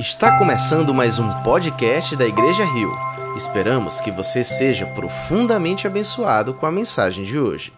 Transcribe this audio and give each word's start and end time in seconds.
Está 0.00 0.38
começando 0.38 0.94
mais 0.94 1.18
um 1.18 1.30
podcast 1.42 2.16
da 2.16 2.24
Igreja 2.24 2.64
Rio. 2.64 2.90
Esperamos 3.36 4.00
que 4.00 4.10
você 4.10 4.42
seja 4.42 4.86
profundamente 4.86 5.86
abençoado 5.86 6.54
com 6.54 6.64
a 6.64 6.72
mensagem 6.72 7.22
de 7.22 7.38
hoje. 7.38 7.70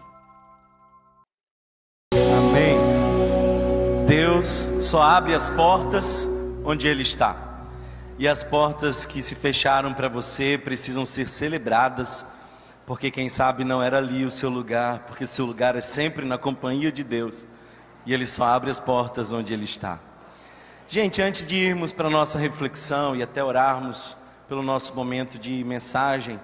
Amém. 2.13 2.77
Deus 4.07 4.45
só 4.45 5.03
abre 5.03 5.35
as 5.35 5.49
portas 5.49 6.25
onde 6.63 6.87
Ele 6.87 7.01
está. 7.01 7.35
E 8.17 8.25
as 8.25 8.41
portas 8.41 9.05
que 9.05 9.21
se 9.21 9.35
fecharam 9.35 9.93
para 9.93 10.07
você 10.07 10.57
precisam 10.57 11.05
ser 11.05 11.27
celebradas, 11.27 12.25
porque 12.85 13.11
quem 13.11 13.27
sabe 13.27 13.65
não 13.65 13.83
era 13.83 13.97
ali 13.97 14.23
o 14.23 14.29
seu 14.29 14.49
lugar, 14.49 14.99
porque 14.99 15.27
seu 15.27 15.45
lugar 15.45 15.75
é 15.75 15.81
sempre 15.81 16.25
na 16.25 16.37
companhia 16.37 16.89
de 16.89 17.03
Deus. 17.03 17.45
E 18.05 18.13
Ele 18.13 18.25
só 18.25 18.45
abre 18.45 18.71
as 18.71 18.79
portas 18.79 19.33
onde 19.33 19.53
Ele 19.53 19.65
está. 19.65 20.12
Gente, 20.87 21.21
antes 21.21 21.47
de 21.47 21.55
irmos 21.55 21.93
para 21.93 22.07
a 22.07 22.11
nossa 22.11 22.37
reflexão 22.37 23.15
e 23.15 23.23
até 23.23 23.43
orarmos 23.43 24.17
pelo 24.49 24.61
nosso 24.61 24.93
momento 24.93 25.39
de 25.39 25.63
mensagem, 25.63 26.39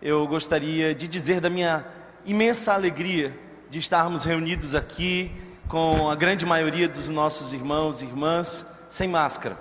eu 0.00 0.26
gostaria 0.28 0.94
de 0.94 1.08
dizer 1.08 1.40
da 1.40 1.48
minha 1.48 1.84
imensa 2.24 2.74
alegria 2.74 3.36
de 3.70 3.78
estarmos 3.78 4.24
reunidos 4.24 4.74
aqui 4.74 5.32
com 5.68 6.10
a 6.10 6.14
grande 6.14 6.44
maioria 6.44 6.86
dos 6.86 7.08
nossos 7.08 7.54
irmãos 7.54 8.02
e 8.02 8.04
irmãs 8.04 8.84
sem 8.90 9.08
máscara. 9.08 9.56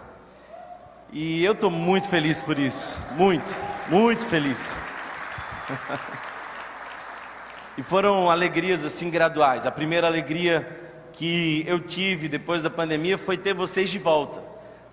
E 1.12 1.44
eu 1.44 1.53
estou 1.53 1.72
muito 1.72 2.09
feliz 2.09 2.41
por 2.41 2.59
isso, 2.59 3.02
muito, 3.14 3.50
muito 3.88 4.25
feliz. 4.25 4.78
e 7.78 7.81
foram 7.81 8.30
alegrias 8.30 8.84
assim 8.84 9.09
graduais. 9.09 9.66
A 9.66 9.72
primeira 9.72 10.05
alegria 10.05 10.86
que 11.17 11.63
eu 11.66 11.80
tive 11.80 12.30
depois 12.30 12.62
da 12.62 12.70
pandemia 12.70 13.17
foi 13.17 13.35
ter 13.38 13.53
vocês 13.53 13.89
de 13.89 13.98
volta. 13.98 14.39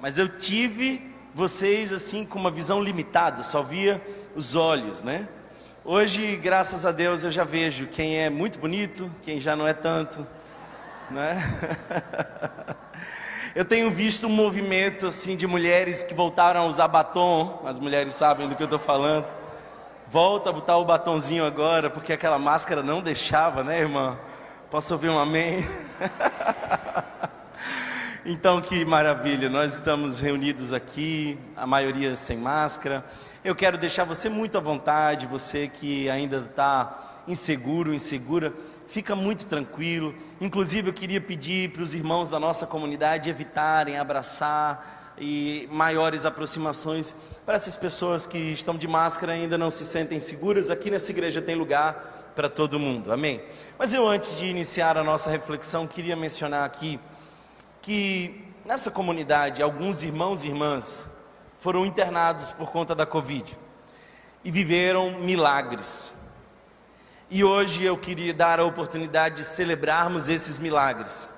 Mas 0.00 0.18
eu 0.18 0.26
tive 0.26 1.14
vocês 1.34 1.92
assim 1.92 2.24
com 2.24 2.38
uma 2.38 2.50
visão 2.50 2.82
limitada, 2.82 3.42
só 3.42 3.62
via 3.62 4.00
os 4.34 4.54
olhos, 4.54 5.02
né? 5.02 5.28
Hoje, 5.84 6.36
graças 6.36 6.86
a 6.86 6.92
Deus, 6.92 7.24
eu 7.24 7.30
já 7.30 7.44
vejo 7.44 7.86
quem 7.88 8.18
é 8.18 8.30
muito 8.30 8.58
bonito, 8.58 9.10
quem 9.22 9.38
já 9.38 9.54
não 9.54 9.68
é 9.68 9.74
tanto, 9.74 10.26
né? 11.10 11.36
Eu 13.54 13.64
tenho 13.64 13.88
visto 13.88 14.26
um 14.26 14.30
movimento 14.30 15.06
assim 15.06 15.36
de 15.36 15.46
mulheres 15.46 16.02
que 16.02 16.12
voltaram 16.12 16.62
a 16.62 16.64
usar 16.64 16.88
batom, 16.88 17.62
as 17.64 17.78
mulheres 17.78 18.12
sabem 18.14 18.48
do 18.48 18.56
que 18.56 18.62
eu 18.64 18.66
estou 18.66 18.80
falando. 18.80 19.26
Volta 20.08 20.50
a 20.50 20.52
botar 20.52 20.76
o 20.76 20.84
batonzinho 20.84 21.46
agora, 21.46 21.88
porque 21.88 22.12
aquela 22.12 22.36
máscara 22.36 22.82
não 22.82 23.00
deixava, 23.00 23.62
né, 23.62 23.78
irmã? 23.78 24.18
Posso 24.74 24.92
ouvir 24.94 25.08
um 25.08 25.20
amém? 25.20 25.64
então, 28.26 28.60
que 28.60 28.84
maravilha, 28.84 29.48
nós 29.48 29.74
estamos 29.74 30.18
reunidos 30.18 30.72
aqui, 30.72 31.38
a 31.56 31.64
maioria 31.64 32.16
sem 32.16 32.38
máscara. 32.38 33.04
Eu 33.44 33.54
quero 33.54 33.78
deixar 33.78 34.02
você 34.02 34.28
muito 34.28 34.58
à 34.58 34.60
vontade, 34.60 35.28
você 35.28 35.68
que 35.68 36.10
ainda 36.10 36.38
está 36.38 37.22
inseguro, 37.28 37.94
insegura, 37.94 38.52
fica 38.88 39.14
muito 39.14 39.46
tranquilo. 39.46 40.12
Inclusive, 40.40 40.88
eu 40.88 40.92
queria 40.92 41.20
pedir 41.20 41.70
para 41.70 41.84
os 41.84 41.94
irmãos 41.94 42.28
da 42.28 42.40
nossa 42.40 42.66
comunidade 42.66 43.30
evitarem 43.30 43.96
abraçar 43.96 45.14
e 45.16 45.68
maiores 45.70 46.26
aproximações 46.26 47.14
para 47.46 47.54
essas 47.54 47.76
pessoas 47.76 48.26
que 48.26 48.38
estão 48.38 48.76
de 48.76 48.88
máscara 48.88 49.36
e 49.36 49.42
ainda 49.42 49.56
não 49.56 49.70
se 49.70 49.84
sentem 49.84 50.18
seguras. 50.18 50.68
Aqui 50.68 50.90
nessa 50.90 51.12
igreja 51.12 51.40
tem 51.40 51.54
lugar 51.54 52.13
para 52.34 52.48
todo 52.48 52.78
mundo, 52.78 53.12
amém? 53.12 53.40
Mas 53.78 53.94
eu, 53.94 54.08
antes 54.08 54.36
de 54.36 54.46
iniciar 54.46 54.98
a 54.98 55.04
nossa 55.04 55.30
reflexão, 55.30 55.86
queria 55.86 56.16
mencionar 56.16 56.64
aqui 56.64 56.98
que 57.80 58.44
nessa 58.64 58.90
comunidade 58.90 59.62
alguns 59.62 60.02
irmãos 60.02 60.44
e 60.44 60.48
irmãs 60.48 61.14
foram 61.58 61.86
internados 61.86 62.50
por 62.52 62.70
conta 62.70 62.94
da 62.94 63.06
Covid 63.06 63.56
e 64.44 64.50
viveram 64.50 65.20
milagres. 65.20 66.22
E 67.30 67.42
hoje 67.42 67.84
eu 67.84 67.96
queria 67.96 68.34
dar 68.34 68.60
a 68.60 68.64
oportunidade 68.64 69.36
de 69.36 69.44
celebrarmos 69.44 70.28
esses 70.28 70.58
milagres. 70.58 71.30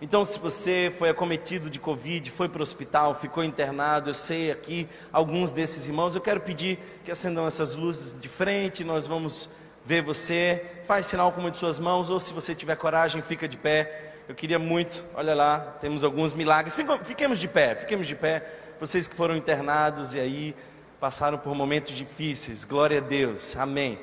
Então, 0.00 0.24
se 0.24 0.38
você 0.38 0.92
foi 0.96 1.08
acometido 1.08 1.68
de 1.68 1.80
Covid, 1.80 2.30
foi 2.30 2.48
para 2.48 2.60
o 2.60 2.62
hospital, 2.62 3.14
ficou 3.14 3.42
internado, 3.42 4.10
eu 4.10 4.14
sei 4.14 4.50
aqui 4.50 4.88
alguns 5.12 5.50
desses 5.50 5.86
irmãos, 5.86 6.14
eu 6.14 6.20
quero 6.20 6.40
pedir 6.40 6.78
que 7.04 7.10
acendam 7.10 7.46
essas 7.46 7.74
luzes 7.74 8.20
de 8.20 8.28
frente, 8.28 8.84
nós 8.84 9.08
vamos 9.08 9.50
ver 9.88 10.02
você, 10.02 10.62
faz 10.84 11.06
sinal 11.06 11.32
com 11.32 11.40
uma 11.40 11.50
de 11.50 11.56
suas 11.56 11.80
mãos, 11.80 12.10
ou 12.10 12.20
se 12.20 12.30
você 12.34 12.54
tiver 12.54 12.76
coragem, 12.76 13.22
fica 13.22 13.48
de 13.48 13.56
pé. 13.56 14.12
Eu 14.28 14.34
queria 14.34 14.58
muito, 14.58 15.02
olha 15.14 15.34
lá, 15.34 15.58
temos 15.80 16.04
alguns 16.04 16.34
milagres. 16.34 16.76
Fiquemos 17.04 17.38
de 17.38 17.48
pé, 17.48 17.74
fiquemos 17.74 18.06
de 18.06 18.14
pé. 18.14 18.44
Vocês 18.78 19.08
que 19.08 19.14
foram 19.14 19.34
internados 19.34 20.12
e 20.12 20.20
aí 20.20 20.54
passaram 21.00 21.38
por 21.38 21.54
momentos 21.54 21.96
difíceis, 21.96 22.66
glória 22.66 22.98
a 22.98 23.00
Deus, 23.00 23.56
amém. 23.56 23.98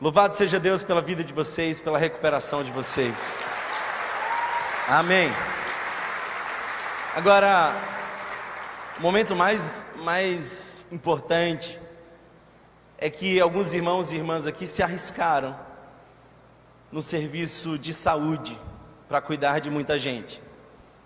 Louvado 0.00 0.36
seja 0.36 0.60
Deus 0.60 0.84
pela 0.84 1.00
vida 1.00 1.24
de 1.24 1.32
vocês, 1.32 1.80
pela 1.80 1.98
recuperação 1.98 2.62
de 2.62 2.70
vocês. 2.70 3.34
Amém. 4.86 5.32
Agora, 7.16 7.74
o 9.00 9.02
momento 9.02 9.34
mais, 9.34 9.84
mais 9.96 10.86
importante 10.92 11.76
é 13.04 13.10
que 13.10 13.38
alguns 13.38 13.74
irmãos 13.74 14.12
e 14.12 14.16
irmãs 14.16 14.46
aqui 14.46 14.66
se 14.66 14.82
arriscaram 14.82 15.54
no 16.90 17.02
serviço 17.02 17.76
de 17.76 17.92
saúde 17.92 18.58
para 19.06 19.20
cuidar 19.20 19.58
de 19.58 19.68
muita 19.68 19.98
gente 19.98 20.40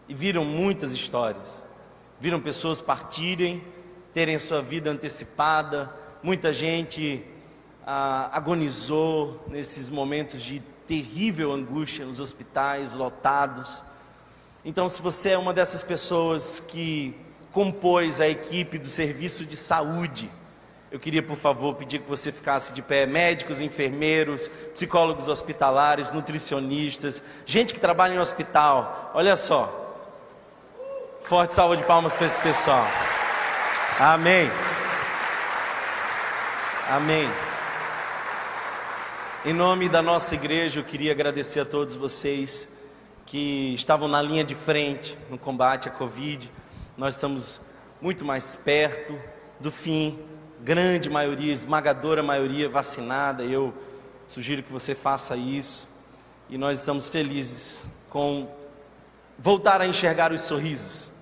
e 0.08 0.14
viram 0.14 0.44
muitas 0.44 0.92
histórias. 0.92 1.66
Viram 2.20 2.40
pessoas 2.40 2.80
partirem, 2.80 3.64
terem 4.14 4.38
sua 4.38 4.62
vida 4.62 4.92
antecipada, 4.92 5.92
muita 6.22 6.52
gente 6.52 7.20
ah, 7.84 8.30
agonizou 8.32 9.44
nesses 9.48 9.90
momentos 9.90 10.40
de 10.40 10.60
terrível 10.86 11.50
angústia 11.50 12.04
nos 12.04 12.20
hospitais 12.20 12.94
lotados. 12.94 13.82
Então, 14.64 14.88
se 14.88 15.02
você 15.02 15.30
é 15.30 15.38
uma 15.38 15.52
dessas 15.52 15.82
pessoas 15.82 16.60
que 16.60 17.12
compôs 17.50 18.20
a 18.20 18.28
equipe 18.28 18.78
do 18.78 18.88
serviço 18.88 19.44
de 19.44 19.56
saúde, 19.56 20.30
eu 20.90 20.98
queria, 20.98 21.22
por 21.22 21.36
favor, 21.36 21.74
pedir 21.74 21.98
que 22.00 22.08
você 22.08 22.32
ficasse 22.32 22.72
de 22.72 22.80
pé. 22.80 23.04
Médicos, 23.04 23.60
enfermeiros, 23.60 24.48
psicólogos 24.72 25.28
hospitalares, 25.28 26.12
nutricionistas, 26.12 27.22
gente 27.44 27.74
que 27.74 27.80
trabalha 27.80 28.14
em 28.14 28.18
hospital. 28.18 29.10
Olha 29.14 29.36
só. 29.36 29.86
Forte 31.22 31.52
salva 31.52 31.76
de 31.76 31.82
palmas 31.82 32.14
para 32.14 32.26
esse 32.26 32.40
pessoal. 32.40 32.86
Amém. 34.00 34.50
Amém. 36.88 37.28
Em 39.44 39.52
nome 39.52 39.90
da 39.90 40.00
nossa 40.00 40.34
igreja, 40.34 40.80
eu 40.80 40.84
queria 40.84 41.12
agradecer 41.12 41.60
a 41.60 41.66
todos 41.66 41.96
vocês 41.96 42.78
que 43.26 43.74
estavam 43.74 44.08
na 44.08 44.22
linha 44.22 44.42
de 44.42 44.54
frente 44.54 45.18
no 45.28 45.36
combate 45.36 45.86
à 45.86 45.90
Covid. 45.90 46.50
Nós 46.96 47.14
estamos 47.14 47.60
muito 48.00 48.24
mais 48.24 48.56
perto 48.56 49.14
do 49.60 49.70
fim 49.70 50.18
grande 50.62 51.08
maioria, 51.08 51.52
esmagadora 51.52 52.22
maioria 52.22 52.68
vacinada. 52.68 53.42
Eu 53.42 53.72
sugiro 54.26 54.62
que 54.62 54.72
você 54.72 54.94
faça 54.94 55.36
isso. 55.36 55.88
E 56.50 56.56
nós 56.56 56.78
estamos 56.78 57.08
felizes 57.08 58.02
com 58.10 58.48
voltar 59.38 59.80
a 59.80 59.86
enxergar 59.86 60.32
os 60.32 60.42
sorrisos. 60.42 61.12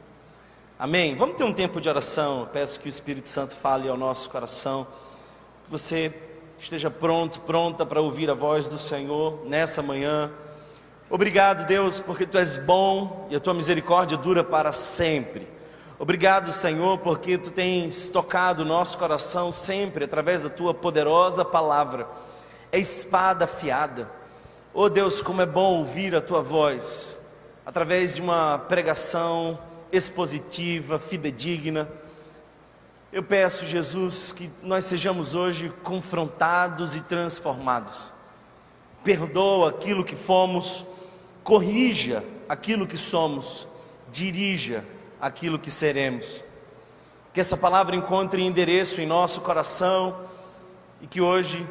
Amém? 0.78 1.16
Vamos 1.16 1.36
ter 1.36 1.44
um 1.44 1.52
tempo 1.52 1.80
de 1.80 1.88
oração. 1.88 2.40
Eu 2.40 2.46
peço 2.46 2.80
que 2.80 2.86
o 2.86 2.88
Espírito 2.88 3.28
Santo 3.28 3.54
fale 3.54 3.88
ao 3.88 3.96
nosso 3.96 4.30
coração. 4.30 4.86
Que 5.64 5.70
você 5.70 6.14
esteja 6.58 6.90
pronto, 6.90 7.40
pronta 7.40 7.84
para 7.84 8.00
ouvir 8.00 8.30
a 8.30 8.34
voz 8.34 8.68
do 8.68 8.78
Senhor 8.78 9.44
nessa 9.46 9.82
manhã. 9.82 10.30
Obrigado, 11.08 11.66
Deus, 11.66 12.00
porque 12.00 12.26
tu 12.26 12.36
és 12.36 12.56
bom 12.56 13.28
e 13.30 13.36
a 13.36 13.40
tua 13.40 13.54
misericórdia 13.54 14.16
dura 14.16 14.42
para 14.42 14.72
sempre. 14.72 15.55
Obrigado, 15.98 16.52
Senhor, 16.52 16.98
porque 16.98 17.38
tu 17.38 17.50
tens 17.50 18.10
tocado 18.10 18.62
o 18.62 18.66
nosso 18.66 18.98
coração 18.98 19.50
sempre 19.50 20.04
através 20.04 20.42
da 20.42 20.50
tua 20.50 20.74
poderosa 20.74 21.42
palavra. 21.42 22.06
É 22.70 22.78
espada 22.78 23.46
afiada. 23.46 24.06
Oh 24.74 24.90
Deus, 24.90 25.22
como 25.22 25.40
é 25.40 25.46
bom 25.46 25.78
ouvir 25.78 26.14
a 26.14 26.20
tua 26.20 26.42
voz 26.42 27.34
através 27.64 28.16
de 28.16 28.20
uma 28.20 28.58
pregação 28.58 29.58
expositiva, 29.90 30.98
fidedigna. 30.98 31.88
Eu 33.10 33.22
peço, 33.22 33.64
Jesus, 33.64 34.32
que 34.32 34.50
nós 34.62 34.84
sejamos 34.84 35.34
hoje 35.34 35.72
confrontados 35.82 36.94
e 36.94 37.00
transformados. 37.00 38.12
Perdoa 39.02 39.70
aquilo 39.70 40.04
que 40.04 40.14
fomos, 40.14 40.84
corrija 41.42 42.22
aquilo 42.46 42.86
que 42.86 42.98
somos, 42.98 43.66
dirija 44.12 44.84
aquilo 45.20 45.58
que 45.58 45.70
seremos. 45.70 46.44
Que 47.32 47.40
essa 47.40 47.56
palavra 47.56 47.94
encontre 47.96 48.42
endereço 48.42 49.00
em 49.00 49.06
nosso 49.06 49.40
coração 49.42 50.24
e 51.00 51.06
que 51.06 51.20
hoje 51.20 51.66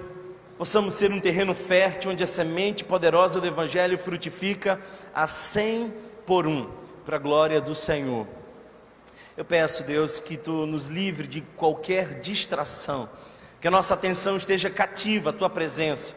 possamos 0.58 0.94
ser 0.94 1.12
um 1.12 1.20
terreno 1.20 1.54
fértil 1.54 2.12
onde 2.12 2.24
a 2.24 2.28
semente 2.28 2.84
poderosa 2.84 3.42
do 3.42 3.48
Evangelho 3.48 3.98
frutifica 3.98 4.80
a 5.14 5.28
cem 5.28 5.94
por 6.26 6.48
um, 6.48 6.70
para 7.06 7.18
a 7.18 7.20
glória 7.20 7.60
do 7.60 7.76
Senhor. 7.76 8.28
Eu 9.36 9.44
peço, 9.44 9.84
Deus, 9.84 10.20
que 10.20 10.38
tu 10.38 10.66
nos 10.66 10.86
livre 10.86 11.28
de 11.28 11.42
qualquer 11.42 12.20
distração, 12.22 13.10
que 13.60 13.68
a 13.68 13.72
nossa 13.72 13.94
atenção 13.94 14.38
esteja 14.38 14.70
cativa 14.70 15.32
à 15.32 15.34
tua 15.34 15.50
presença 15.50 16.16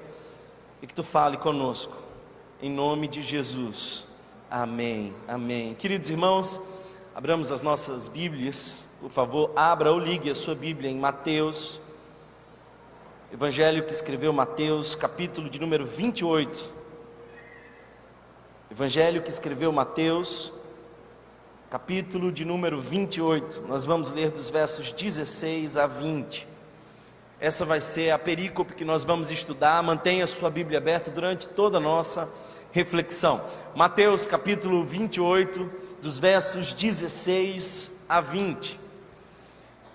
e 0.80 0.86
que 0.86 0.94
tu 0.94 1.02
fale 1.02 1.36
conosco, 1.36 1.96
em 2.62 2.70
nome 2.70 3.08
de 3.08 3.20
Jesus. 3.20 4.06
Amém. 4.48 5.12
Amém. 5.26 5.74
Queridos 5.74 6.10
irmãos, 6.10 6.60
abramos 7.18 7.50
as 7.50 7.62
nossas 7.62 8.06
Bíblias, 8.06 8.90
por 9.00 9.10
favor, 9.10 9.50
abra 9.56 9.90
ou 9.90 9.98
ligue 9.98 10.30
a 10.30 10.36
sua 10.36 10.54
Bíblia 10.54 10.88
em 10.88 10.96
Mateus, 10.96 11.80
Evangelho 13.32 13.84
que 13.84 13.90
escreveu 13.90 14.32
Mateus, 14.32 14.94
capítulo 14.94 15.50
de 15.50 15.58
número 15.58 15.84
28. 15.84 16.72
Evangelho 18.70 19.20
que 19.20 19.30
escreveu 19.30 19.72
Mateus, 19.72 20.52
capítulo 21.68 22.30
de 22.30 22.44
número 22.44 22.80
28. 22.80 23.64
Nós 23.66 23.84
vamos 23.84 24.12
ler 24.12 24.30
dos 24.30 24.48
versos 24.48 24.92
16 24.92 25.76
a 25.76 25.88
20. 25.88 26.46
Essa 27.40 27.64
vai 27.64 27.80
ser 27.80 28.12
a 28.12 28.18
perícope 28.18 28.74
que 28.74 28.84
nós 28.84 29.02
vamos 29.02 29.32
estudar. 29.32 29.82
Mantenha 29.82 30.24
sua 30.28 30.50
Bíblia 30.50 30.78
aberta 30.78 31.10
durante 31.10 31.48
toda 31.48 31.78
a 31.78 31.80
nossa 31.80 32.32
reflexão. 32.70 33.44
Mateus 33.74 34.24
capítulo 34.24 34.84
28, 34.84 35.87
dos 36.00 36.18
versos 36.18 36.72
16 36.72 38.04
a 38.08 38.20
20. 38.20 38.78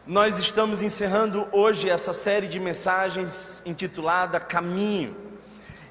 Nós 0.06 0.38
estamos 0.38 0.84
encerrando 0.84 1.48
hoje 1.52 1.90
essa 1.90 2.14
série 2.14 2.48
de 2.48 2.60
mensagens 2.60 3.64
intitulada 3.66 4.40
Caminho. 4.40 5.16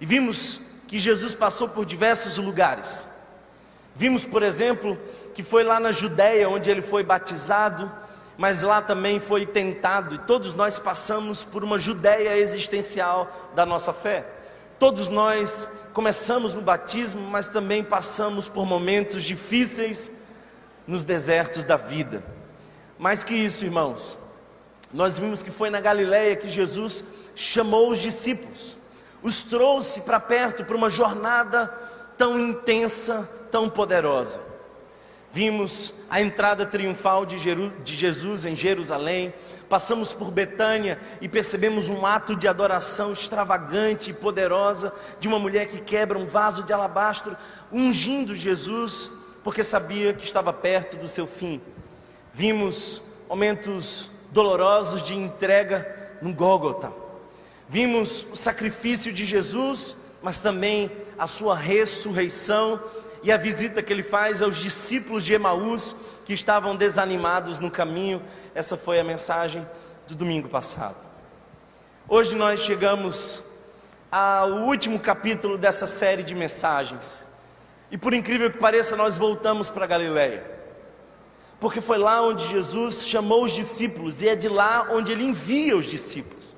E 0.01 0.07
vimos 0.07 0.61
que 0.87 0.99
Jesus 0.99 1.35
passou 1.35 1.69
por 1.69 1.87
diversos 1.87 2.37
lugares. 2.37 3.09
Vimos, 3.95 4.25
por 4.25 4.43
exemplo, 4.43 4.99
que 5.35 5.43
foi 5.43 5.65
lá 5.65 5.81
na 5.81 5.91
Judéia 5.91 6.49
onde 6.49 6.71
ele 6.71 6.83
foi 6.83 7.03
batizado, 7.03 7.91
mas 8.37 8.63
lá 8.63 8.83
também 8.83 9.21
foi 9.21 9.47
tentado, 9.47 10.15
e 10.15 10.19
todos 10.19 10.55
nós 10.55 10.79
passamos 10.79 11.45
por 11.45 11.63
uma 11.63 11.79
Judéia 11.79 12.37
existencial 12.37 13.51
da 13.55 13.65
nossa 13.65 13.93
fé. 13.93 14.27
Todos 14.83 15.09
nós 15.09 15.69
começamos 15.95 16.57
no 16.57 16.61
batismo, 16.61 17.23
mas 17.31 17.49
também 17.49 17.85
passamos 17.85 18.49
por 18.49 18.67
momentos 18.67 19.23
difíceis 19.23 20.11
nos 20.89 21.05
desertos 21.05 21.63
da 21.63 21.77
vida. 21.77 22.21
Mais 22.99 23.23
que 23.23 23.33
isso, 23.33 23.65
irmãos, 23.65 24.19
nós 24.93 25.21
vimos 25.21 25.41
que 25.41 25.53
foi 25.53 25.71
na 25.71 25.81
Galileia 25.81 26.35
que 26.35 26.49
Jesus 26.49 27.05
chamou 27.37 27.93
os 27.93 28.01
discípulos, 28.01 28.77
os 29.23 29.45
trouxe 29.45 30.01
para 30.01 30.19
perto 30.19 30.65
para 30.65 30.77
uma 30.77 30.91
jornada 30.91 31.69
tão 32.19 32.37
intensa, 32.37 33.47
tão 33.53 33.71
poderosa. 33.71 34.41
Vimos 35.33 35.95
a 36.11 36.21
entrada 36.21 36.67
triunfal 36.67 37.25
de, 37.25 37.39
de 37.83 37.97
Jesus 37.97 38.45
em 38.45 38.55
Jerusalém, 38.55 39.33
passamos 39.67 40.13
por 40.13 40.31
Betânia 40.31 41.01
e 41.23 41.29
percebemos 41.29 41.89
um 41.89 42.05
ato 42.05 42.37
de 42.37 42.47
adoração 42.47 43.15
extravagante 43.15 44.11
e 44.11 44.15
poderosa 44.15 44.93
de 45.19 45.29
uma 45.29 45.39
mulher 45.39 45.69
que 45.69 45.81
quebra 45.81 46.19
um 46.19 46.27
vaso 46.27 46.65
de 46.65 46.73
alabastro, 46.75 47.35
ungindo 47.73 48.35
Jesus, 48.35 49.11
porque 49.43 49.65
sabia 49.65 50.13
que 50.13 50.27
estava 50.27 50.53
perto 50.53 50.99
do 50.99 51.09
seu 51.09 51.27
fim. 51.27 51.63
Vimos 52.35 53.01
momentos 53.27 54.11
dolorosos 54.31 55.03
de 55.03 55.15
entrega 55.15 56.13
no 56.21 56.35
Gólgota. 56.35 56.93
Vimos 57.67 58.27
o 58.31 58.37
sacrifício 58.37 59.11
de 59.11 59.25
Jesus, 59.25 59.97
mas 60.23 60.41
também 60.41 60.93
a 61.19 61.27
sua 61.27 61.57
ressurreição 61.57 62.79
e 63.23 63.31
a 63.31 63.37
visita 63.37 63.83
que 63.83 63.93
ele 63.93 64.03
faz 64.03 64.43
aos 64.43 64.57
discípulos 64.57 65.25
de 65.25 65.33
Emaús 65.35 65.95
que 66.25 66.33
estavam 66.33 66.75
desanimados 66.75 67.61
no 67.61 67.71
caminho. 67.71 68.23
Essa 68.55 68.77
foi 68.77 68.99
a 68.99 69.05
mensagem 69.05 69.67
do 70.09 70.15
domingo 70.15 70.49
passado. 70.49 70.97
Hoje 72.09 72.35
nós 72.35 72.61
chegamos 72.61 73.45
ao 74.11 74.51
último 74.65 74.99
capítulo 74.99 75.57
dessa 75.57 75.87
série 75.87 76.23
de 76.23 76.35
mensagens. 76.35 77.27
E 77.91 77.97
por 77.97 78.13
incrível 78.13 78.51
que 78.51 78.59
pareça, 78.59 78.97
nós 78.97 79.17
voltamos 79.17 79.71
para 79.71 79.87
Galiléia. 79.87 80.45
Porque 81.61 81.81
foi 81.81 81.99
lá 81.99 82.21
onde 82.23 82.49
Jesus 82.49 83.07
chamou 83.07 83.45
os 83.45 83.53
discípulos 83.53 84.21
e 84.21 84.29
é 84.29 84.35
de 84.35 84.49
lá 84.49 84.89
onde 84.91 85.13
ele 85.13 85.25
envia 85.25 85.77
os 85.77 85.87
discípulos. 85.87 86.57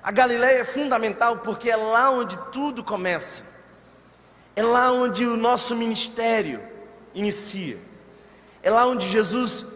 A 0.00 0.12
Galiléia 0.12 0.60
é 0.60 0.64
fundamental 0.64 1.38
porque 1.38 1.70
é 1.70 1.76
lá 1.76 2.10
onde 2.10 2.38
tudo 2.52 2.84
começa. 2.84 3.53
É 4.56 4.62
lá 4.62 4.92
onde 4.92 5.26
o 5.26 5.36
nosso 5.36 5.74
ministério 5.74 6.60
inicia. 7.14 7.78
É 8.62 8.70
lá 8.70 8.86
onde 8.86 9.08
Jesus 9.08 9.66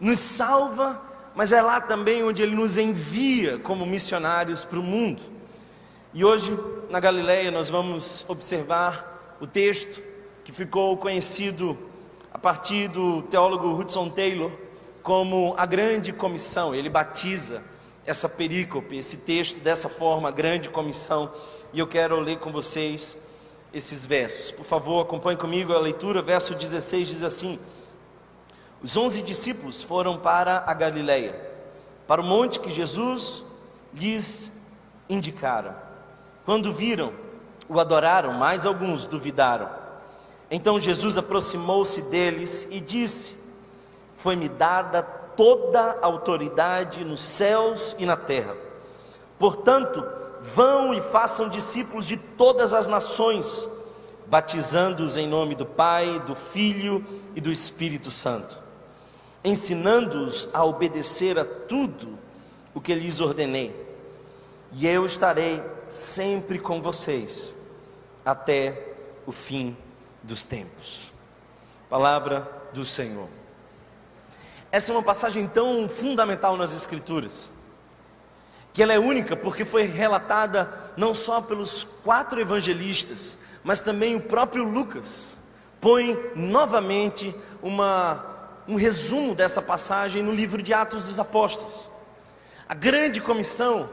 nos 0.00 0.18
salva, 0.18 1.02
mas 1.34 1.52
é 1.52 1.60
lá 1.60 1.80
também 1.80 2.22
onde 2.24 2.42
ele 2.42 2.54
nos 2.54 2.76
envia 2.76 3.58
como 3.58 3.84
missionários 3.84 4.64
para 4.64 4.78
o 4.78 4.82
mundo. 4.82 5.20
E 6.14 6.24
hoje, 6.24 6.56
na 6.88 7.00
Galileia, 7.00 7.50
nós 7.50 7.68
vamos 7.68 8.24
observar 8.28 9.36
o 9.40 9.46
texto 9.46 10.02
que 10.42 10.52
ficou 10.52 10.96
conhecido 10.96 11.76
a 12.32 12.38
partir 12.38 12.88
do 12.88 13.22
teólogo 13.22 13.76
Hudson 13.76 14.08
Taylor 14.08 14.50
como 15.02 15.54
a 15.58 15.66
grande 15.66 16.12
comissão. 16.12 16.74
Ele 16.74 16.88
batiza 16.88 17.62
essa 18.06 18.28
perícope, 18.28 18.96
esse 18.96 19.18
texto 19.18 19.60
dessa 19.60 19.88
forma, 19.88 20.30
grande 20.30 20.68
comissão. 20.70 21.32
E 21.72 21.78
eu 21.78 21.86
quero 21.86 22.18
ler 22.18 22.38
com 22.38 22.50
vocês 22.50 23.27
esses 23.72 24.06
versos. 24.06 24.50
Por 24.50 24.64
favor, 24.64 25.02
acompanhe 25.02 25.36
comigo 25.36 25.72
a 25.72 25.80
leitura. 25.80 26.22
Verso 26.22 26.54
16 26.54 27.08
diz 27.08 27.22
assim: 27.22 27.58
Os 28.82 28.96
onze 28.96 29.22
discípulos 29.22 29.82
foram 29.82 30.18
para 30.18 30.64
a 30.66 30.74
Galileia, 30.74 31.34
para 32.06 32.20
o 32.20 32.24
monte 32.24 32.60
que 32.60 32.70
Jesus 32.70 33.44
lhes 33.94 34.62
indicara. 35.08 35.76
Quando 36.44 36.72
viram, 36.72 37.12
o 37.68 37.78
adoraram, 37.78 38.32
mas 38.32 38.64
alguns 38.64 39.04
duvidaram. 39.04 39.68
Então 40.50 40.80
Jesus 40.80 41.18
aproximou-se 41.18 42.02
deles 42.10 42.68
e 42.70 42.80
disse: 42.80 43.52
Foi-me 44.14 44.48
dada 44.48 45.02
toda 45.02 45.98
a 46.02 46.06
autoridade 46.06 47.04
nos 47.04 47.20
céus 47.20 47.94
e 47.98 48.06
na 48.06 48.16
terra. 48.16 48.56
Portanto, 49.38 50.17
Vão 50.40 50.94
e 50.94 51.00
façam 51.00 51.48
discípulos 51.48 52.06
de 52.06 52.16
todas 52.16 52.72
as 52.72 52.86
nações, 52.86 53.68
batizando-os 54.26 55.16
em 55.16 55.26
nome 55.26 55.54
do 55.54 55.66
Pai, 55.66 56.20
do 56.20 56.34
Filho 56.34 57.04
e 57.34 57.40
do 57.40 57.50
Espírito 57.50 58.10
Santo, 58.10 58.62
ensinando-os 59.42 60.48
a 60.52 60.64
obedecer 60.64 61.38
a 61.38 61.44
tudo 61.44 62.18
o 62.74 62.80
que 62.80 62.94
lhes 62.94 63.20
ordenei. 63.20 63.88
E 64.72 64.86
eu 64.86 65.04
estarei 65.04 65.62
sempre 65.88 66.58
com 66.58 66.80
vocês 66.80 67.56
até 68.24 68.94
o 69.26 69.32
fim 69.32 69.76
dos 70.22 70.44
tempos. 70.44 71.12
Palavra 71.88 72.48
do 72.72 72.84
Senhor. 72.84 73.28
Essa 74.70 74.92
é 74.92 74.94
uma 74.94 75.02
passagem 75.02 75.48
tão 75.48 75.88
fundamental 75.88 76.56
nas 76.56 76.74
Escrituras 76.74 77.57
que 78.72 78.82
ela 78.82 78.92
é 78.92 78.98
única 78.98 79.36
porque 79.36 79.64
foi 79.64 79.84
relatada 79.84 80.70
não 80.96 81.14
só 81.14 81.40
pelos 81.40 81.84
quatro 82.04 82.40
evangelistas, 82.40 83.38
mas 83.64 83.80
também 83.80 84.16
o 84.16 84.20
próprio 84.20 84.64
Lucas 84.64 85.38
põe 85.80 86.18
novamente 86.34 87.34
uma, 87.62 88.24
um 88.66 88.76
resumo 88.76 89.34
dessa 89.34 89.62
passagem 89.62 90.22
no 90.22 90.32
livro 90.32 90.62
de 90.62 90.74
Atos 90.74 91.04
dos 91.04 91.18
Apóstolos. 91.18 91.90
A 92.68 92.74
grande 92.74 93.20
comissão 93.20 93.88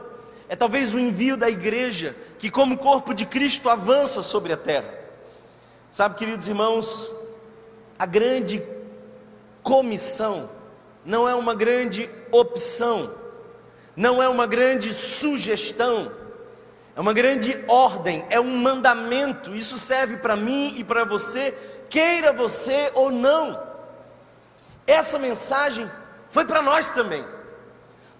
é 0.48 0.56
talvez 0.56 0.94
o 0.94 0.98
envio 0.98 1.36
da 1.36 1.48
igreja 1.48 2.14
que, 2.38 2.50
como 2.50 2.78
corpo 2.78 3.14
de 3.14 3.24
Cristo, 3.24 3.68
avança 3.68 4.22
sobre 4.22 4.52
a 4.52 4.56
terra. 4.56 4.92
Sabe, 5.90 6.16
queridos 6.16 6.46
irmãos, 6.46 7.14
a 7.98 8.06
grande 8.06 8.62
comissão 9.62 10.50
não 11.04 11.28
é 11.28 11.34
uma 11.34 11.54
grande 11.54 12.10
opção 12.30 13.10
não 13.96 14.22
é 14.22 14.28
uma 14.28 14.46
grande 14.46 14.92
sugestão, 14.92 16.12
é 16.94 17.00
uma 17.00 17.14
grande 17.14 17.56
ordem, 17.66 18.24
é 18.28 18.38
um 18.38 18.58
mandamento. 18.58 19.54
Isso 19.54 19.78
serve 19.78 20.18
para 20.18 20.36
mim 20.36 20.74
e 20.76 20.84
para 20.84 21.04
você, 21.04 21.56
queira 21.88 22.32
você 22.32 22.90
ou 22.94 23.10
não. 23.10 23.60
Essa 24.86 25.18
mensagem 25.18 25.90
foi 26.28 26.44
para 26.44 26.60
nós 26.60 26.90
também. 26.90 27.24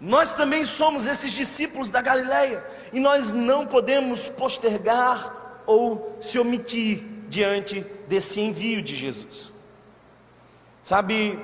Nós 0.00 0.34
também 0.34 0.64
somos 0.64 1.06
esses 1.06 1.32
discípulos 1.32 1.88
da 1.88 2.00
Galileia 2.02 2.64
e 2.92 3.00
nós 3.00 3.32
não 3.32 3.66
podemos 3.66 4.28
postergar 4.28 5.62
ou 5.66 6.18
se 6.20 6.38
omitir 6.38 7.02
diante 7.28 7.80
desse 8.06 8.40
envio 8.40 8.82
de 8.82 8.94
Jesus. 8.94 9.52
Sabe, 10.82 11.38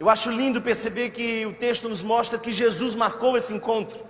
eu 0.00 0.08
acho 0.08 0.30
lindo 0.30 0.62
perceber 0.62 1.10
que 1.10 1.44
o 1.44 1.52
texto 1.52 1.86
nos 1.86 2.02
mostra 2.02 2.38
que 2.38 2.50
Jesus 2.50 2.94
marcou 2.94 3.36
esse 3.36 3.52
encontro. 3.52 4.00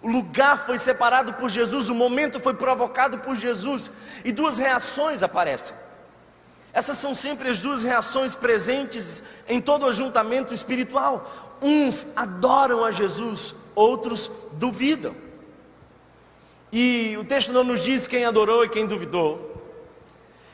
O 0.00 0.08
lugar 0.08 0.64
foi 0.64 0.78
separado 0.78 1.34
por 1.34 1.50
Jesus, 1.50 1.90
o 1.90 1.94
momento 1.94 2.40
foi 2.40 2.54
provocado 2.54 3.18
por 3.18 3.36
Jesus, 3.36 3.92
e 4.24 4.32
duas 4.32 4.56
reações 4.56 5.22
aparecem. 5.22 5.76
Essas 6.72 6.96
são 6.96 7.12
sempre 7.12 7.50
as 7.50 7.60
duas 7.60 7.82
reações 7.82 8.34
presentes 8.34 9.24
em 9.46 9.60
todo 9.60 9.82
o 9.82 9.88
ajuntamento 9.88 10.54
espiritual. 10.54 11.58
Uns 11.60 12.16
adoram 12.16 12.82
a 12.82 12.90
Jesus, 12.90 13.54
outros 13.74 14.30
duvidam. 14.52 15.14
E 16.72 17.14
o 17.20 17.24
texto 17.26 17.52
não 17.52 17.62
nos 17.62 17.82
diz 17.82 18.06
quem 18.06 18.24
adorou 18.24 18.64
e 18.64 18.70
quem 18.70 18.86
duvidou. 18.86 19.50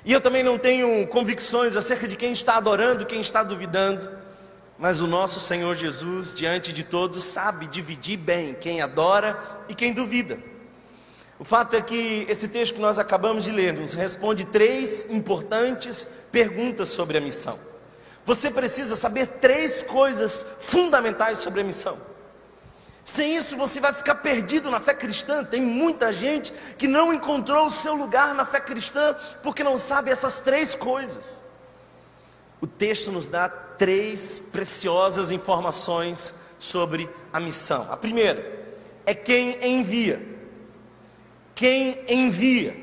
E 0.05 0.13
eu 0.13 0.21
também 0.21 0.43
não 0.43 0.59
tenho 0.59 1.07
convicções 1.07 1.77
acerca 1.77 2.09
de 2.09 2.17
quem 2.17 2.33
está 2.33 2.57
adorando 2.57 3.07
quem 3.07 3.21
está 3.21 3.45
duvidando. 3.45 4.26
Mas 4.79 5.01
o 5.01 5.07
nosso 5.07 5.41
Senhor 5.41 5.75
Jesus, 5.75 6.35
diante 6.35 6.73
de 6.73 6.83
todos, 6.83 7.25
sabe 7.25 7.67
dividir 7.67 8.19
bem 8.19 8.55
quem 8.55 8.83
adora 8.83 9.63
e 9.69 9.75
quem 9.75 9.93
duvida. 9.93 10.39
O 11.39 11.45
fato 11.45 11.77
é 11.77 11.83
que 11.83 12.27
esse 12.29 12.49
texto 12.49 12.75
que 12.75 12.81
nós 12.81 12.99
acabamos 12.99 13.45
de 13.45 13.53
ler 13.53 13.73
nos 13.73 13.95
responde 13.95 14.45
três 14.45 15.11
importantes 15.11 16.27
perguntas 16.31 16.91
sobre 16.91 17.19
a 17.19 17.21
missão. 17.21 17.59
Você 18.25 18.51
precisa 18.51 18.97
saber 18.97 19.27
três 19.27 19.83
coisas 19.83 20.59
fundamentais 20.63 21.39
sobre 21.39 21.61
a 21.61 21.65
missão. 21.65 21.97
Sem 23.05 23.37
isso 23.37 23.57
você 23.57 23.79
vai 23.79 23.93
ficar 23.93 24.17
perdido 24.17 24.71
na 24.71 24.81
fé 24.81 24.93
cristã. 24.93 25.45
Tem 25.45 25.63
muita 25.63 26.13
gente 26.13 26.53
que 26.77 26.89
não 26.89 27.15
encontrou 27.15 27.67
o 27.67 27.71
seu 27.71 27.95
lugar 27.95 28.35
na 28.35 28.45
fé 28.45 28.59
cristã 28.59 29.15
porque 29.43 29.63
não 29.63 29.79
sabe 29.79 30.11
essas 30.11 30.41
três 30.41 30.75
coisas. 30.75 31.46
O 32.61 32.67
texto 32.67 33.13
nos 33.13 33.27
dá 33.27 33.49
três 33.49 34.39
preciosas 34.39 35.33
informações 35.33 36.35
sobre 36.59 37.09
a 37.33 37.39
missão. 37.39 37.87
A 37.91 37.97
primeira 37.97 38.67
é 39.05 39.15
quem 39.15 39.59
envia 39.63 40.37
quem 41.57 42.05
envia. 42.07 42.77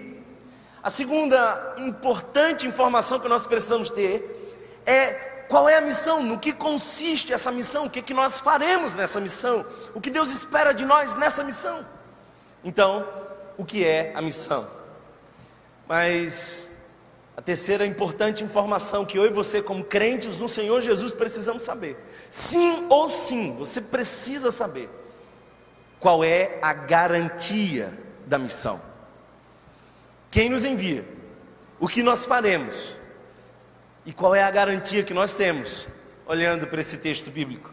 A 0.82 0.90
segunda 0.90 1.76
importante 1.78 2.68
informação 2.68 3.20
que 3.20 3.30
nós 3.30 3.48
precisamos 3.48 3.90
ter 3.90 4.52
é 4.86 5.14
qual 5.48 5.70
é 5.70 5.78
a 5.78 5.82
missão, 5.82 6.24
no 6.24 6.40
que 6.40 6.52
consiste 6.52 7.32
essa 7.32 7.52
missão, 7.52 7.86
o 7.86 7.90
que, 7.90 8.00
é 8.00 8.02
que 8.02 8.14
nós 8.14 8.40
faremos 8.40 8.96
nessa 8.96 9.22
missão, 9.22 9.64
o 9.94 10.02
que 10.02 10.10
Deus 10.10 10.32
espera 10.32 10.74
de 10.74 10.84
nós 10.84 11.14
nessa 11.14 11.44
missão. 11.44 11.86
Então, 12.64 13.08
o 13.58 13.64
que 13.64 13.86
é 13.86 14.12
a 14.16 14.22
missão? 14.22 14.68
Mas 15.88 16.83
a 17.36 17.42
terceira 17.42 17.86
importante 17.86 18.44
informação 18.44 19.06
que 19.06 19.18
eu 19.18 19.26
e 19.26 19.30
você, 19.30 19.62
como 19.62 19.84
crentes 19.84 20.38
no 20.38 20.48
Senhor 20.48 20.82
Jesus, 20.82 21.12
precisamos 21.12 21.64
saber: 21.64 21.98
sim 22.30 22.86
ou 22.90 23.10
sim, 23.10 23.56
você 23.58 23.82
precisa 23.82 24.52
saber 24.52 24.90
qual 26.00 26.24
é 26.24 26.60
a 26.62 26.74
garantia 26.74 27.98
da 28.26 28.38
missão. 28.38 28.80
Quem 30.30 30.50
nos 30.50 30.64
envia? 30.64 31.06
O 31.80 31.88
que 31.88 32.04
nós 32.04 32.26
faremos? 32.26 32.98
E 34.06 34.14
qual 34.14 34.36
é 34.36 34.44
a 34.44 34.52
garantia 34.52 35.04
que 35.04 35.14
nós 35.14 35.34
temos 35.34 35.88
olhando 36.26 36.68
para 36.68 36.82
esse 36.82 36.98
texto 36.98 37.32
bíblico? 37.32 37.72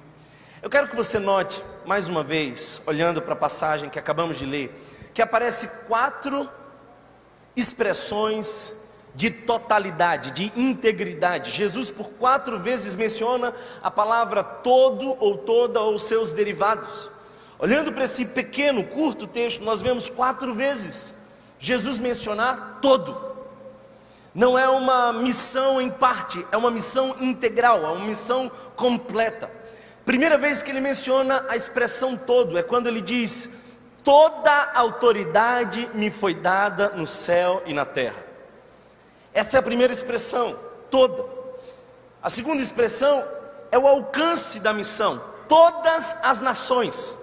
Eu 0.62 0.70
quero 0.70 0.88
que 0.88 0.96
você 0.96 1.18
note, 1.18 1.62
mais 1.84 2.08
uma 2.08 2.22
vez, 2.22 2.82
olhando 2.86 3.20
para 3.20 3.32
a 3.32 3.36
passagem 3.36 3.88
que 3.90 3.98
acabamos 3.98 4.38
de 4.38 4.46
ler, 4.46 4.70
que 5.12 5.22
aparece 5.22 5.86
quatro 5.86 6.48
expressões 7.56 8.89
de 9.14 9.30
totalidade, 9.30 10.30
de 10.30 10.52
integridade. 10.56 11.50
Jesus 11.50 11.90
por 11.90 12.10
quatro 12.10 12.58
vezes 12.58 12.94
menciona 12.94 13.54
a 13.82 13.90
palavra 13.90 14.42
todo 14.42 15.16
ou 15.18 15.38
toda 15.38 15.80
ou 15.80 15.98
seus 15.98 16.32
derivados. 16.32 17.10
Olhando 17.58 17.92
para 17.92 18.04
esse 18.04 18.24
pequeno, 18.26 18.84
curto 18.84 19.26
texto, 19.26 19.62
nós 19.62 19.80
vemos 19.80 20.08
quatro 20.08 20.54
vezes 20.54 21.28
Jesus 21.58 21.98
mencionar 21.98 22.78
todo. 22.80 23.30
Não 24.34 24.58
é 24.58 24.68
uma 24.68 25.12
missão 25.12 25.80
em 25.80 25.90
parte, 25.90 26.44
é 26.50 26.56
uma 26.56 26.70
missão 26.70 27.16
integral, 27.20 27.84
é 27.84 27.88
uma 27.88 28.06
missão 28.06 28.50
completa. 28.76 29.50
Primeira 30.06 30.38
vez 30.38 30.62
que 30.62 30.70
ele 30.70 30.80
menciona 30.80 31.44
a 31.48 31.56
expressão 31.56 32.16
todo 32.16 32.56
é 32.56 32.62
quando 32.62 32.86
ele 32.86 33.02
diz: 33.02 33.64
Toda 34.02 34.72
autoridade 34.74 35.90
me 35.92 36.10
foi 36.10 36.32
dada 36.32 36.90
no 36.90 37.06
céu 37.06 37.62
e 37.66 37.74
na 37.74 37.84
terra. 37.84 38.29
Essa 39.32 39.58
é 39.58 39.60
a 39.60 39.62
primeira 39.62 39.92
expressão, 39.92 40.58
toda. 40.90 41.24
A 42.22 42.28
segunda 42.28 42.62
expressão 42.62 43.24
é 43.70 43.78
o 43.78 43.86
alcance 43.86 44.60
da 44.60 44.72
missão, 44.72 45.22
todas 45.48 46.16
as 46.22 46.40
nações. 46.40 47.18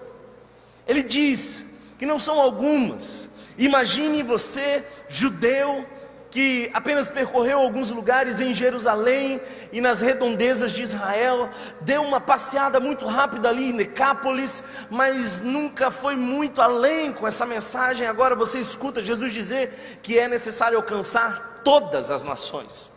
Ele 0.87 1.03
diz 1.03 1.73
que 1.99 2.05
não 2.05 2.17
são 2.17 2.39
algumas. 2.39 3.29
Imagine 3.57 4.23
você, 4.23 4.85
judeu, 5.09 5.85
que 6.29 6.69
apenas 6.73 7.09
percorreu 7.09 7.59
alguns 7.59 7.91
lugares 7.91 8.39
em 8.41 8.53
Jerusalém 8.53 9.41
e 9.71 9.81
nas 9.81 10.01
redondezas 10.01 10.71
de 10.71 10.83
Israel, 10.83 11.49
deu 11.81 12.03
uma 12.03 12.19
passeada 12.19 12.79
muito 12.79 13.05
rápida 13.05 13.49
ali 13.49 13.69
em 13.69 13.77
Decápolis, 13.77 14.63
mas 14.89 15.41
nunca 15.41 15.89
foi 15.89 16.15
muito 16.15 16.61
além 16.61 17.11
com 17.11 17.27
essa 17.27 17.45
mensagem. 17.45 18.05
Agora 18.05 18.35
você 18.35 18.59
escuta 18.59 19.03
Jesus 19.03 19.33
dizer 19.33 19.99
que 20.03 20.19
é 20.19 20.27
necessário 20.27 20.77
alcançar 20.77 21.46
todas 21.63 22.11
as 22.11 22.23
nações. 22.23 22.91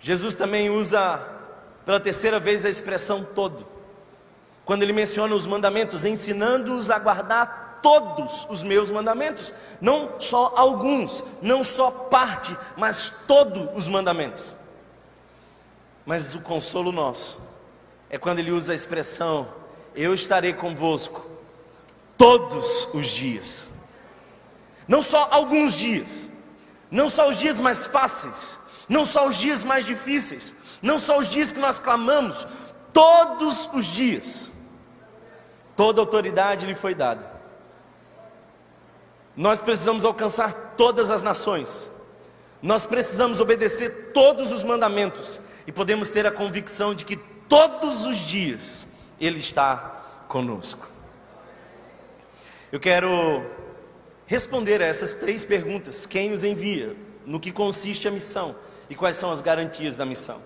Jesus 0.00 0.34
também 0.34 0.70
usa 0.70 1.18
pela 1.84 2.00
terceira 2.00 2.38
vez 2.38 2.64
a 2.64 2.68
expressão 2.68 3.24
todo 3.24 3.74
quando 4.64 4.82
ele 4.82 4.92
menciona 4.92 5.34
os 5.34 5.46
mandamentos, 5.46 6.04
ensinando-os 6.04 6.90
a 6.90 6.98
guardar 6.98 7.80
todos 7.82 8.46
os 8.48 8.62
meus 8.62 8.90
mandamentos, 8.90 9.52
não 9.80 10.18
só 10.18 10.54
alguns, 10.56 11.22
não 11.42 11.62
só 11.62 11.90
parte, 11.90 12.56
mas 12.76 13.24
todos 13.26 13.68
os 13.74 13.88
mandamentos. 13.88 14.56
Mas 16.06 16.34
o 16.34 16.40
consolo 16.40 16.90
nosso 16.90 17.42
é 18.08 18.16
quando 18.16 18.38
ele 18.38 18.50
usa 18.50 18.72
a 18.72 18.74
expressão: 18.74 19.46
Eu 19.94 20.14
estarei 20.14 20.54
convosco 20.54 21.30
todos 22.16 22.88
os 22.94 23.08
dias, 23.08 23.70
não 24.88 25.02
só 25.02 25.28
alguns 25.30 25.74
dias, 25.74 26.32
não 26.94 27.08
só 27.08 27.28
os 27.28 27.40
dias 27.40 27.58
mais 27.58 27.86
fáceis, 27.86 28.60
não 28.88 29.04
só 29.04 29.26
os 29.26 29.34
dias 29.34 29.64
mais 29.64 29.84
difíceis, 29.84 30.54
não 30.80 30.96
só 30.96 31.18
os 31.18 31.26
dias 31.26 31.50
que 31.50 31.58
nós 31.58 31.80
clamamos, 31.80 32.46
todos 32.92 33.68
os 33.74 33.86
dias. 33.86 34.52
Toda 35.74 36.00
autoridade 36.00 36.64
lhe 36.64 36.74
foi 36.74 36.94
dada. 36.94 37.28
Nós 39.36 39.60
precisamos 39.60 40.04
alcançar 40.04 40.74
todas 40.76 41.10
as 41.10 41.20
nações. 41.20 41.90
Nós 42.62 42.86
precisamos 42.86 43.40
obedecer 43.40 44.12
todos 44.14 44.52
os 44.52 44.62
mandamentos 44.62 45.40
e 45.66 45.72
podemos 45.72 46.12
ter 46.12 46.24
a 46.28 46.30
convicção 46.30 46.94
de 46.94 47.04
que 47.04 47.16
todos 47.48 48.06
os 48.06 48.18
dias 48.18 48.86
ele 49.20 49.40
está 49.40 50.24
conosco. 50.28 50.86
Eu 52.70 52.78
quero 52.78 53.44
responder 54.26 54.82
a 54.82 54.86
essas 54.86 55.14
três 55.14 55.44
perguntas: 55.44 56.06
quem 56.06 56.30
nos 56.30 56.44
envia, 56.44 56.96
no 57.26 57.40
que 57.40 57.50
consiste 57.50 58.08
a 58.08 58.10
missão 58.10 58.54
e 58.88 58.94
quais 58.94 59.16
são 59.16 59.30
as 59.30 59.40
garantias 59.40 59.96
da 59.96 60.04
missão. 60.04 60.40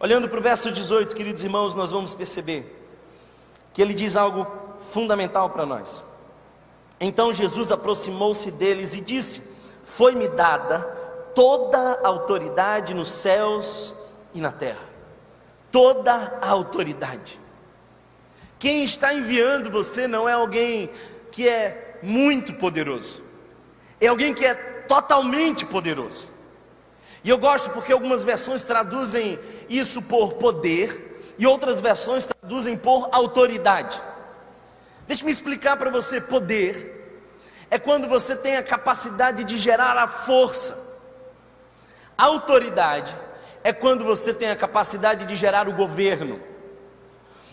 Olhando 0.00 0.28
para 0.28 0.38
o 0.38 0.42
verso 0.42 0.70
18, 0.70 1.14
queridos 1.14 1.42
irmãos, 1.42 1.74
nós 1.74 1.90
vamos 1.90 2.14
perceber 2.14 2.76
que 3.72 3.82
ele 3.82 3.94
diz 3.94 4.16
algo 4.16 4.46
fundamental 4.78 5.50
para 5.50 5.66
nós. 5.66 6.04
Então 7.00 7.32
Jesus 7.32 7.70
aproximou-se 7.70 8.50
deles 8.52 8.94
e 8.94 9.00
disse: 9.00 9.56
Foi-me 9.84 10.28
dada 10.28 10.80
toda 11.34 11.78
a 12.02 12.08
autoridade 12.08 12.94
nos 12.94 13.08
céus 13.08 13.94
e 14.34 14.40
na 14.40 14.52
terra. 14.52 14.86
Toda 15.70 16.38
a 16.40 16.48
autoridade. 16.48 17.38
Quem 18.58 18.82
está 18.82 19.14
enviando 19.14 19.70
você 19.70 20.08
não 20.08 20.28
é 20.28 20.32
alguém 20.32 20.90
que 21.30 21.48
é 21.48 21.87
muito 22.02 22.54
poderoso, 22.54 23.22
é 24.00 24.06
alguém 24.06 24.34
que 24.34 24.44
é 24.44 24.54
totalmente 24.54 25.64
poderoso. 25.66 26.30
E 27.22 27.28
eu 27.28 27.38
gosto 27.38 27.70
porque 27.70 27.92
algumas 27.92 28.24
versões 28.24 28.64
traduzem 28.64 29.38
isso 29.68 30.02
por 30.02 30.34
poder, 30.34 31.34
e 31.38 31.46
outras 31.46 31.80
versões 31.80 32.26
traduzem 32.26 32.76
por 32.76 33.08
autoridade. 33.12 34.00
Deixe-me 35.06 35.30
explicar 35.30 35.76
para 35.76 35.90
você: 35.90 36.20
poder 36.20 36.94
é 37.70 37.78
quando 37.78 38.08
você 38.08 38.36
tem 38.36 38.56
a 38.56 38.62
capacidade 38.62 39.44
de 39.44 39.58
gerar 39.58 39.96
a 39.96 40.08
força, 40.08 40.96
autoridade 42.16 43.16
é 43.62 43.72
quando 43.72 44.04
você 44.04 44.32
tem 44.32 44.50
a 44.50 44.56
capacidade 44.56 45.26
de 45.26 45.36
gerar 45.36 45.68
o 45.68 45.72
governo. 45.72 46.40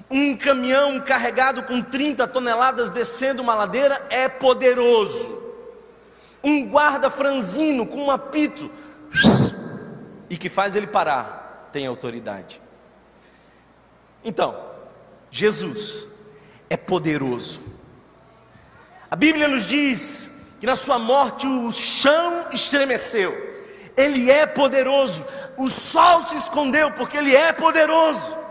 Um 0.09 0.37
caminhão 0.37 0.99
carregado 0.99 1.63
com 1.63 1.81
30 1.81 2.27
toneladas 2.27 2.89
descendo 2.89 3.41
uma 3.41 3.55
ladeira 3.55 4.05
é 4.09 4.29
poderoso. 4.29 5.43
Um 6.43 6.67
guarda 6.67 7.09
franzino 7.09 7.87
com 7.87 8.05
um 8.05 8.11
apito 8.11 8.69
e 10.29 10.37
que 10.37 10.49
faz 10.49 10.75
ele 10.75 10.87
parar 10.87 11.69
tem 11.71 11.87
autoridade. 11.87 12.61
Então, 14.23 14.55
Jesus 15.29 16.07
é 16.69 16.77
poderoso. 16.77 17.61
A 19.09 19.15
Bíblia 19.15 19.47
nos 19.47 19.65
diz 19.65 20.47
que 20.59 20.65
na 20.65 20.75
sua 20.75 20.97
morte 20.97 21.45
o 21.45 21.71
chão 21.71 22.47
estremeceu. 22.51 23.33
Ele 23.97 24.29
é 24.29 24.45
poderoso. 24.45 25.25
O 25.57 25.69
sol 25.69 26.23
se 26.23 26.35
escondeu 26.35 26.91
porque 26.91 27.17
ele 27.17 27.35
é 27.35 27.53
poderoso. 27.53 28.44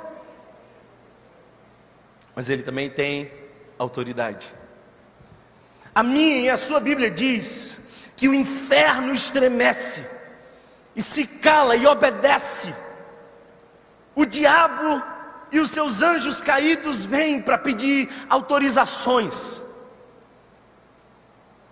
Mas 2.34 2.48
ele 2.48 2.62
também 2.62 2.90
tem 2.90 3.30
autoridade. 3.78 4.52
A 5.94 6.02
minha 6.02 6.40
e 6.40 6.50
a 6.50 6.56
sua 6.56 6.80
Bíblia 6.80 7.10
diz 7.10 7.88
que 8.16 8.28
o 8.28 8.34
inferno 8.34 9.14
estremece 9.14 10.22
e 10.96 11.02
se 11.02 11.26
cala 11.26 11.76
e 11.76 11.86
obedece. 11.86 12.74
O 14.14 14.24
diabo 14.24 15.02
e 15.52 15.60
os 15.60 15.70
seus 15.70 16.02
anjos 16.02 16.40
caídos 16.40 17.04
vêm 17.04 17.40
para 17.40 17.56
pedir 17.56 18.08
autorizações. 18.28 19.62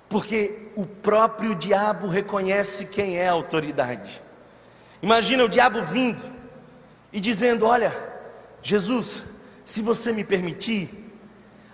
Porque 0.09 0.71
o 0.76 0.87
próprio 0.87 1.54
diabo 1.54 2.07
reconhece 2.07 2.87
quem 2.87 3.16
é 3.16 3.28
a 3.28 3.33
autoridade. 3.33 4.23
Imagina 5.00 5.45
o 5.45 5.49
diabo 5.49 5.83
vindo 5.83 6.23
e 7.12 7.19
dizendo: 7.19 7.66
Olha, 7.66 7.92
Jesus, 8.62 9.32
se 9.73 9.81
você 9.81 10.12
me 10.12 10.23
permitir, 10.23 10.91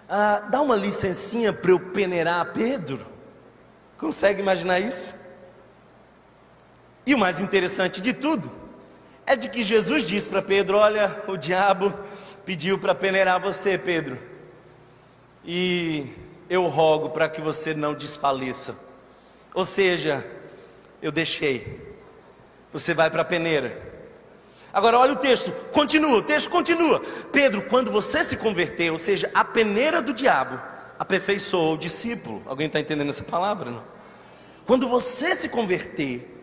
ah, 0.08 0.38
dá 0.48 0.60
uma 0.62 0.76
licencinha 0.76 1.52
para 1.52 1.72
eu 1.72 1.80
peneirar 1.80 2.52
Pedro. 2.52 3.04
Consegue 3.98 4.40
imaginar 4.40 4.78
isso? 4.78 5.16
E 7.04 7.12
o 7.12 7.18
mais 7.18 7.40
interessante 7.40 8.00
de 8.00 8.12
tudo 8.12 8.52
é 9.26 9.34
de 9.34 9.48
que 9.48 9.64
Jesus 9.64 10.04
disse 10.04 10.28
para 10.28 10.40
Pedro: 10.40 10.76
Olha, 10.76 11.24
o 11.26 11.36
diabo 11.36 11.92
pediu 12.46 12.78
para 12.78 12.94
peneirar 12.94 13.40
você, 13.40 13.76
Pedro, 13.76 14.16
e 15.44 16.06
eu 16.48 16.68
rogo 16.68 17.10
para 17.10 17.28
que 17.28 17.40
você 17.40 17.74
não 17.74 17.94
desfaleça. 17.94 18.78
Ou 19.52 19.64
seja, 19.64 20.24
eu 21.02 21.10
deixei, 21.10 21.96
você 22.72 22.94
vai 22.94 23.10
para 23.10 23.22
a 23.22 23.24
peneira. 23.24 23.87
Agora 24.72 24.98
olha 24.98 25.12
o 25.12 25.16
texto, 25.16 25.50
continua, 25.72 26.18
o 26.18 26.22
texto 26.22 26.50
continua. 26.50 27.00
Pedro, 27.32 27.62
quando 27.62 27.90
você 27.90 28.22
se 28.22 28.36
converter, 28.36 28.90
ou 28.90 28.98
seja, 28.98 29.30
a 29.34 29.44
peneira 29.44 30.02
do 30.02 30.12
diabo, 30.12 30.60
aperfeiçoou 30.98 31.74
o 31.74 31.78
discípulo. 31.78 32.42
Alguém 32.46 32.66
está 32.66 32.78
entendendo 32.78 33.08
essa 33.08 33.24
palavra? 33.24 33.70
Não? 33.70 33.82
Quando 34.66 34.88
você 34.88 35.34
se 35.34 35.48
converter, 35.48 36.38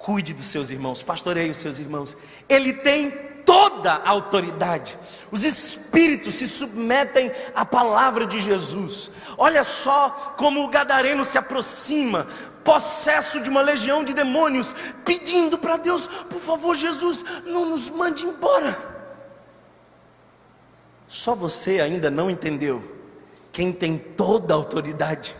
Cuide 0.00 0.32
dos 0.32 0.46
seus 0.46 0.70
irmãos, 0.70 1.02
pastoreie 1.02 1.50
os 1.50 1.58
seus 1.58 1.78
irmãos. 1.78 2.16
Ele 2.48 2.72
tem 2.72 3.10
toda 3.44 3.92
a 3.92 4.08
autoridade. 4.08 4.98
Os 5.30 5.44
espíritos 5.44 6.36
se 6.36 6.48
submetem 6.48 7.30
à 7.54 7.66
palavra 7.66 8.26
de 8.26 8.40
Jesus. 8.40 9.10
Olha 9.36 9.62
só 9.62 10.34
como 10.38 10.64
o 10.64 10.68
gadareno 10.68 11.22
se 11.22 11.36
aproxima, 11.36 12.26
possesso 12.70 13.40
de 13.40 13.50
uma 13.50 13.62
legião 13.62 14.04
de 14.04 14.14
demônios, 14.14 14.72
pedindo 15.04 15.58
para 15.58 15.76
Deus: 15.76 16.06
por 16.06 16.40
favor, 16.40 16.76
Jesus, 16.76 17.24
não 17.44 17.66
nos 17.66 17.90
mande 17.90 18.24
embora. 18.24 18.78
Só 21.08 21.34
você 21.34 21.80
ainda 21.80 22.08
não 22.08 22.30
entendeu 22.30 22.80
quem 23.50 23.72
tem 23.72 23.98
toda 23.98 24.54
a 24.54 24.56
autoridade. 24.56 25.34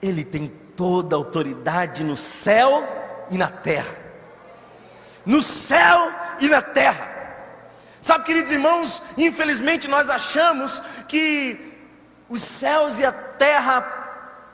Ele 0.00 0.24
tem 0.24 0.46
toda 0.76 1.16
autoridade 1.16 2.04
no 2.04 2.16
céu 2.16 2.86
e 3.28 3.36
na 3.36 3.48
terra. 3.48 3.96
No 5.24 5.42
céu 5.42 6.12
e 6.38 6.46
na 6.46 6.62
terra. 6.62 7.16
Sabe, 8.00 8.24
queridos 8.24 8.52
irmãos, 8.52 9.02
infelizmente 9.18 9.88
nós 9.88 10.08
achamos 10.08 10.80
que 11.08 11.76
os 12.28 12.40
céus 12.40 13.00
e 13.00 13.04
a 13.04 13.10
terra, 13.10 13.80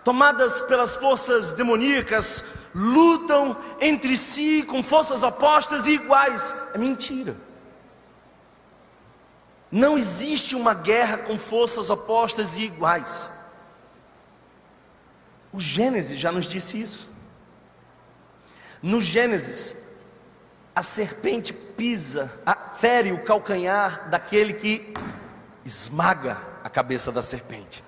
tomadas 0.05 0.61
pelas 0.63 0.97
forças 0.97 1.53
demoníacas, 1.53 2.45
lutam 2.75 3.57
entre 3.81 4.17
si 4.17 4.63
com 4.63 4.83
forças 4.83 5.23
opostas 5.23 5.87
e 5.87 5.93
iguais. 5.93 6.55
É 6.75 6.79
mentira. 6.79 7.37
Não 9.71 9.97
existe 9.97 10.55
uma 10.55 10.75
guerra 10.75 11.19
com 11.19 11.39
forças 11.39 11.89
opostas 11.89 12.57
e 12.57 12.65
iguais. 12.65 13.31
O 15.53 15.59
Gênesis 15.59 16.19
já 16.19 16.33
nos 16.33 16.47
disse 16.47 16.81
isso. 16.81 17.23
No 18.83 19.01
Gênesis, 19.01 19.87
a 20.75 20.83
serpente 20.83 21.53
pisa, 21.53 22.33
fere 22.73 23.13
o 23.13 23.23
calcanhar 23.23 24.11
daquele 24.11 24.55
que 24.55 24.93
esmaga 25.65 26.37
a 26.65 26.69
cabeça 26.69 27.13
da 27.13 27.23
serpente. 27.23 27.85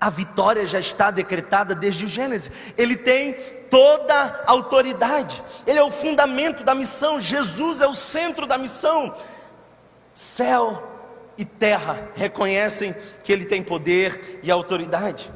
A 0.00 0.08
vitória 0.08 0.64
já 0.64 0.78
está 0.78 1.10
decretada 1.10 1.74
desde 1.74 2.06
o 2.06 2.08
Gênesis. 2.08 2.50
Ele 2.78 2.96
tem 2.96 3.34
toda 3.68 4.14
a 4.46 4.50
autoridade. 4.50 5.42
Ele 5.66 5.78
é 5.78 5.82
o 5.82 5.90
fundamento 5.90 6.64
da 6.64 6.74
missão. 6.74 7.20
Jesus 7.20 7.80
é 7.80 7.86
o 7.86 7.94
centro 7.94 8.46
da 8.46 8.56
missão. 8.56 9.14
Céu 10.14 10.88
e 11.36 11.44
terra 11.44 12.08
reconhecem 12.14 12.94
que 13.22 13.32
ele 13.32 13.44
tem 13.44 13.62
poder 13.62 14.40
e 14.42 14.50
autoridade. 14.50 15.30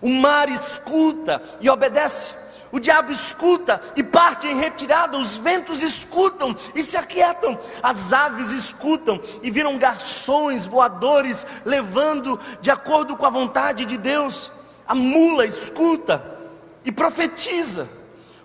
O 0.00 0.08
mar 0.08 0.48
escuta 0.48 1.42
e 1.60 1.68
obedece. 1.68 2.45
O 2.72 2.80
diabo 2.80 3.12
escuta 3.12 3.80
e 3.94 4.02
parte 4.02 4.46
em 4.46 4.58
retirada, 4.58 5.16
os 5.16 5.36
ventos 5.36 5.82
escutam 5.82 6.56
e 6.74 6.82
se 6.82 6.96
aquietam, 6.96 7.58
as 7.82 8.12
aves 8.12 8.50
escutam 8.50 9.20
e 9.42 9.50
viram 9.50 9.78
garçons 9.78 10.66
voadores 10.66 11.46
levando 11.64 12.38
de 12.60 12.70
acordo 12.70 13.16
com 13.16 13.24
a 13.24 13.30
vontade 13.30 13.84
de 13.84 13.96
Deus. 13.96 14.50
A 14.86 14.94
mula 14.94 15.46
escuta 15.46 16.38
e 16.84 16.90
profetiza, 16.90 17.88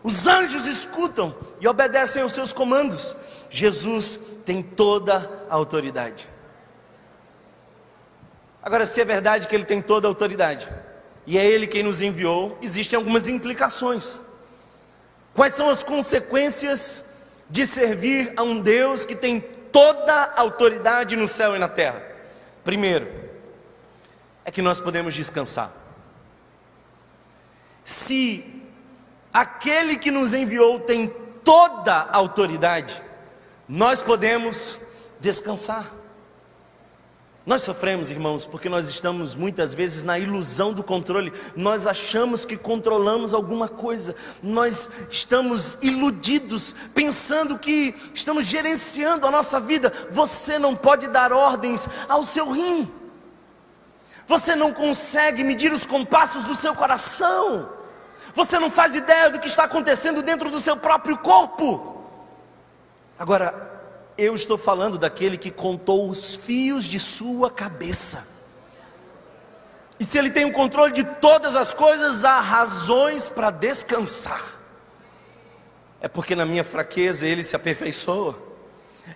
os 0.04 0.28
anjos 0.28 0.66
escutam 0.66 1.36
e 1.60 1.68
obedecem 1.68 2.22
aos 2.22 2.34
seus 2.34 2.54
comandos. 2.54 3.16
Jesus 3.50 4.20
tem 4.46 4.62
toda 4.62 5.46
a 5.50 5.56
autoridade. 5.56 6.30
Agora, 8.64 8.86
se 8.86 9.02
é 9.02 9.06
verdade 9.06 9.48
que 9.48 9.56
ele 9.56 9.66
tem 9.66 9.82
toda 9.82 10.08
a 10.08 10.10
autoridade, 10.10 10.70
e 11.32 11.38
é 11.38 11.46
Ele 11.46 11.66
quem 11.66 11.82
nos 11.82 12.02
enviou, 12.02 12.58
existem 12.62 12.98
algumas 12.98 13.30
implicações. 13.30 14.20
Quais 15.34 15.54
são 15.54 15.70
as 15.70 15.82
consequências 15.82 17.16
de 17.50 17.66
servir 17.66 18.34
a 18.36 18.44
um 18.44 18.60
Deus 18.60 19.06
que 19.06 19.16
tem 19.16 19.40
toda 19.72 20.14
a 20.14 20.42
autoridade 20.42 21.16
no 21.16 21.30
céu 21.30 21.56
e 21.56 21.60
na 21.60 21.70
terra? 21.70 22.04
Primeiro, 22.66 23.10
é 24.44 24.52
que 24.52 24.62
nós 24.62 24.82
podemos 24.82 25.16
descansar. 25.16 25.72
Se 27.82 28.62
aquele 29.34 29.96
que 29.96 30.12
nos 30.12 30.34
enviou 30.34 30.82
tem 30.82 31.08
toda 31.46 31.94
a 31.94 32.18
autoridade, 32.18 33.02
nós 33.70 34.04
podemos 34.04 34.80
descansar. 35.18 35.90
Nós 37.44 37.64
sofremos, 37.64 38.12
irmãos, 38.12 38.46
porque 38.46 38.70
nós 38.70 38.88
estamos 38.88 39.36
muitas 39.36 39.74
vezes 39.74 40.04
na 40.04 40.20
ilusão 40.20 40.74
do 40.74 40.84
controle. 40.84 41.34
Nós 41.56 41.88
achamos 41.88 42.46
que 42.46 42.56
controlamos 42.56 43.34
alguma 43.34 43.68
coisa. 43.68 44.16
Nós 44.44 45.08
estamos 45.10 45.76
iludidos, 45.82 46.76
pensando 46.94 47.58
que 47.58 47.96
estamos 48.14 48.46
gerenciando 48.46 49.26
a 49.26 49.32
nossa 49.32 49.60
vida. 49.60 49.92
Você 50.12 50.60
não 50.60 50.76
pode 50.76 51.08
dar 51.08 51.34
ordens 51.34 51.90
ao 52.08 52.24
seu 52.28 52.52
rim. 52.52 52.92
Você 54.28 54.56
não 54.56 54.72
consegue 54.72 55.44
medir 55.44 55.74
os 55.74 55.86
compassos 55.86 56.44
do 56.44 56.54
seu 56.54 56.76
coração. 56.76 57.70
Você 58.36 58.60
não 58.60 58.70
faz 58.70 58.96
ideia 58.96 59.32
do 59.32 59.40
que 59.40 59.48
está 59.48 59.64
acontecendo 59.64 60.22
dentro 60.22 60.52
do 60.52 60.60
seu 60.60 60.78
próprio 60.78 61.18
corpo. 61.18 62.06
Agora, 63.18 63.71
eu 64.18 64.36
estou 64.36 64.58
falando 64.58 64.98
daquele 64.98 65.38
que 65.38 65.52
contou 65.52 66.10
os 66.10 66.36
fios 66.36 66.86
de 66.86 67.00
sua 67.00 67.50
cabeça. 67.50 68.42
E 70.00 70.04
se 70.04 70.18
ele 70.18 70.32
tem 70.32 70.46
o 70.46 70.52
controle 70.52 70.92
de 70.92 71.04
todas 71.04 71.56
as 71.56 71.74
coisas, 71.74 72.26
há 72.26 72.40
razões 72.40 73.30
para 73.30 73.52
descansar. 73.52 74.44
É 76.02 76.08
porque 76.08 76.36
na 76.36 76.46
minha 76.46 76.64
fraqueza 76.64 77.28
ele 77.28 77.44
se 77.44 77.56
aperfeiçoa. 77.56 78.36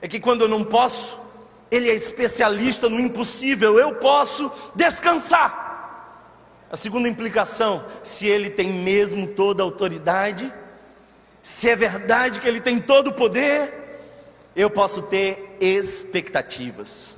É 0.01 0.07
que 0.07 0.19
quando 0.19 0.41
eu 0.41 0.47
não 0.47 0.63
posso, 0.63 1.19
ele 1.71 1.89
é 1.89 1.95
especialista 1.95 2.87
no 2.87 2.99
impossível, 2.99 3.79
eu 3.79 3.95
posso 3.95 4.51
descansar. 4.75 5.65
A 6.71 6.75
segunda 6.75 7.09
implicação, 7.09 7.83
se 8.03 8.27
ele 8.27 8.49
tem 8.49 8.71
mesmo 8.71 9.27
toda 9.27 9.63
a 9.63 9.65
autoridade, 9.65 10.53
se 11.41 11.69
é 11.69 11.75
verdade 11.75 12.39
que 12.39 12.47
ele 12.47 12.59
tem 12.59 12.79
todo 12.79 13.07
o 13.07 13.13
poder, 13.13 13.84
eu 14.55 14.69
posso 14.69 15.01
ter 15.03 15.57
expectativas. 15.59 17.17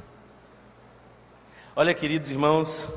Olha, 1.76 1.94
queridos 1.94 2.32
irmãos, 2.32 2.90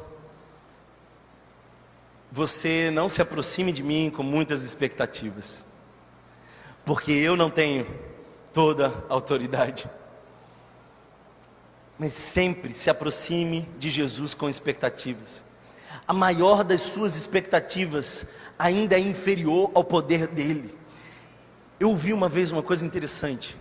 você 2.32 2.90
não 2.90 3.08
se 3.08 3.20
aproxime 3.20 3.72
de 3.72 3.82
mim 3.82 4.08
com 4.08 4.22
muitas 4.22 4.62
expectativas, 4.62 5.64
porque 6.84 7.12
eu 7.12 7.36
não 7.36 7.50
tenho 7.50 7.86
toda 8.52 8.88
a 9.08 9.12
autoridade. 9.12 9.88
Mas 11.98 12.14
sempre 12.14 12.72
se 12.72 12.88
aproxime 12.88 13.68
de 13.78 13.90
Jesus 13.90 14.32
com 14.32 14.48
expectativas. 14.48 15.42
A 16.08 16.14
maior 16.14 16.64
das 16.64 16.80
suas 16.80 17.16
expectativas 17.16 18.28
ainda 18.58 18.96
é 18.96 19.00
inferior 19.00 19.70
ao 19.74 19.84
poder 19.84 20.26
dele. 20.26 20.74
Eu 21.78 21.90
ouvi 21.90 22.14
uma 22.14 22.28
vez 22.28 22.50
uma 22.52 22.62
coisa 22.62 22.86
interessante, 22.86 23.56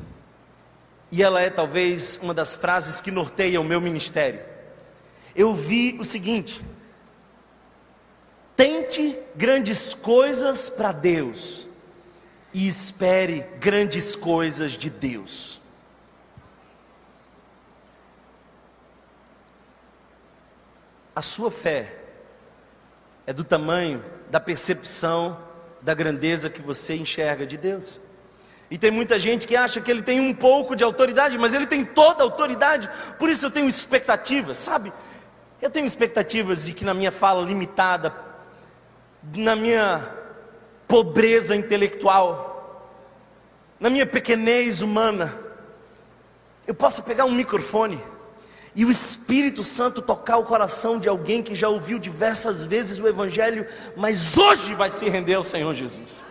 e 1.12 1.24
ela 1.24 1.42
é 1.42 1.50
talvez 1.50 2.20
uma 2.22 2.34
das 2.34 2.56
frases 2.56 3.02
que 3.02 3.12
norteia 3.12 3.60
o 3.60 3.64
meu 3.64 3.82
ministério. 3.82 4.42
Eu 5.36 5.54
vi 5.54 5.98
o 6.00 6.06
seguinte: 6.06 6.64
tente 8.56 9.18
grandes 9.36 9.94
coisas 9.94 10.70
para 10.70 10.92
Deus 10.92 11.68
e 12.54 12.68
espere 12.68 13.46
grandes 13.60 14.16
coisas 14.16 14.74
de 14.74 14.90
Deus. 14.90 15.60
A 21.16 21.22
sua 21.22 21.52
fé 21.52 21.98
é 23.28 23.34
do 23.34 23.44
tamanho 23.44 24.04
da 24.30 24.40
percepção 24.40 25.38
da 25.82 25.94
grandeza 25.94 26.50
que 26.50 26.62
você 26.62 26.96
enxerga 26.96 27.46
de 27.46 27.58
Deus. 27.58 28.00
E 28.72 28.78
tem 28.78 28.92
muita 28.92 29.18
gente 29.18 29.48
que 29.48 29.56
acha 29.56 29.82
que 29.82 29.90
ele 29.90 30.02
tem 30.02 30.20
um 30.20 30.34
pouco 30.34 30.76
de 30.76 30.84
autoridade, 30.84 31.38
mas 31.38 31.54
ele 31.54 31.66
tem 31.66 31.84
toda 31.84 32.22
a 32.22 32.26
autoridade. 32.26 32.90
Por 33.18 33.30
isso 33.30 33.46
eu 33.46 33.52
tenho 33.52 33.68
expectativas, 33.68 34.58
sabe? 34.58 34.94
Eu 35.62 35.70
tenho 35.70 35.86
expectativas 35.86 36.66
de 36.66 36.74
que 36.74 36.86
na 36.86 36.94
minha 36.94 37.12
fala 37.12 37.44
limitada, 37.44 38.14
na 39.36 39.56
minha 39.56 40.08
pobreza 40.88 41.56
intelectual, 41.56 42.96
na 43.80 43.90
minha 43.90 44.06
pequenez 44.06 44.82
humana, 44.82 45.34
eu 46.68 46.76
possa 46.76 47.02
pegar 47.02 47.26
um 47.26 47.32
microfone 47.32 48.02
e 48.76 48.86
o 48.86 48.92
Espírito 48.92 49.64
Santo 49.64 50.02
tocar 50.02 50.38
o 50.38 50.44
coração 50.44 51.00
de 51.00 51.10
alguém 51.10 51.42
que 51.42 51.56
já 51.56 51.68
ouviu 51.68 51.98
diversas 51.98 52.66
vezes 52.66 53.00
o 53.00 53.08
Evangelho, 53.08 53.66
mas 53.98 54.38
hoje 54.38 54.76
vai 54.76 54.92
se 54.92 55.10
render 55.10 55.34
ao 55.34 55.44
Senhor 55.44 55.74
Jesus. 55.74 56.24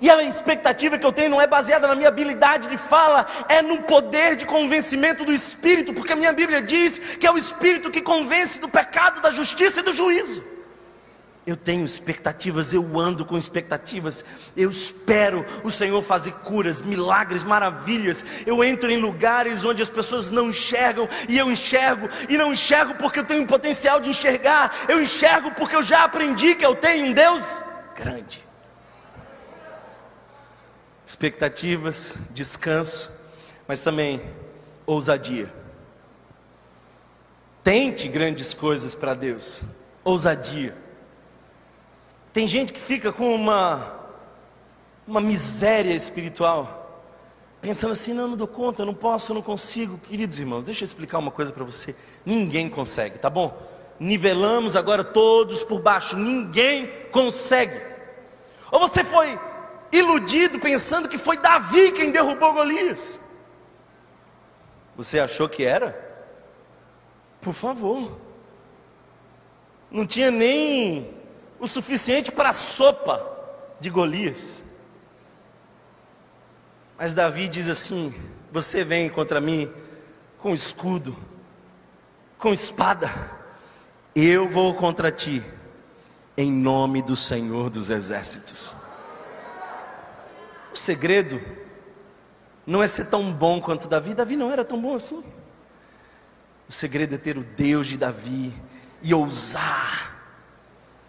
E 0.00 0.10
a 0.10 0.22
expectativa 0.22 0.98
que 0.98 1.04
eu 1.04 1.12
tenho 1.12 1.30
não 1.30 1.40
é 1.40 1.46
baseada 1.46 1.88
na 1.88 1.94
minha 1.94 2.08
habilidade 2.08 2.68
de 2.68 2.76
fala, 2.76 3.26
é 3.48 3.60
no 3.60 3.82
poder 3.82 4.36
de 4.36 4.46
convencimento 4.46 5.24
do 5.24 5.32
Espírito, 5.32 5.92
porque 5.92 6.12
a 6.12 6.16
minha 6.16 6.32
Bíblia 6.32 6.62
diz 6.62 6.98
que 6.98 7.26
é 7.26 7.30
o 7.30 7.38
Espírito 7.38 7.90
que 7.90 8.00
convence 8.00 8.60
do 8.60 8.68
pecado, 8.68 9.20
da 9.20 9.30
justiça 9.30 9.80
e 9.80 9.82
do 9.82 9.92
juízo. 9.92 10.58
Eu 11.48 11.56
tenho 11.56 11.82
expectativas, 11.82 12.74
eu 12.74 13.00
ando 13.00 13.24
com 13.24 13.36
expectativas, 13.38 14.22
eu 14.54 14.68
espero 14.68 15.46
o 15.64 15.70
Senhor 15.70 16.02
fazer 16.02 16.32
curas, 16.44 16.82
milagres, 16.82 17.42
maravilhas. 17.42 18.22
Eu 18.44 18.62
entro 18.62 18.90
em 18.90 18.98
lugares 18.98 19.64
onde 19.64 19.80
as 19.80 19.88
pessoas 19.88 20.28
não 20.28 20.50
enxergam 20.50 21.08
e 21.26 21.38
eu 21.38 21.50
enxergo, 21.50 22.06
e 22.28 22.36
não 22.36 22.52
enxergo 22.52 22.96
porque 22.96 23.20
eu 23.20 23.24
tenho 23.24 23.46
potencial 23.46 23.98
de 23.98 24.10
enxergar, 24.10 24.74
eu 24.88 25.00
enxergo 25.00 25.50
porque 25.52 25.74
eu 25.74 25.82
já 25.82 26.04
aprendi 26.04 26.54
que 26.54 26.66
eu 26.66 26.76
tenho 26.76 27.06
um 27.06 27.12
Deus 27.14 27.64
grande. 27.96 28.47
Expectativas, 31.08 32.18
descanso, 32.32 33.10
mas 33.66 33.80
também 33.80 34.20
ousadia. 34.84 35.50
Tente 37.64 38.06
grandes 38.08 38.52
coisas 38.52 38.94
para 38.94 39.14
Deus, 39.14 39.62
ousadia. 40.04 40.76
Tem 42.30 42.46
gente 42.46 42.74
que 42.74 42.78
fica 42.78 43.10
com 43.10 43.34
uma, 43.34 43.90
uma 45.06 45.18
miséria 45.18 45.94
espiritual, 45.94 47.02
pensando 47.62 47.92
assim: 47.92 48.12
não, 48.12 48.28
não 48.28 48.36
dou 48.36 48.46
conta, 48.46 48.84
não 48.84 48.92
posso, 48.92 49.32
não 49.32 49.40
consigo. 49.40 49.96
Queridos 49.96 50.38
irmãos, 50.38 50.62
deixa 50.62 50.84
eu 50.84 50.86
explicar 50.86 51.16
uma 51.16 51.30
coisa 51.30 51.50
para 51.50 51.64
você: 51.64 51.96
ninguém 52.22 52.68
consegue, 52.68 53.18
tá 53.18 53.30
bom? 53.30 53.56
Nivelamos 53.98 54.76
agora 54.76 55.02
todos 55.02 55.64
por 55.64 55.80
baixo, 55.80 56.18
ninguém 56.18 56.86
consegue. 57.10 57.80
Ou 58.70 58.78
você 58.78 59.02
foi 59.02 59.47
iludido 59.90 60.58
pensando 60.58 61.08
que 61.08 61.18
foi 61.18 61.38
Davi 61.38 61.92
quem 61.92 62.10
derrubou 62.10 62.52
Golias? 62.52 63.20
Você 64.96 65.18
achou 65.20 65.48
que 65.48 65.64
era? 65.64 66.06
Por 67.40 67.54
favor, 67.54 68.18
não 69.90 70.04
tinha 70.04 70.30
nem 70.30 71.14
o 71.58 71.66
suficiente 71.66 72.32
para 72.32 72.50
a 72.50 72.54
sopa 72.54 73.24
de 73.80 73.88
Golias. 73.88 74.62
Mas 76.98 77.14
Davi 77.14 77.48
diz 77.48 77.68
assim: 77.68 78.12
Você 78.50 78.82
vem 78.82 79.08
contra 79.08 79.40
mim 79.40 79.72
com 80.38 80.52
escudo, 80.52 81.16
com 82.38 82.52
espada, 82.52 83.08
eu 84.14 84.48
vou 84.48 84.74
contra 84.74 85.10
ti, 85.12 85.42
em 86.36 86.50
nome 86.50 87.02
do 87.02 87.14
Senhor 87.14 87.70
dos 87.70 87.88
Exércitos. 87.88 88.87
O 90.72 90.76
segredo 90.76 91.40
não 92.66 92.82
é 92.82 92.86
ser 92.86 93.06
tão 93.06 93.32
bom 93.32 93.60
quanto 93.60 93.88
Davi, 93.88 94.14
Davi 94.14 94.36
não 94.36 94.50
era 94.50 94.64
tão 94.64 94.80
bom 94.80 94.94
assim. 94.94 95.24
O 96.68 96.72
segredo 96.72 97.14
é 97.14 97.18
ter 97.18 97.38
o 97.38 97.42
Deus 97.42 97.86
de 97.86 97.96
Davi 97.96 98.52
e 99.02 99.14
ousar 99.14 100.08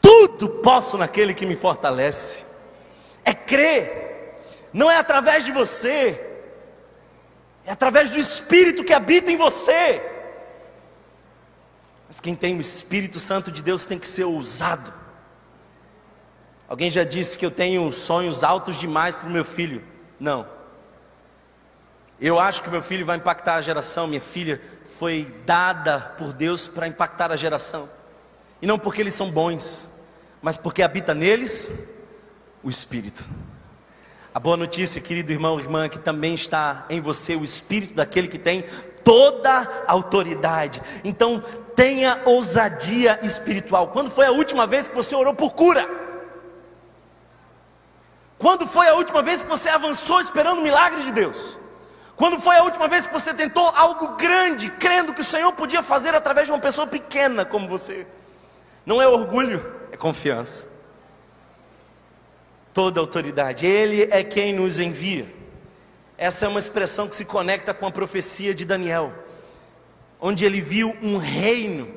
tudo 0.09 0.49
posso 0.49 0.97
naquele 0.97 1.33
que 1.33 1.45
me 1.45 1.55
fortalece. 1.55 2.45
É 3.23 3.33
crer, 3.33 4.39
não 4.73 4.89
é 4.89 4.97
através 4.97 5.45
de 5.45 5.51
você, 5.51 6.19
é 7.65 7.71
através 7.71 8.09
do 8.09 8.17
Espírito 8.17 8.83
que 8.83 8.93
habita 8.93 9.31
em 9.31 9.37
você. 9.37 10.01
Mas 12.07 12.19
quem 12.19 12.33
tem 12.33 12.57
o 12.57 12.61
Espírito 12.61 13.19
Santo 13.19 13.51
de 13.51 13.61
Deus 13.61 13.85
tem 13.85 13.99
que 13.99 14.07
ser 14.07 14.23
ousado. 14.23 14.91
Alguém 16.69 16.87
já 16.87 17.03
disse 17.03 17.35
que 17.35 17.43
eu 17.43 17.49
tenho 17.49 17.91
sonhos 17.91 18.43
altos 18.43 18.75
demais 18.75 19.17
para 19.17 19.27
o 19.27 19.31
meu 19.31 19.43
filho. 19.43 19.83
Não. 20.19 20.47
Eu 22.21 22.39
acho 22.39 22.61
que 22.61 22.69
meu 22.69 22.83
filho 22.83 23.03
vai 23.03 23.17
impactar 23.17 23.55
a 23.55 23.61
geração. 23.61 24.05
Minha 24.05 24.21
filha 24.21 24.61
foi 24.85 25.33
dada 25.47 25.99
por 26.15 26.31
Deus 26.31 26.67
para 26.67 26.87
impactar 26.87 27.31
a 27.31 27.35
geração. 27.35 27.89
E 28.61 28.67
não 28.67 28.77
porque 28.77 29.01
eles 29.01 29.15
são 29.15 29.31
bons, 29.31 29.89
mas 30.43 30.57
porque 30.57 30.83
habita 30.83 31.15
neles 31.15 31.97
o 32.61 32.69
Espírito. 32.69 33.27
A 34.31 34.39
boa 34.39 34.55
notícia, 34.55 35.01
querido 35.01 35.31
irmão 35.31 35.59
irmã, 35.59 35.85
é 35.85 35.89
que 35.89 35.97
também 35.97 36.35
está 36.35 36.85
em 36.87 37.01
você 37.01 37.35
o 37.35 37.43
Espírito 37.43 37.95
daquele 37.95 38.27
que 38.27 38.37
tem 38.37 38.63
toda 39.03 39.85
autoridade. 39.87 40.83
Então, 41.03 41.41
tenha 41.75 42.21
ousadia 42.25 43.17
espiritual. 43.23 43.87
Quando 43.87 44.11
foi 44.11 44.27
a 44.27 44.31
última 44.31 44.67
vez 44.67 44.87
que 44.87 44.95
você 44.95 45.15
orou 45.15 45.33
por 45.33 45.53
cura? 45.53 46.08
Quando 48.39 48.65
foi 48.65 48.87
a 48.87 48.95
última 48.95 49.21
vez 49.21 49.43
que 49.43 49.49
você 49.49 49.67
avançou 49.67 50.21
esperando 50.21 50.59
o 50.59 50.63
milagre 50.63 51.03
de 51.03 51.11
Deus? 51.11 51.57
Quando 52.15 52.39
foi 52.39 52.55
a 52.55 52.63
última 52.63 52.87
vez 52.87 53.05
que 53.05 53.13
você 53.13 53.33
tentou 53.33 53.67
algo 53.67 54.15
grande, 54.15 54.69
crendo 54.69 55.13
que 55.13 55.21
o 55.21 55.25
Senhor 55.25 55.51
podia 55.51 55.83
fazer 55.83 56.15
através 56.15 56.47
de 56.47 56.53
uma 56.53 56.59
pessoa 56.59 56.87
pequena 56.87 57.43
como 57.43 57.67
você? 57.67 58.07
Não 58.85 59.01
é 59.01 59.07
orgulho, 59.07 59.63
é 59.91 59.97
confiança. 59.97 60.65
Toda 62.73 63.01
autoridade, 63.01 63.65
Ele 63.65 64.07
é 64.09 64.23
quem 64.23 64.53
nos 64.53 64.79
envia. 64.79 65.27
Essa 66.17 66.45
é 66.45 66.49
uma 66.49 66.59
expressão 66.59 67.09
que 67.09 67.15
se 67.17 67.25
conecta 67.25 67.73
com 67.73 67.85
a 67.85 67.91
profecia 67.91 68.53
de 68.53 68.63
Daniel, 68.63 69.13
onde 70.19 70.45
ele 70.45 70.59
viu 70.59 70.95
um 71.01 71.17
reino 71.17 71.93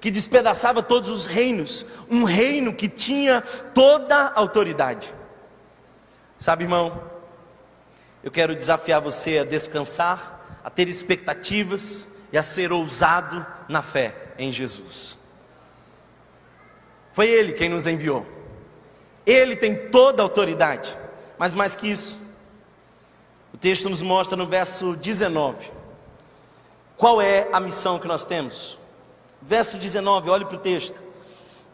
que 0.00 0.10
despedaçava 0.10 0.82
todos 0.82 1.10
os 1.10 1.26
reinos, 1.26 1.86
um 2.08 2.24
reino 2.24 2.72
que 2.72 2.88
tinha 2.88 3.42
toda 3.74 4.32
autoridade. 4.34 5.12
Sabe, 6.44 6.64
irmão, 6.64 7.02
eu 8.22 8.30
quero 8.30 8.54
desafiar 8.54 9.00
você 9.00 9.38
a 9.38 9.44
descansar, 9.44 10.60
a 10.62 10.68
ter 10.68 10.90
expectativas 10.90 12.18
e 12.30 12.36
a 12.36 12.42
ser 12.42 12.70
ousado 12.70 13.46
na 13.66 13.80
fé 13.80 14.14
em 14.38 14.52
Jesus. 14.52 15.16
Foi 17.14 17.30
Ele 17.30 17.54
quem 17.54 17.70
nos 17.70 17.86
enviou. 17.86 18.26
Ele 19.24 19.56
tem 19.56 19.88
toda 19.88 20.22
a 20.22 20.24
autoridade. 20.26 20.94
Mas 21.38 21.54
mais 21.54 21.74
que 21.74 21.90
isso, 21.90 22.20
o 23.54 23.56
texto 23.56 23.88
nos 23.88 24.02
mostra 24.02 24.36
no 24.36 24.46
verso 24.46 24.94
19 24.96 25.72
qual 26.94 27.22
é 27.22 27.48
a 27.54 27.58
missão 27.58 27.98
que 27.98 28.06
nós 28.06 28.22
temos. 28.22 28.78
Verso 29.40 29.78
19, 29.78 30.28
olhe 30.28 30.44
para 30.44 30.56
o 30.56 30.60
texto. 30.60 31.00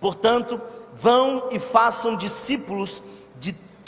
Portanto, 0.01 0.63
vão 0.95 1.49
e 1.51 1.59
façam 1.59 2.17
discípulos 2.17 3.03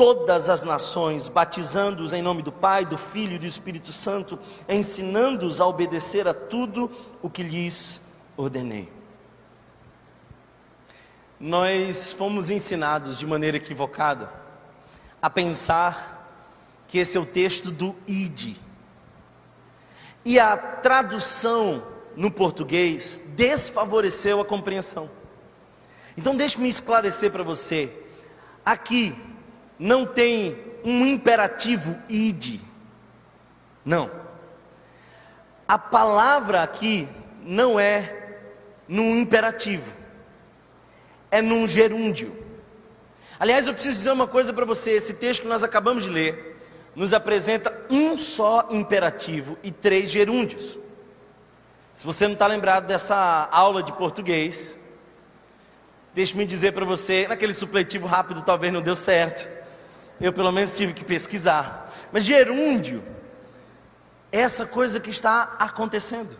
todas 0.03 0.49
as 0.49 0.62
nações, 0.62 1.29
batizando-os 1.29 2.12
em 2.12 2.23
nome 2.23 2.43
do 2.43 2.51
Pai, 2.51 2.85
do 2.85 2.99
Filho 2.99 3.35
e 3.35 3.38
do 3.38 3.47
Espírito 3.47 3.93
Santo, 3.93 4.38
ensinando-os 4.69 5.61
a 5.61 5.67
obedecer 5.67 6.27
a 6.27 6.35
tudo 6.35 6.91
o 7.23 7.31
que 7.31 7.43
lhes 7.43 8.12
ordenei 8.37 9.03
nós 11.43 12.12
fomos 12.12 12.51
ensinados 12.51 13.19
de 13.19 13.27
maneira 13.27 13.57
equivocada 13.57 14.33
a 15.21 15.29
pensar 15.29 16.31
que 16.87 16.99
esse 16.99 17.19
é 17.19 17.21
o 17.21 17.27
texto 17.27 17.73
do 17.73 17.97
ID. 18.07 18.57
E 20.25 20.38
a 20.38 20.57
tradução 20.57 21.83
no 22.15 22.31
português 22.31 23.33
desfavoreceu 23.35 24.41
a 24.41 24.45
compreensão. 24.45 25.11
Então, 26.17 26.37
deixe-me 26.37 26.69
esclarecer 26.69 27.33
para 27.33 27.43
você: 27.43 27.93
Aqui 28.65 29.12
não 29.83 30.07
tem 30.07 30.57
um 30.85 31.05
imperativo 31.05 31.99
ide. 32.09 32.61
Não. 33.85 34.09
A 35.66 35.77
palavra 35.77 36.62
aqui 36.62 37.09
não 37.42 37.81
é 37.81 38.38
num 38.87 39.16
imperativo, 39.16 39.92
é 41.33 41.42
num 41.42 41.66
gerúndio. 41.66 42.33
Aliás, 43.40 43.66
eu 43.66 43.75
preciso 43.75 43.99
dizer 43.99 44.12
uma 44.12 44.29
coisa 44.29 44.53
para 44.53 44.64
você: 44.64 44.92
esse 44.92 45.14
texto 45.14 45.42
que 45.42 45.49
nós 45.49 45.64
acabamos 45.64 46.05
de 46.05 46.11
ler 46.11 46.62
nos 46.95 47.12
apresenta 47.12 47.77
um 47.90 48.16
só 48.16 48.68
imperativo 48.71 49.59
e 49.64 49.73
três 49.73 50.11
gerúndios. 50.11 50.79
Se 51.92 52.05
você 52.05 52.27
não 52.27 52.35
está 52.35 52.47
lembrado 52.47 52.87
dessa 52.87 53.49
aula 53.51 53.83
de 53.83 53.92
português, 53.92 54.79
deixe-me 56.14 56.47
dizer 56.47 56.73
para 56.73 56.85
você, 56.85 57.27
naquele 57.27 57.53
supletivo 57.53 58.07
rápido 58.07 58.42
talvez 58.42 58.73
não 58.73 58.81
deu 58.81 58.95
certo. 58.95 59.62
Eu 60.23 60.33
pelo 60.33 60.51
menos 60.51 60.75
tive 60.75 60.95
que 60.95 61.05
pesquisar. 61.05 61.93
Mas 62.11 62.25
gerúndio 62.25 63.03
é 64.31 64.41
essa 64.41 64.65
coisa 64.65 64.99
que 64.99 65.11
está 65.11 65.57
acontecendo. 65.59 66.35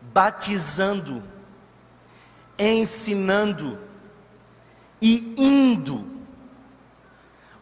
Batizando, 0.00 1.22
ensinando 2.58 3.78
e 5.02 5.34
indo 5.36 6.16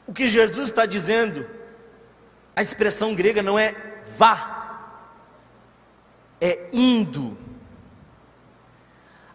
o 0.07 0.13
que 0.13 0.27
Jesus 0.27 0.71
está 0.71 0.85
dizendo, 0.85 1.47
a 2.55 2.63
expressão 2.63 3.15
grega 3.15 3.43
não 3.43 3.59
é 3.59 3.75
vá, 4.17 4.91
é 6.41 6.69
indo. 6.73 7.37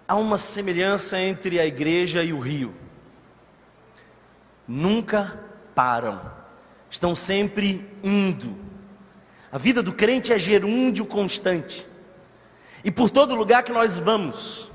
Há 0.07 0.15
uma 0.15 0.37
semelhança 0.37 1.19
entre 1.19 1.59
a 1.59 1.65
igreja 1.65 2.23
e 2.23 2.33
o 2.33 2.39
rio. 2.39 2.73
Nunca 4.69 5.35
param, 5.73 6.21
estão 6.91 7.15
sempre 7.15 7.83
indo. 8.03 8.55
A 9.51 9.57
vida 9.57 9.81
do 9.81 9.91
crente 9.91 10.31
é 10.31 10.37
gerúndio 10.37 11.07
constante. 11.07 11.87
E 12.83 12.91
por 12.91 13.09
todo 13.09 13.33
lugar 13.33 13.63
que 13.63 13.71
nós 13.71 13.97
vamos, 13.97 14.69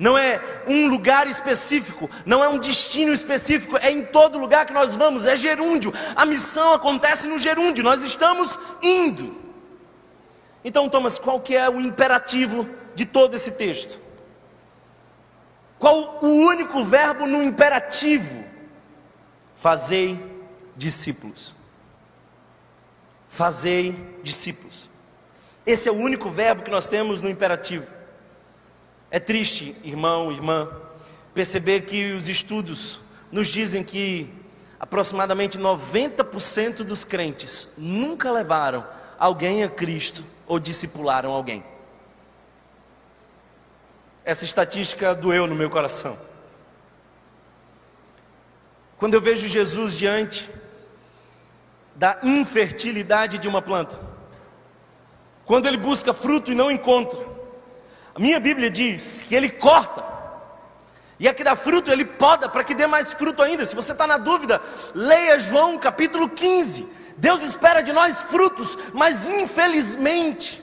não 0.00 0.18
é 0.18 0.42
um 0.66 0.88
lugar 0.88 1.28
específico, 1.28 2.10
não 2.26 2.42
é 2.42 2.48
um 2.48 2.58
destino 2.58 3.12
específico, 3.12 3.76
é 3.76 3.92
em 3.92 4.02
todo 4.02 4.36
lugar 4.36 4.66
que 4.66 4.72
nós 4.72 4.96
vamos, 4.96 5.28
é 5.28 5.36
gerúndio. 5.36 5.94
A 6.16 6.26
missão 6.26 6.72
acontece 6.74 7.28
no 7.28 7.38
gerúndio, 7.38 7.84
nós 7.84 8.02
estamos 8.02 8.58
indo. 8.82 9.36
Então, 10.64 10.88
Thomas, 10.88 11.20
qual 11.20 11.38
que 11.38 11.54
é 11.54 11.70
o 11.70 11.80
imperativo 11.80 12.68
de 12.96 13.06
todo 13.06 13.36
esse 13.36 13.52
texto? 13.52 14.00
Qual 15.78 16.18
o 16.20 16.26
único 16.26 16.84
verbo 16.84 17.28
no 17.28 17.44
imperativo? 17.44 18.49
Fazei 19.60 20.18
discípulos. 20.74 21.54
Fazei 23.28 23.94
discípulos. 24.22 24.88
Esse 25.66 25.86
é 25.86 25.92
o 25.92 25.96
único 25.96 26.30
verbo 26.30 26.62
que 26.62 26.70
nós 26.70 26.88
temos 26.88 27.20
no 27.20 27.28
imperativo. 27.28 27.86
É 29.10 29.20
triste, 29.20 29.76
irmão, 29.84 30.32
irmã, 30.32 30.66
perceber 31.34 31.82
que 31.82 32.12
os 32.12 32.26
estudos 32.26 33.00
nos 33.30 33.48
dizem 33.48 33.84
que 33.84 34.32
aproximadamente 34.78 35.58
90% 35.58 36.76
dos 36.76 37.04
crentes 37.04 37.74
nunca 37.76 38.32
levaram 38.32 38.86
alguém 39.18 39.62
a 39.62 39.68
Cristo 39.68 40.24
ou 40.46 40.58
discipularam 40.58 41.32
alguém. 41.32 41.62
Essa 44.24 44.46
estatística 44.46 45.14
doeu 45.14 45.46
no 45.46 45.54
meu 45.54 45.68
coração. 45.68 46.29
Quando 49.00 49.14
eu 49.14 49.20
vejo 49.20 49.48
Jesus 49.48 49.96
diante 49.96 50.50
da 51.96 52.18
infertilidade 52.22 53.38
de 53.38 53.48
uma 53.48 53.62
planta, 53.62 53.98
quando 55.46 55.66
ele 55.66 55.78
busca 55.78 56.12
fruto 56.12 56.52
e 56.52 56.54
não 56.54 56.70
encontra, 56.70 57.18
a 58.14 58.18
minha 58.18 58.38
Bíblia 58.38 58.70
diz 58.70 59.24
que 59.26 59.34
ele 59.34 59.48
corta, 59.48 60.04
e 61.18 61.26
a 61.26 61.32
que 61.32 61.42
dá 61.42 61.56
fruto 61.56 61.90
ele 61.90 62.04
poda 62.04 62.46
para 62.46 62.62
que 62.62 62.74
dê 62.74 62.86
mais 62.86 63.14
fruto 63.14 63.42
ainda. 63.42 63.64
Se 63.64 63.74
você 63.74 63.92
está 63.92 64.06
na 64.06 64.18
dúvida, 64.18 64.60
leia 64.94 65.38
João 65.38 65.78
capítulo 65.78 66.28
15. 66.28 66.86
Deus 67.16 67.42
espera 67.42 67.80
de 67.80 67.94
nós 67.94 68.20
frutos, 68.24 68.76
mas 68.92 69.26
infelizmente, 69.26 70.62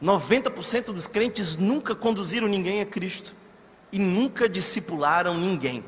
90% 0.00 0.92
dos 0.92 1.08
crentes 1.08 1.56
nunca 1.56 1.92
conduziram 1.92 2.46
ninguém 2.46 2.80
a 2.80 2.86
Cristo 2.86 3.34
e 3.90 3.98
nunca 3.98 4.48
discipularam 4.48 5.34
ninguém. 5.34 5.84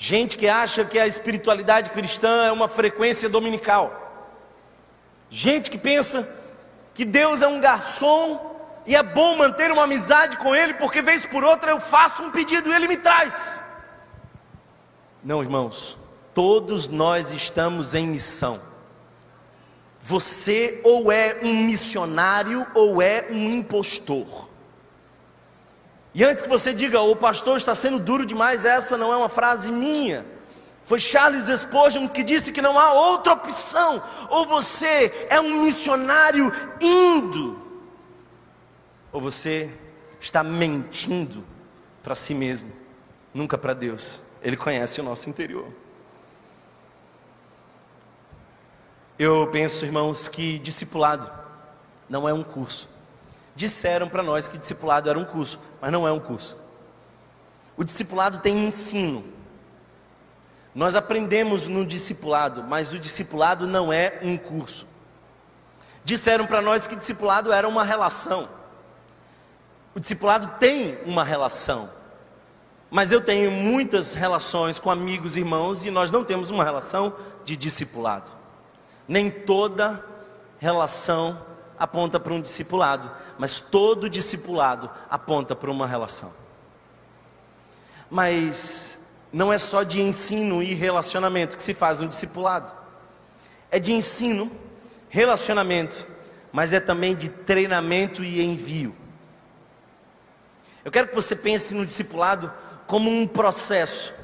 Gente 0.00 0.38
que 0.38 0.46
acha 0.46 0.84
que 0.84 0.96
a 0.96 1.08
espiritualidade 1.08 1.90
cristã 1.90 2.46
é 2.46 2.52
uma 2.52 2.68
frequência 2.68 3.28
dominical. 3.28 4.30
Gente 5.28 5.68
que 5.68 5.76
pensa 5.76 6.36
que 6.94 7.04
Deus 7.04 7.42
é 7.42 7.48
um 7.48 7.60
garçom 7.60 8.56
e 8.86 8.94
é 8.94 9.02
bom 9.02 9.36
manter 9.36 9.72
uma 9.72 9.82
amizade 9.82 10.36
com 10.36 10.54
Ele, 10.54 10.74
porque 10.74 11.02
vez 11.02 11.26
por 11.26 11.42
outra 11.42 11.72
eu 11.72 11.80
faço 11.80 12.22
um 12.22 12.30
pedido 12.30 12.70
e 12.70 12.74
Ele 12.76 12.86
me 12.86 12.96
traz. 12.96 13.60
Não, 15.24 15.42
irmãos, 15.42 15.98
todos 16.32 16.86
nós 16.86 17.32
estamos 17.32 17.92
em 17.92 18.06
missão. 18.06 18.60
Você 20.00 20.80
ou 20.84 21.10
é 21.10 21.40
um 21.42 21.64
missionário 21.64 22.64
ou 22.72 23.02
é 23.02 23.26
um 23.30 23.50
impostor. 23.50 24.47
E 26.18 26.24
antes 26.24 26.42
que 26.42 26.48
você 26.48 26.74
diga, 26.74 27.00
o 27.00 27.14
pastor 27.14 27.56
está 27.58 27.76
sendo 27.76 27.96
duro 27.96 28.26
demais, 28.26 28.64
essa 28.64 28.98
não 28.98 29.12
é 29.12 29.16
uma 29.16 29.28
frase 29.28 29.70
minha. 29.70 30.26
Foi 30.82 30.98
Charles 30.98 31.46
Spurgeon 31.60 32.08
que 32.08 32.24
disse 32.24 32.50
que 32.50 32.60
não 32.60 32.76
há 32.76 32.92
outra 32.92 33.34
opção. 33.34 34.02
Ou 34.28 34.44
você 34.44 35.28
é 35.30 35.38
um 35.40 35.62
missionário 35.62 36.52
indo, 36.80 37.56
ou 39.12 39.20
você 39.20 39.72
está 40.18 40.42
mentindo 40.42 41.44
para 42.02 42.16
si 42.16 42.34
mesmo, 42.34 42.72
nunca 43.32 43.56
para 43.56 43.72
Deus. 43.72 44.24
Ele 44.42 44.56
conhece 44.56 45.00
o 45.00 45.04
nosso 45.04 45.30
interior. 45.30 45.68
Eu 49.16 49.46
penso, 49.52 49.84
irmãos, 49.84 50.26
que 50.26 50.58
discipulado 50.58 51.30
não 52.08 52.28
é 52.28 52.32
um 52.32 52.42
curso. 52.42 52.97
Disseram 53.58 54.08
para 54.08 54.22
nós 54.22 54.46
que 54.46 54.56
discipulado 54.56 55.10
era 55.10 55.18
um 55.18 55.24
curso, 55.24 55.58
mas 55.80 55.90
não 55.90 56.06
é 56.06 56.12
um 56.12 56.20
curso. 56.20 56.56
O 57.76 57.82
discipulado 57.82 58.38
tem 58.38 58.68
ensino. 58.68 59.24
Nós 60.72 60.94
aprendemos 60.94 61.66
no 61.66 61.84
discipulado, 61.84 62.62
mas 62.62 62.92
o 62.92 63.00
discipulado 63.00 63.66
não 63.66 63.92
é 63.92 64.20
um 64.22 64.36
curso. 64.38 64.86
Disseram 66.04 66.46
para 66.46 66.62
nós 66.62 66.86
que 66.86 66.94
discipulado 66.94 67.52
era 67.52 67.66
uma 67.66 67.82
relação. 67.82 68.48
O 69.92 69.98
discipulado 69.98 70.56
tem 70.60 70.96
uma 71.04 71.24
relação. 71.24 71.90
Mas 72.88 73.10
eu 73.10 73.20
tenho 73.20 73.50
muitas 73.50 74.14
relações 74.14 74.78
com 74.78 74.88
amigos 74.88 75.34
irmãos 75.34 75.84
e 75.84 75.90
nós 75.90 76.12
não 76.12 76.22
temos 76.22 76.48
uma 76.50 76.62
relação 76.62 77.12
de 77.44 77.56
discipulado. 77.56 78.30
Nem 79.08 79.28
toda 79.28 80.00
relação 80.60 81.36
aponta 81.78 82.18
para 82.18 82.32
um 82.32 82.40
discipulado, 82.40 83.10
mas 83.38 83.60
todo 83.60 84.08
discipulado 84.08 84.90
aponta 85.08 85.54
para 85.54 85.70
uma 85.70 85.86
relação. 85.86 86.32
Mas 88.10 89.08
não 89.32 89.52
é 89.52 89.58
só 89.58 89.82
de 89.82 90.00
ensino 90.00 90.62
e 90.62 90.74
relacionamento 90.74 91.56
que 91.56 91.62
se 91.62 91.74
faz 91.74 92.00
um 92.00 92.08
discipulado. 92.08 92.72
É 93.70 93.78
de 93.78 93.92
ensino, 93.92 94.50
relacionamento, 95.08 96.06
mas 96.50 96.72
é 96.72 96.80
também 96.80 97.14
de 97.14 97.28
treinamento 97.28 98.24
e 98.24 98.42
envio. 98.42 98.96
Eu 100.84 100.90
quero 100.90 101.08
que 101.08 101.14
você 101.14 101.36
pense 101.36 101.74
no 101.74 101.84
discipulado 101.84 102.52
como 102.86 103.10
um 103.10 103.26
processo 103.26 104.14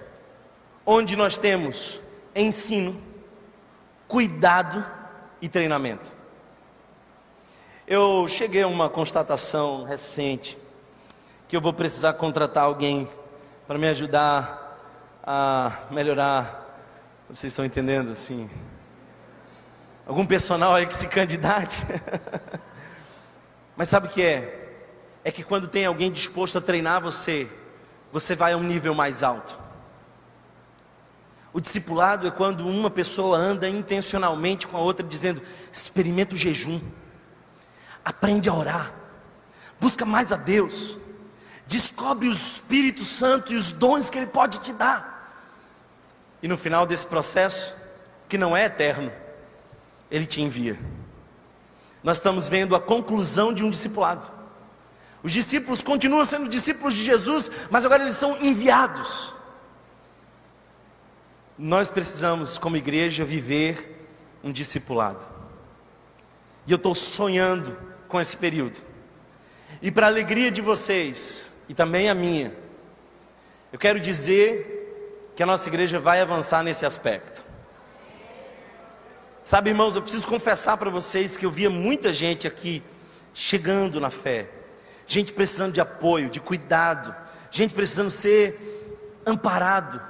onde 0.86 1.16
nós 1.16 1.36
temos 1.36 2.00
ensino, 2.34 3.00
cuidado 4.08 4.84
e 5.40 5.48
treinamento. 5.48 6.16
Eu 7.86 8.26
cheguei 8.26 8.62
a 8.62 8.66
uma 8.66 8.88
constatação 8.88 9.84
recente 9.84 10.56
que 11.46 11.54
eu 11.54 11.60
vou 11.60 11.70
precisar 11.70 12.14
contratar 12.14 12.64
alguém 12.64 13.06
para 13.66 13.76
me 13.76 13.86
ajudar 13.88 15.20
a 15.22 15.80
melhorar. 15.90 16.80
Vocês 17.28 17.52
estão 17.52 17.62
entendendo 17.62 18.10
assim? 18.10 18.48
Algum 20.06 20.24
personal 20.24 20.74
aí 20.74 20.86
que 20.86 20.96
se 20.96 21.08
candidate? 21.08 21.84
Mas 23.76 23.90
sabe 23.90 24.06
o 24.06 24.10
que 24.10 24.22
é? 24.22 24.78
É 25.22 25.30
que 25.30 25.44
quando 25.44 25.68
tem 25.68 25.84
alguém 25.84 26.10
disposto 26.10 26.56
a 26.56 26.62
treinar 26.62 27.02
você, 27.02 27.46
você 28.10 28.34
vai 28.34 28.54
a 28.54 28.56
um 28.56 28.62
nível 28.62 28.94
mais 28.94 29.22
alto. 29.22 29.58
O 31.52 31.60
discipulado 31.60 32.26
é 32.26 32.30
quando 32.30 32.66
uma 32.66 32.88
pessoa 32.88 33.36
anda 33.36 33.68
intencionalmente 33.68 34.66
com 34.66 34.78
a 34.78 34.80
outra, 34.80 35.06
dizendo: 35.06 35.42
experimenta 35.70 36.32
o 36.34 36.38
jejum, 36.38 36.80
aprende 38.04 38.48
a 38.48 38.54
orar, 38.54 38.92
busca 39.80 40.04
mais 40.04 40.32
a 40.32 40.36
Deus, 40.36 40.98
Descobre 41.66 42.28
o 42.28 42.32
Espírito 42.32 43.04
Santo 43.04 43.52
e 43.52 43.56
os 43.56 43.70
dons 43.70 44.10
que 44.10 44.18
Ele 44.18 44.26
pode 44.26 44.58
te 44.58 44.72
dar. 44.72 45.12
E 46.42 46.48
no 46.48 46.58
final 46.58 46.86
desse 46.86 47.06
processo, 47.06 47.74
que 48.28 48.36
não 48.36 48.56
é 48.56 48.66
eterno, 48.66 49.10
Ele 50.10 50.26
te 50.26 50.42
envia. 50.42 50.78
Nós 52.02 52.18
estamos 52.18 52.48
vendo 52.48 52.76
a 52.76 52.80
conclusão 52.80 53.52
de 53.52 53.64
um 53.64 53.70
discipulado. 53.70 54.30
Os 55.22 55.32
discípulos 55.32 55.82
continuam 55.82 56.22
sendo 56.24 56.50
discípulos 56.50 56.94
de 56.94 57.02
Jesus, 57.02 57.50
mas 57.70 57.86
agora 57.86 58.02
eles 58.02 58.18
são 58.18 58.36
enviados. 58.42 59.34
Nós 61.56 61.88
precisamos, 61.88 62.58
como 62.58 62.76
igreja, 62.76 63.24
viver 63.24 64.06
um 64.44 64.52
discipulado. 64.52 65.24
E 66.66 66.72
eu 66.72 66.76
estou 66.76 66.94
sonhando 66.94 67.74
com 68.14 68.20
esse 68.20 68.36
período. 68.36 68.78
E 69.82 69.90
para 69.90 70.06
a 70.06 70.08
alegria 70.08 70.48
de 70.48 70.62
vocês, 70.62 71.52
e 71.68 71.74
também 71.74 72.08
a 72.08 72.14
minha, 72.14 72.54
eu 73.72 73.78
quero 73.78 73.98
dizer 73.98 75.32
que 75.34 75.42
a 75.42 75.46
nossa 75.46 75.68
igreja 75.68 75.98
vai 75.98 76.20
avançar 76.20 76.62
nesse 76.62 76.86
aspecto. 76.86 77.44
Sabe, 79.42 79.70
irmãos, 79.70 79.96
eu 79.96 80.02
preciso 80.02 80.28
confessar 80.28 80.76
para 80.76 80.90
vocês 80.90 81.36
que 81.36 81.44
eu 81.44 81.50
via 81.50 81.68
muita 81.68 82.12
gente 82.12 82.46
aqui 82.46 82.84
chegando 83.34 83.98
na 84.00 84.10
fé, 84.10 84.48
gente 85.08 85.32
precisando 85.32 85.72
de 85.72 85.80
apoio, 85.80 86.30
de 86.30 86.38
cuidado, 86.38 87.12
gente 87.50 87.74
precisando 87.74 88.12
ser 88.12 89.18
amparado, 89.26 90.00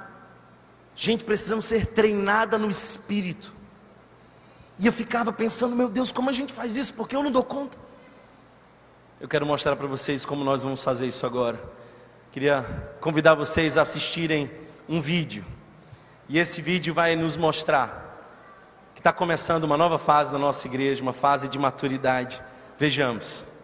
gente 0.95 1.23
precisando 1.23 1.63
ser 1.63 1.87
treinada 1.87 2.59
no 2.59 2.69
espírito. 2.69 3.55
E 4.77 4.85
eu 4.85 4.93
ficava 4.93 5.33
pensando, 5.33 5.75
meu 5.75 5.89
Deus, 5.89 6.11
como 6.11 6.29
a 6.29 6.33
gente 6.33 6.53
faz 6.53 6.77
isso? 6.77 6.93
Porque 6.93 7.15
eu 7.15 7.23
não 7.23 7.31
dou 7.31 7.43
conta. 7.43 7.83
Eu 9.19 9.29
quero 9.29 9.45
mostrar 9.45 9.77
para 9.77 9.87
vocês 9.87 10.25
como 10.25 10.43
nós 10.43 10.63
vamos 10.63 10.83
fazer 10.83 11.07
isso 11.07 11.25
agora. 11.25 11.57
Queria 12.33 12.63
convidar 12.99 13.33
vocês 13.33 13.77
a 13.77 13.83
assistirem 13.83 14.51
um 14.89 14.99
vídeo. 14.99 15.45
E 16.27 16.37
esse 16.37 16.61
vídeo 16.61 16.93
vai 16.93 17.15
nos 17.15 17.37
mostrar 17.37 18.03
que 18.93 18.99
está 18.99 19.13
começando 19.13 19.63
uma 19.63 19.77
nova 19.77 19.97
fase 19.97 20.33
da 20.33 20.37
nossa 20.37 20.67
igreja, 20.67 21.01
uma 21.01 21.13
fase 21.13 21.47
de 21.47 21.57
maturidade. 21.57 22.41
Vejamos. 22.77 23.54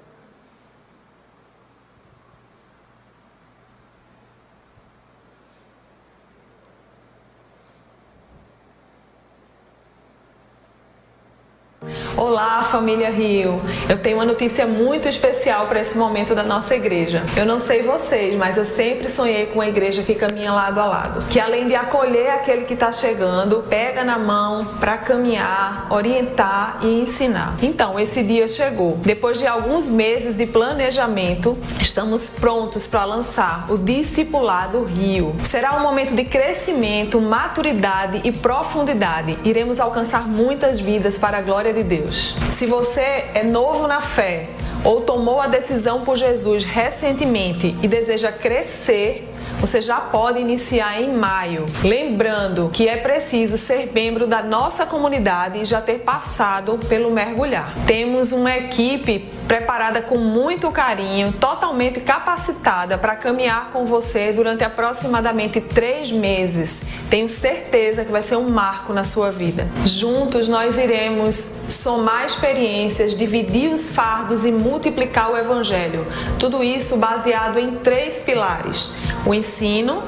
Olá, 12.17 12.61
família 12.63 13.09
Rio. 13.09 13.61
Eu 13.87 13.97
tenho 13.97 14.17
uma 14.17 14.25
notícia 14.25 14.67
muito 14.67 15.07
especial 15.07 15.67
para 15.67 15.79
esse 15.79 15.97
momento 15.97 16.35
da 16.35 16.43
nossa 16.43 16.75
igreja. 16.75 17.23
Eu 17.37 17.45
não 17.45 17.57
sei 17.57 17.83
vocês, 17.83 18.37
mas 18.37 18.57
eu 18.57 18.65
sempre 18.65 19.09
sonhei 19.09 19.45
com 19.45 19.55
uma 19.55 19.67
igreja 19.67 20.03
que 20.03 20.13
caminha 20.13 20.51
lado 20.51 20.79
a 20.81 20.85
lado, 20.85 21.25
que 21.29 21.39
além 21.39 21.69
de 21.69 21.75
acolher 21.75 22.29
aquele 22.31 22.65
que 22.65 22.73
está 22.73 22.91
chegando, 22.91 23.63
pega 23.69 24.03
na 24.03 24.19
mão 24.19 24.65
para 24.77 24.97
caminhar, 24.97 25.87
orientar 25.89 26.79
e 26.81 27.01
ensinar. 27.01 27.55
Então, 27.61 27.97
esse 27.97 28.21
dia 28.21 28.45
chegou. 28.45 28.97
Depois 28.97 29.39
de 29.39 29.47
alguns 29.47 29.87
meses 29.87 30.35
de 30.35 30.45
planejamento, 30.45 31.57
estamos 31.79 32.29
prontos 32.29 32.87
para 32.87 33.05
lançar 33.05 33.67
o 33.69 33.77
Discipulado 33.77 34.83
Rio. 34.83 35.33
Será 35.45 35.77
um 35.77 35.79
momento 35.81 36.13
de 36.13 36.25
crescimento, 36.25 37.21
maturidade 37.21 38.19
e 38.25 38.33
profundidade. 38.33 39.37
Iremos 39.45 39.79
alcançar 39.79 40.27
muitas 40.27 40.77
vidas 40.77 41.17
para 41.17 41.37
a 41.37 41.41
glória 41.41 41.73
de 41.73 41.83
Deus. 41.83 42.00
Deus. 42.01 42.35
Se 42.51 42.65
você 42.65 43.25
é 43.33 43.43
novo 43.43 43.87
na 43.87 44.01
fé 44.01 44.47
ou 44.83 45.01
tomou 45.01 45.39
a 45.39 45.47
decisão 45.47 46.01
por 46.01 46.17
Jesus 46.17 46.63
recentemente 46.63 47.75
e 47.81 47.87
deseja 47.87 48.31
crescer, 48.31 49.27
você 49.59 49.79
já 49.79 49.97
pode 49.97 50.39
iniciar 50.39 50.99
em 50.99 51.13
maio. 51.13 51.67
Lembrando 51.83 52.69
que 52.73 52.87
é 52.87 52.97
preciso 52.97 53.57
ser 53.57 53.91
membro 53.93 54.25
da 54.25 54.41
nossa 54.41 54.87
comunidade 54.87 55.59
e 55.59 55.65
já 55.65 55.79
ter 55.79 55.99
passado 55.99 56.79
pelo 56.89 57.11
mergulhar. 57.11 57.71
Temos 57.85 58.31
uma 58.31 58.57
equipe 58.57 59.29
preparada 59.47 60.01
com 60.01 60.17
muito 60.17 60.71
carinho, 60.71 61.31
totalmente 61.33 61.99
capacitada 61.99 62.97
para 62.97 63.15
caminhar 63.15 63.69
com 63.71 63.85
você 63.85 64.31
durante 64.31 64.63
aproximadamente 64.63 65.59
três 65.59 66.11
meses. 66.11 66.83
Tenho 67.09 67.27
certeza 67.27 68.05
que 68.05 68.11
vai 68.11 68.21
ser 68.21 68.37
um 68.37 68.49
marco 68.49 68.93
na 68.93 69.03
sua 69.03 69.31
vida. 69.31 69.67
Juntos 69.85 70.47
nós 70.47 70.77
iremos 70.77 71.63
somar 71.69 72.25
experiências, 72.25 73.15
dividir 73.15 73.73
os 73.73 73.89
fardos 73.89 74.45
e 74.45 74.51
multiplicar 74.51 75.31
o 75.31 75.37
Evangelho. 75.37 76.05
Tudo 76.39 76.63
isso 76.63 76.97
baseado 76.97 77.59
em 77.59 77.75
três 77.75 78.19
pilares: 78.19 78.91
o 79.25 79.33
ensino, 79.33 80.03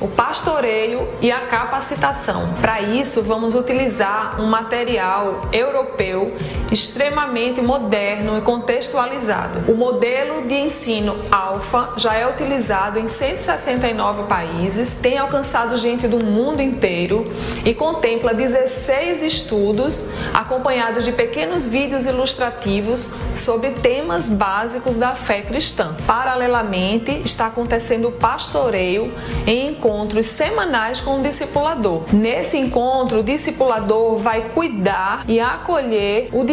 o 0.00 0.08
pastoreio 0.08 1.08
e 1.20 1.30
a 1.30 1.40
capacitação. 1.40 2.54
Para 2.60 2.80
isso, 2.80 3.22
vamos 3.22 3.54
utilizar 3.54 4.40
um 4.40 4.46
material 4.46 5.42
europeu 5.52 6.34
extremamente 6.70 7.60
moderno 7.60 8.38
e 8.38 8.40
contextualizado. 8.40 9.70
O 9.70 9.76
modelo 9.76 10.46
de 10.46 10.54
ensino 10.54 11.16
Alfa 11.30 11.94
já 11.96 12.14
é 12.14 12.28
utilizado 12.28 12.98
em 12.98 13.08
169 13.08 14.24
países, 14.24 14.96
tem 14.96 15.18
alcançado 15.18 15.76
gente 15.76 16.06
do 16.06 16.24
mundo 16.24 16.60
inteiro 16.60 17.32
e 17.64 17.74
contempla 17.74 18.34
16 18.34 19.22
estudos 19.22 20.10
acompanhados 20.32 21.04
de 21.04 21.12
pequenos 21.12 21.66
vídeos 21.66 22.06
ilustrativos 22.06 23.10
sobre 23.34 23.70
temas 23.70 24.28
básicos 24.28 24.96
da 24.96 25.14
fé 25.14 25.42
cristã. 25.42 25.96
Paralelamente, 26.06 27.22
está 27.24 27.46
acontecendo 27.46 28.08
o 28.08 28.12
pastoreio 28.12 29.12
em 29.46 29.70
encontros 29.70 30.26
semanais 30.26 31.00
com 31.00 31.18
o 31.18 31.22
discipulador. 31.22 32.02
Nesse 32.12 32.56
encontro, 32.56 33.20
o 33.20 33.22
discipulador 33.22 34.16
vai 34.16 34.50
cuidar 34.50 35.24
e 35.28 35.40
acolher 35.40 36.28
o 36.32 36.44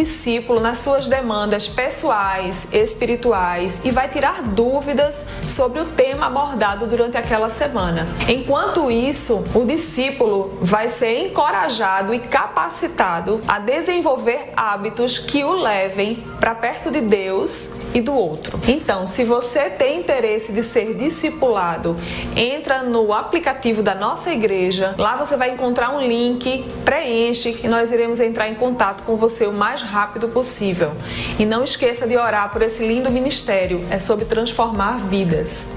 nas 0.62 0.80
suas 0.80 1.08
demandas 1.08 1.68
pessoais, 1.68 2.68
espirituais 2.72 3.82
e 3.84 3.90
vai 3.90 4.08
tirar 4.08 4.44
dúvidas 4.44 5.26
sobre 5.48 5.80
o 5.80 5.86
tema 5.86 6.28
abordado 6.28 6.86
durante 6.86 7.18
aquela 7.18 7.50
semana. 7.50 8.06
Enquanto 8.28 8.92
isso, 8.92 9.44
o 9.54 9.66
discípulo 9.66 10.58
vai 10.62 10.90
ser 10.90 11.28
encorajado 11.28 12.14
e 12.14 12.20
capacitado 12.20 13.42
a 13.48 13.58
desenvolver 13.58 14.54
hábitos 14.56 15.18
que 15.18 15.44
o 15.44 15.54
levem 15.54 16.24
para 16.40 16.54
perto 16.54 16.92
de 16.92 17.02
Deus 17.02 17.74
e 17.94 18.02
do 18.02 18.14
outro. 18.14 18.60
Então, 18.68 19.08
se 19.08 19.24
você 19.24 19.70
tem 19.70 20.00
interesse 20.00 20.52
de 20.52 20.62
ser 20.62 20.94
discipulado, 20.94 21.96
entra 22.36 22.84
no 22.84 23.14
aplicativo 23.14 23.82
da 23.82 23.96
nossa 23.96 24.32
igreja. 24.32 24.94
Lá 24.98 25.16
você 25.16 25.36
vai 25.36 25.52
encontrar 25.52 25.96
um 25.96 26.02
link, 26.02 26.66
preenche 26.84 27.60
e 27.64 27.68
nós 27.68 27.92
iremos 27.92 28.20
entrar 28.20 28.50
em 28.50 28.56
contato 28.56 29.04
com 29.04 29.16
você 29.16 29.48
o 29.48 29.54
mais 29.54 29.82
rápido 29.82 29.95
possível. 30.34 30.92
E 31.40 31.46
não 31.46 31.64
esqueça 31.64 32.06
de 32.06 32.18
orar 32.18 32.52
por 32.52 32.62
esse 32.62 32.86
lindo 32.86 33.10
ministério. 33.10 33.88
É 33.90 33.98
sobre 33.98 34.26
transformar 34.26 34.98
vidas. 34.98 35.70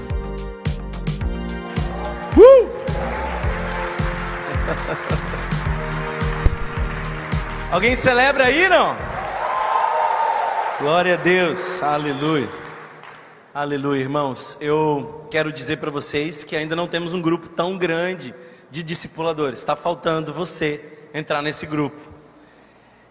Uh! 2.37 2.67
Alguém 7.71 7.95
celebra 7.95 8.45
aí, 8.45 8.67
não? 8.67 8.95
Glória 10.79 11.13
a 11.13 11.17
Deus, 11.17 11.83
aleluia. 11.83 12.49
Aleluia, 13.53 13.99
irmãos. 13.99 14.57
Eu 14.59 15.27
quero 15.29 15.51
dizer 15.51 15.77
para 15.77 15.91
vocês 15.91 16.43
que 16.43 16.55
ainda 16.55 16.75
não 16.75 16.87
temos 16.87 17.13
um 17.13 17.21
grupo 17.21 17.47
tão 17.49 17.77
grande 17.77 18.33
de 18.71 18.83
discipuladores. 18.83 19.59
Está 19.59 19.75
faltando 19.75 20.33
você 20.33 20.97
entrar 21.13 21.41
nesse 21.41 21.65
grupo. 21.65 22.08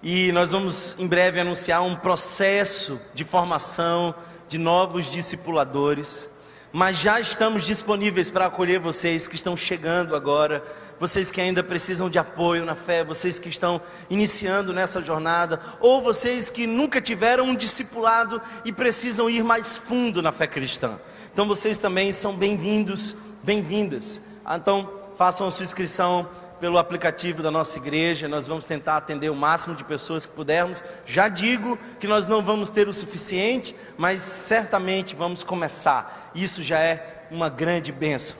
E 0.02 0.30
nós 0.32 0.52
vamos 0.52 0.98
em 0.98 1.06
breve 1.06 1.40
anunciar 1.40 1.82
um 1.82 1.96
processo 1.96 3.00
de 3.14 3.24
formação 3.24 4.14
de 4.48 4.58
novos 4.58 5.11
discipuladores 5.11 6.30
mas 6.72 6.99
já 6.99 7.18
estamos 7.18 7.64
disponíveis 7.64 8.30
para 8.30 8.46
acolher 8.46 8.78
vocês 8.78 9.26
que 9.26 9.34
estão 9.34 9.57
chegando 9.57 10.14
agora, 10.14 10.62
vocês 11.01 11.30
que 11.30 11.40
ainda 11.40 11.62
precisam 11.62 12.11
de 12.11 12.18
apoio 12.18 12.64
na 12.64 12.74
fé, 12.74 13.03
vocês 13.03 13.38
que 13.38 13.49
estão 13.49 13.80
iniciando 14.11 14.72
nessa 14.72 15.01
jornada, 15.01 15.61
ou 15.80 16.03
vocês 16.03 16.51
que 16.51 16.66
nunca 16.66 17.01
tiveram 17.01 17.44
um 17.44 17.57
discipulado 17.57 18.40
e 18.66 18.72
precisam 18.72 19.30
ir 19.30 19.42
mais 19.42 19.78
fundo 19.78 20.20
na 20.20 20.30
fé 20.30 20.46
cristã. 20.46 20.99
Então 21.32 21.46
vocês 21.46 21.78
também 21.78 22.12
são 22.12 22.34
bem-vindos, 22.34 23.16
bem-vindas. 23.42 24.20
Então 24.55 24.92
façam 25.16 25.46
a 25.46 25.51
sua 25.51 25.64
inscrição 25.64 26.28
pelo 26.61 26.78
aplicativo 26.78 27.42
da 27.42 27.50
nossa 27.50 27.78
igreja, 27.78 28.28
nós 28.28 28.46
vamos 28.46 28.66
tentar 28.66 28.96
atender 28.96 29.30
o 29.30 29.36
máximo 29.36 29.74
de 29.74 29.84
pessoas 29.84 30.26
que 30.26 30.34
pudermos. 30.34 30.82
Já 31.06 31.28
digo 31.28 31.78
que 31.98 32.06
nós 32.06 32.26
não 32.26 32.42
vamos 32.42 32.70
ter 32.70 32.88
o 32.88 32.92
suficiente, 32.92 33.74
mas 33.96 34.20
certamente 34.20 35.14
vamos 35.14 35.42
começar. 35.42 36.30
Isso 36.34 36.62
já 36.62 36.78
é 36.78 37.26
uma 37.30 37.48
grande 37.48 37.92
bênção. 37.92 38.38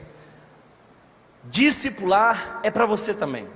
Discipular 1.45 2.61
é 2.63 2.71
para 2.71 2.87
você 2.87 3.15
também. 3.15 3.47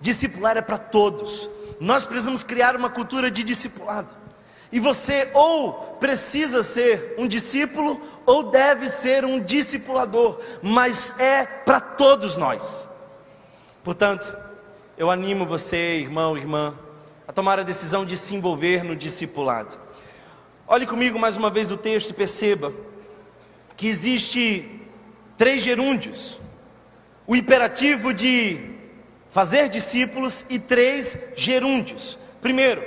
Discipular 0.00 0.56
é 0.56 0.62
para 0.62 0.78
todos. 0.78 1.48
Nós 1.80 2.04
precisamos 2.04 2.42
criar 2.42 2.76
uma 2.76 2.90
cultura 2.90 3.30
de 3.30 3.42
discipulado. 3.42 4.22
E 4.70 4.80
você 4.80 5.28
ou 5.34 5.72
precisa 6.00 6.62
ser 6.62 7.14
um 7.18 7.28
discípulo 7.28 8.00
ou 8.24 8.44
deve 8.44 8.88
ser 8.88 9.24
um 9.24 9.38
discipulador, 9.38 10.40
mas 10.62 11.18
é 11.20 11.44
para 11.44 11.80
todos 11.80 12.36
nós. 12.36 12.88
Portanto, 13.84 14.36
eu 14.96 15.10
animo 15.10 15.44
você, 15.44 15.96
irmão, 15.96 16.36
irmã, 16.36 16.78
a 17.26 17.32
tomar 17.32 17.58
a 17.58 17.64
decisão 17.64 18.04
de 18.04 18.16
se 18.16 18.36
envolver 18.36 18.84
no 18.84 18.94
discipulado. 18.94 19.76
Olhe 20.68 20.86
comigo 20.86 21.18
mais 21.18 21.36
uma 21.36 21.50
vez 21.50 21.72
o 21.72 21.76
texto 21.76 22.10
e 22.10 22.14
perceba 22.14 22.72
que 23.76 23.88
existe 23.88 24.80
três 25.36 25.62
gerúndios: 25.62 26.40
o 27.26 27.34
imperativo 27.34 28.14
de 28.14 28.70
fazer 29.28 29.68
discípulos 29.68 30.46
e 30.48 30.60
três 30.60 31.18
gerúndios. 31.36 32.16
Primeiro, 32.40 32.84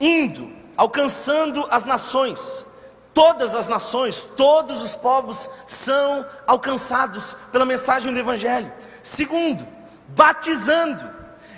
indo, 0.00 0.50
alcançando 0.76 1.66
as 1.70 1.84
nações. 1.84 2.66
Todas 3.14 3.54
as 3.54 3.66
nações, 3.66 4.22
todos 4.22 4.82
os 4.82 4.94
povos 4.94 5.48
são 5.66 6.26
alcançados 6.46 7.34
pela 7.50 7.64
mensagem 7.64 8.12
do 8.12 8.18
Evangelho. 8.18 8.70
Segundo, 9.02 9.66
batizando. 10.08 11.08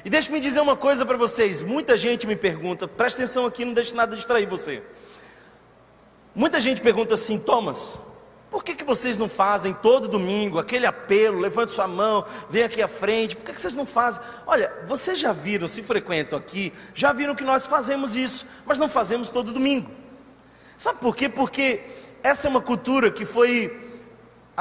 E 0.04 0.10
deixe-me 0.10 0.40
dizer 0.40 0.60
uma 0.60 0.76
coisa 0.76 1.04
para 1.04 1.16
vocês: 1.16 1.62
muita 1.62 1.96
gente 1.96 2.26
me 2.26 2.36
pergunta, 2.36 2.86
presta 2.86 3.22
atenção 3.22 3.46
aqui, 3.46 3.64
não 3.64 3.72
deixe 3.72 3.94
nada 3.94 4.14
distrair 4.16 4.46
você. 4.46 4.82
Muita 6.34 6.60
gente 6.60 6.80
pergunta 6.80 7.14
assim, 7.14 7.38
Thomas, 7.38 8.00
por 8.50 8.62
que, 8.62 8.74
que 8.74 8.84
vocês 8.84 9.18
não 9.18 9.28
fazem 9.28 9.74
todo 9.74 10.08
domingo 10.08 10.58
aquele 10.58 10.86
apelo, 10.86 11.40
levante 11.40 11.72
sua 11.72 11.88
mão, 11.88 12.24
vem 12.48 12.62
aqui 12.62 12.80
à 12.80 12.88
frente, 12.88 13.36
por 13.36 13.44
que, 13.44 13.52
que 13.52 13.60
vocês 13.60 13.74
não 13.74 13.84
fazem? 13.84 14.22
Olha, 14.46 14.72
vocês 14.86 15.18
já 15.18 15.32
viram, 15.32 15.66
se 15.66 15.82
frequentam 15.82 16.38
aqui, 16.38 16.72
já 16.94 17.12
viram 17.12 17.34
que 17.34 17.44
nós 17.44 17.66
fazemos 17.66 18.16
isso, 18.16 18.46
mas 18.64 18.78
não 18.78 18.88
fazemos 18.88 19.30
todo 19.30 19.52
domingo. 19.52 19.90
Sabe 20.76 21.00
por 21.00 21.16
quê? 21.16 21.28
Porque 21.28 21.80
essa 22.22 22.46
é 22.46 22.50
uma 22.50 22.60
cultura 22.60 23.10
que 23.10 23.24
foi 23.24 23.87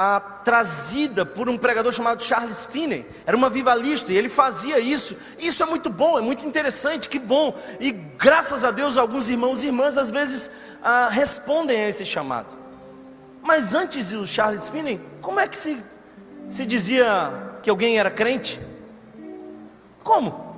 ah, 0.00 0.20
trazida 0.20 1.26
por 1.26 1.48
um 1.48 1.58
pregador 1.58 1.92
chamado 1.92 2.22
Charles 2.22 2.66
Finney, 2.66 3.04
era 3.26 3.36
uma 3.36 3.50
vivalista 3.50 4.12
e 4.12 4.16
ele 4.16 4.28
fazia 4.28 4.78
isso. 4.78 5.16
Isso 5.40 5.60
é 5.60 5.66
muito 5.66 5.90
bom, 5.90 6.16
é 6.16 6.22
muito 6.22 6.46
interessante, 6.46 7.08
que 7.08 7.18
bom. 7.18 7.52
E 7.80 7.90
graças 7.90 8.62
a 8.62 8.70
Deus, 8.70 8.96
alguns 8.96 9.28
irmãos 9.28 9.60
e 9.60 9.66
irmãs 9.66 9.98
às 9.98 10.08
vezes 10.08 10.52
ah, 10.84 11.08
respondem 11.10 11.80
a 11.80 11.88
esse 11.88 12.06
chamado. 12.06 12.56
Mas 13.42 13.74
antes 13.74 14.10
do 14.12 14.24
Charles 14.24 14.70
Finney, 14.70 15.00
como 15.20 15.40
é 15.40 15.48
que 15.48 15.58
se, 15.58 15.82
se 16.48 16.64
dizia 16.64 17.58
que 17.60 17.68
alguém 17.68 17.98
era 17.98 18.08
crente? 18.08 18.60
Como? 20.04 20.54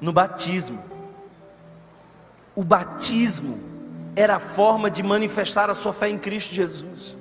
No 0.00 0.12
batismo. 0.12 0.80
O 2.54 2.62
batismo 2.62 3.58
era 4.14 4.36
a 4.36 4.40
forma 4.40 4.88
de 4.88 5.02
manifestar 5.02 5.70
a 5.70 5.74
sua 5.74 5.92
fé 5.92 6.08
em 6.08 6.18
Cristo 6.18 6.54
Jesus. 6.54 7.16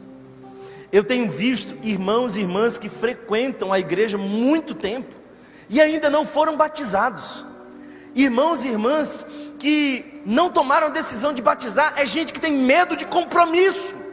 Eu 0.95 1.03
tenho 1.03 1.29
visto 1.29 1.75
irmãos 1.83 2.37
e 2.37 2.39
irmãs 2.39 2.77
que 2.77 2.87
frequentam 2.87 3.73
a 3.73 3.77
igreja 3.77 4.17
muito 4.17 4.73
tempo 4.73 5.13
e 5.69 5.81
ainda 5.81 6.09
não 6.09 6.25
foram 6.25 6.55
batizados. 6.55 7.43
Irmãos 8.15 8.63
e 8.63 8.69
irmãs 8.69 9.25
que 9.59 10.21
não 10.25 10.49
tomaram 10.49 10.87
a 10.87 10.91
decisão 10.91 11.33
de 11.33 11.41
batizar, 11.41 11.95
é 11.97 12.05
gente 12.05 12.31
que 12.31 12.39
tem 12.39 12.53
medo 12.53 12.95
de 12.95 13.03
compromisso. 13.03 14.05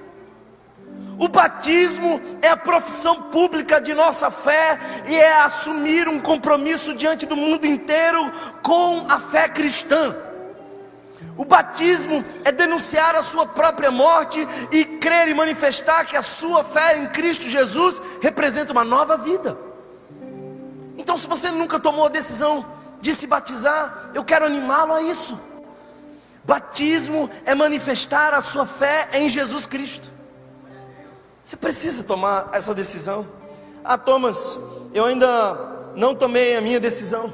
O 1.20 1.28
batismo 1.28 2.20
é 2.42 2.48
a 2.48 2.56
profissão 2.56 3.30
pública 3.30 3.80
de 3.80 3.94
nossa 3.94 4.28
fé 4.28 4.76
e 5.06 5.14
é 5.14 5.34
assumir 5.42 6.08
um 6.08 6.18
compromisso 6.18 6.94
diante 6.94 7.26
do 7.26 7.36
mundo 7.36 7.64
inteiro 7.64 8.28
com 8.60 9.06
a 9.08 9.20
fé 9.20 9.48
cristã. 9.48 10.16
O 11.36 11.44
batismo 11.44 12.24
é 12.44 12.52
denunciar 12.52 13.14
a 13.14 13.22
sua 13.22 13.46
própria 13.46 13.90
morte 13.90 14.46
e 14.70 14.84
crer 14.84 15.28
e 15.28 15.34
manifestar 15.34 16.04
que 16.04 16.16
a 16.16 16.22
sua 16.22 16.62
fé 16.62 16.98
em 16.98 17.06
Cristo 17.06 17.48
Jesus 17.48 18.02
representa 18.20 18.72
uma 18.72 18.84
nova 18.84 19.16
vida. 19.16 19.58
Então, 20.98 21.16
se 21.16 21.26
você 21.26 21.50
nunca 21.50 21.80
tomou 21.80 22.06
a 22.06 22.10
decisão 22.10 22.64
de 23.00 23.14
se 23.14 23.26
batizar, 23.26 24.10
eu 24.14 24.22
quero 24.22 24.44
animá-lo 24.44 24.92
a 24.92 25.02
isso. 25.02 25.38
Batismo 26.44 27.30
é 27.46 27.54
manifestar 27.54 28.34
a 28.34 28.42
sua 28.42 28.66
fé 28.66 29.08
em 29.14 29.28
Jesus 29.28 29.64
Cristo. 29.64 30.08
Você 31.42 31.56
precisa 31.56 32.04
tomar 32.04 32.50
essa 32.52 32.74
decisão. 32.74 33.26
Ah, 33.82 33.96
Thomas, 33.96 34.60
eu 34.92 35.06
ainda 35.06 35.92
não 35.96 36.14
tomei 36.14 36.56
a 36.56 36.60
minha 36.60 36.78
decisão. 36.78 37.32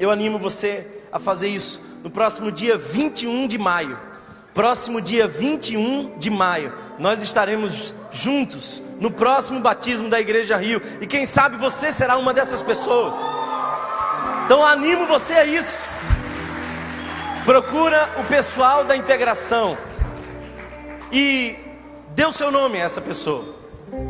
Eu 0.00 0.10
animo 0.10 0.38
você 0.38 1.02
a 1.12 1.18
fazer 1.18 1.48
isso 1.48 1.83
no 2.04 2.10
próximo 2.10 2.52
dia 2.52 2.78
21 2.78 3.48
de 3.48 3.58
maio. 3.58 3.98
Próximo 4.54 5.00
dia 5.00 5.26
21 5.26 6.16
de 6.16 6.30
maio, 6.30 6.72
nós 6.96 7.20
estaremos 7.20 7.92
juntos 8.12 8.80
no 9.00 9.10
próximo 9.10 9.58
batismo 9.58 10.08
da 10.08 10.20
Igreja 10.20 10.56
Rio. 10.56 10.80
E 11.00 11.08
quem 11.08 11.26
sabe 11.26 11.56
você 11.56 11.90
será 11.90 12.16
uma 12.16 12.32
dessas 12.32 12.62
pessoas. 12.62 13.16
Então 14.44 14.64
animo 14.64 15.06
você 15.06 15.34
a 15.34 15.44
isso. 15.44 15.84
Procura 17.44 18.08
o 18.20 18.24
pessoal 18.28 18.84
da 18.84 18.96
integração 18.96 19.76
e 21.10 21.56
Dê 22.14 22.24
o 22.24 22.30
seu 22.30 22.48
nome 22.48 22.80
a 22.80 22.84
essa 22.84 23.00
pessoa. 23.00 23.44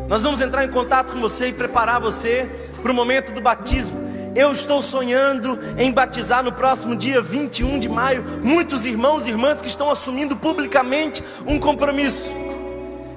Nós 0.08 0.22
vamos 0.22 0.42
entrar 0.42 0.62
em 0.62 0.70
contato 0.70 1.14
com 1.14 1.20
você 1.20 1.48
e 1.48 1.52
preparar 1.54 1.98
você 1.98 2.50
para 2.82 2.92
o 2.92 2.94
momento 2.94 3.32
do 3.32 3.40
batismo. 3.40 4.03
Eu 4.34 4.50
estou 4.50 4.82
sonhando 4.82 5.58
em 5.78 5.92
batizar 5.92 6.42
no 6.42 6.50
próximo 6.50 6.96
dia 6.96 7.22
21 7.22 7.78
de 7.78 7.88
maio 7.88 8.24
muitos 8.42 8.84
irmãos 8.84 9.26
e 9.26 9.30
irmãs 9.30 9.62
que 9.62 9.68
estão 9.68 9.88
assumindo 9.90 10.34
publicamente 10.34 11.22
um 11.46 11.60
compromisso. 11.60 12.34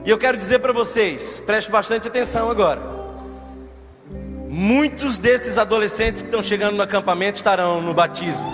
E 0.06 0.10
eu 0.10 0.18
quero 0.18 0.38
dizer 0.38 0.60
para 0.60 0.72
vocês, 0.72 1.40
preste 1.40 1.72
bastante 1.72 2.08
atenção 2.08 2.52
agora. 2.52 2.80
Muitos 4.48 5.18
desses 5.18 5.58
adolescentes 5.58 6.22
que 6.22 6.28
estão 6.28 6.42
chegando 6.42 6.76
no 6.76 6.84
acampamento 6.84 7.38
estarão 7.38 7.82
no 7.82 7.96
batismo. 7.96 8.48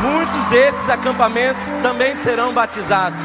Muitos 0.00 0.44
desses 0.46 0.88
acampamentos 0.88 1.70
também 1.82 2.14
serão 2.14 2.54
batizados 2.54 3.22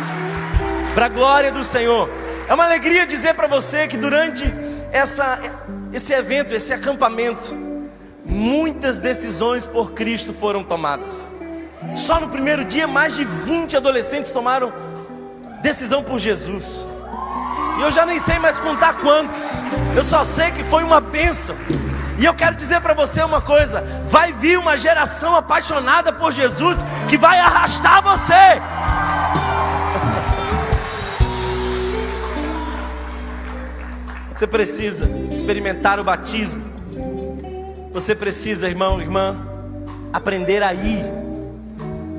para 0.94 1.06
a 1.06 1.10
glória 1.10 1.52
do 1.54 1.64
Senhor. 1.64 2.10
É 2.50 2.54
uma 2.54 2.66
alegria 2.66 3.06
dizer 3.06 3.34
para 3.34 3.48
você 3.48 3.88
que 3.88 3.96
durante 3.96 4.44
essa, 4.92 5.40
esse 5.94 6.14
evento, 6.14 6.54
esse 6.54 6.74
acampamento, 6.74 7.73
muitas 8.26 9.00
decisões 9.00 9.66
por 9.66 9.92
Cristo 9.92 10.34
foram 10.34 10.64
tomadas. 10.64 11.30
Só 11.96 12.20
no 12.20 12.30
primeiro 12.30 12.64
dia, 12.66 12.88
mais 12.88 13.16
de 13.16 13.24
20 13.24 13.78
adolescentes 13.78 14.32
tomaram 14.32 14.74
decisão 15.62 16.04
por 16.04 16.20
Jesus. 16.20 16.88
E 17.78 17.82
eu 17.82 17.92
já 17.92 18.06
nem 18.06 18.20
sei 18.20 18.40
mais 18.40 18.60
contar 18.60 18.96
quantos. 18.96 19.64
Eu 19.96 20.04
só 20.04 20.24
sei 20.24 20.52
que 20.52 20.64
foi 20.64 20.84
uma 20.84 21.00
bênção. 21.00 21.56
E 22.20 22.26
eu 22.26 22.34
quero 22.34 22.56
dizer 22.56 22.82
para 22.82 22.94
você 22.94 23.24
uma 23.24 23.42
coisa: 23.42 23.82
vai 24.06 24.32
vir 24.32 24.58
uma 24.58 24.78
geração 24.78 25.36
apaixonada 25.36 26.14
por 26.14 26.32
Jesus 26.32 26.86
que 27.10 27.18
vai 27.18 27.40
arrastar 27.40 28.02
você. 28.02 28.62
Você 34.34 34.48
precisa 34.48 35.10
experimentar 35.32 36.00
o 36.00 36.04
batismo. 36.04 36.83
Você 37.94 38.16
precisa, 38.16 38.68
irmão, 38.68 39.00
irmã, 39.00 39.38
aprender 40.12 40.64
a 40.64 40.74
ir. 40.74 41.06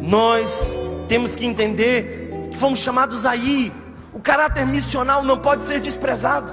Nós 0.01 0.75
temos 1.09 1.35
que 1.35 1.45
entender 1.45 2.49
que 2.53 2.57
fomos 2.57 2.79
chamados 2.79 3.27
a 3.27 3.35
ir. 3.35 3.73
O 4.13 4.21
caráter 4.21 4.65
missional 4.65 5.25
não 5.25 5.37
pode 5.37 5.63
ser 5.63 5.81
desprezado. 5.81 6.49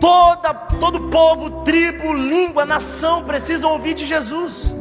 Toda, 0.00 0.54
todo 0.80 1.10
povo, 1.10 1.62
tribo, 1.62 2.14
língua, 2.14 2.64
nação 2.64 3.22
precisam 3.24 3.72
ouvir 3.72 3.92
de 3.92 4.06
Jesus. 4.06 4.74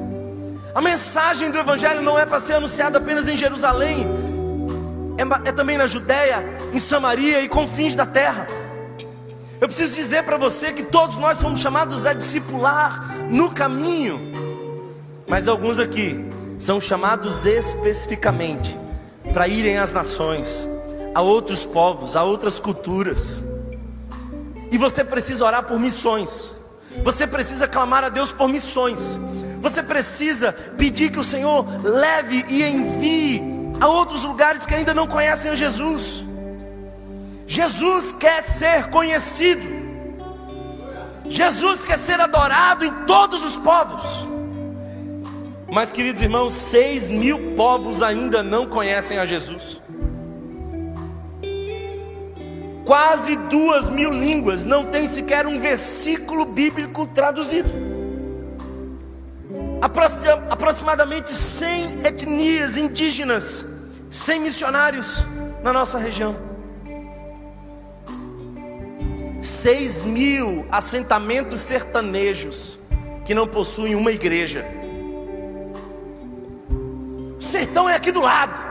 A 0.74 0.80
mensagem 0.80 1.51
do 1.51 1.57
Evangelho 1.57 2.01
não 2.01 2.17
é 2.17 2.26
para 2.26 2.39
ser 2.39 2.53
anunciada 2.53 2.99
apenas 2.99 3.28
em 3.28 3.36
Jerusalém, 3.36 4.07
é, 5.17 5.49
é 5.49 5.51
também 5.51 5.78
na 5.78 5.88
Judéia, 5.88 6.41
em 6.72 6.80
Samaria 6.80 7.41
e 7.41 7.49
confins 7.49 7.95
da 7.95 8.05
terra. 8.05 8.47
Eu 9.59 9.67
preciso 9.67 9.93
dizer 9.93 10.24
para 10.24 10.38
você 10.38 10.72
que 10.72 10.84
todos 10.84 11.17
nós 11.17 11.41
fomos 11.41 11.59
chamados 11.59 12.05
a 12.05 12.13
discipular 12.13 13.09
no 13.30 13.51
caminho, 13.51 14.19
mas 15.27 15.47
alguns 15.47 15.80
aqui 15.80 16.25
são 16.57 16.82
chamados 16.82 17.45
especificamente 17.45 18.77
para 19.32 19.47
irem 19.47 19.77
às 19.77 19.93
nações, 19.93 20.67
a 21.13 21.21
outros 21.21 21.65
povos, 21.65 22.15
a 22.15 22.23
outras 22.23 22.59
culturas. 22.59 23.43
E 24.71 24.77
você 24.77 25.03
precisa 25.03 25.45
orar 25.45 25.63
por 25.63 25.80
missões. 25.80 26.57
Você 27.03 27.25
precisa 27.27 27.67
clamar 27.67 28.03
a 28.03 28.09
Deus 28.09 28.32
por 28.32 28.49
missões. 28.49 29.19
Você 29.61 29.84
precisa 29.84 30.53
pedir 30.77 31.11
que 31.11 31.19
o 31.19 31.23
Senhor 31.23 31.65
leve 31.84 32.45
e 32.47 32.63
envie 32.63 33.41
a 33.80 33.88
outros 33.88 34.23
lugares 34.23 34.65
que 34.65 34.73
ainda 34.73 34.93
não 34.93 35.07
conhecem 35.07 35.51
a 35.51 35.55
Jesus. 35.55 36.23
Jesus 37.47 38.13
quer 38.13 38.43
ser 38.43 38.89
conhecido, 38.89 39.61
Jesus 41.30 41.86
quer 41.86 41.97
ser 41.97 42.19
adorado 42.19 42.84
em 42.84 42.91
todos 43.05 43.43
os 43.43 43.55
povos. 43.57 44.27
Mas, 45.71 45.91
queridos 45.91 46.21
irmãos, 46.21 46.55
seis 46.55 47.11
mil 47.11 47.53
povos 47.55 48.01
ainda 48.01 48.41
não 48.41 48.65
conhecem 48.65 49.19
a 49.19 49.25
Jesus. 49.25 49.80
Quase 52.84 53.36
duas 53.36 53.88
mil 53.88 54.11
línguas 54.11 54.63
não 54.63 54.84
tem 54.84 55.05
sequer 55.05 55.45
um 55.45 55.59
versículo 55.59 56.43
bíblico 56.43 57.05
traduzido. 57.05 57.69
Aproximadamente 60.49 61.32
100 61.32 62.01
etnias 62.03 62.75
indígenas, 62.75 63.63
100 64.09 64.41
missionários 64.41 65.23
na 65.61 65.71
nossa 65.71 65.99
região. 65.99 66.49
6 69.42 70.04
mil 70.04 70.66
assentamentos 70.70 71.62
sertanejos 71.62 72.80
que 73.24 73.34
não 73.34 73.48
possuem 73.48 73.96
uma 73.96 74.12
igreja. 74.12 74.66
O 77.38 77.42
sertão 77.42 77.88
é 77.88 77.96
aqui 77.96 78.12
do 78.12 78.20
lado. 78.20 78.70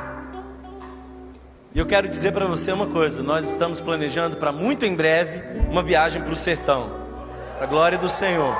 E 1.74 1.78
eu 1.78 1.86
quero 1.86 2.08
dizer 2.08 2.32
para 2.32 2.44
você 2.44 2.70
uma 2.72 2.86
coisa: 2.86 3.22
nós 3.22 3.48
estamos 3.48 3.80
planejando 3.80 4.36
para 4.36 4.52
muito 4.52 4.84
em 4.84 4.94
breve 4.94 5.42
uma 5.70 5.82
viagem 5.82 6.20
para 6.20 6.32
o 6.32 6.36
sertão, 6.36 6.92
para 7.56 7.64
a 7.64 7.68
glória 7.68 7.96
do 7.96 8.08
Senhor. 8.08 8.54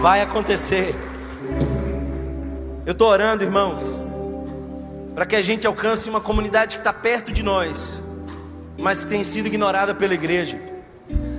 Vai 0.00 0.20
acontecer. 0.20 0.94
Eu 2.86 2.92
estou 2.92 3.08
orando, 3.08 3.42
irmãos, 3.42 3.98
para 5.14 5.24
que 5.24 5.34
a 5.34 5.42
gente 5.42 5.66
alcance 5.66 6.08
uma 6.10 6.20
comunidade 6.20 6.76
que 6.76 6.82
está 6.82 6.92
perto 6.92 7.32
de 7.32 7.42
nós, 7.42 8.04
mas 8.78 9.04
que 9.04 9.10
tem 9.10 9.24
sido 9.24 9.46
ignorada 9.46 9.94
pela 9.94 10.12
igreja. 10.14 10.73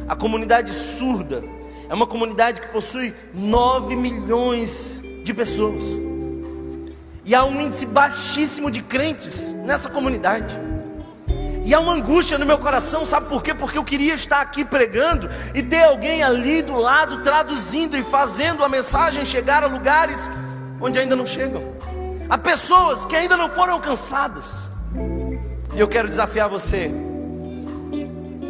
A 0.08 0.16
comunidade 0.16 0.72
surda 0.72 1.43
é 1.89 1.93
uma 1.93 2.06
comunidade 2.06 2.62
que 2.62 2.68
possui 2.68 3.14
9 3.34 3.95
milhões 3.95 5.01
de 5.24 5.34
pessoas. 5.34 5.99
E 7.24 7.34
há 7.34 7.43
um 7.43 7.60
índice 7.60 7.88
baixíssimo 7.88 8.70
de 8.70 8.84
crentes 8.84 9.53
nessa 9.66 9.89
comunidade. 9.89 10.56
E 11.64 11.74
há 11.74 11.80
uma 11.80 11.93
angústia 11.93 12.38
no 12.38 12.45
meu 12.45 12.60
coração, 12.60 13.03
sabe 13.03 13.28
por 13.28 13.41
quê? 13.41 13.56
Porque 13.56 13.80
eu 13.80 13.84
queria 13.84 14.14
estar 14.14 14.41
aqui 14.41 14.64
pregando 14.64 15.28
e 15.56 15.64
ter 15.64 15.84
alguém 15.84 16.22
ali 16.22 16.62
do 16.62 16.76
lado 16.78 17.24
traduzindo 17.24 17.97
e 17.97 18.03
fazendo 18.03 18.64
a 18.64 18.70
mensagem 18.70 19.26
chegar 19.26 19.64
a 19.64 19.68
lugares 19.68 20.30
onde 20.80 20.99
ainda 20.99 21.16
não 21.16 21.26
chegam. 21.26 21.64
Há 22.30 22.38
pessoas 22.38 23.08
que 23.08 23.16
ainda 23.16 23.36
não 23.36 23.49
foram 23.49 23.74
alcançadas. 23.74 24.70
E 25.74 25.80
eu 25.80 25.88
quero 25.88 26.08
desafiar 26.08 26.47
você 26.47 26.91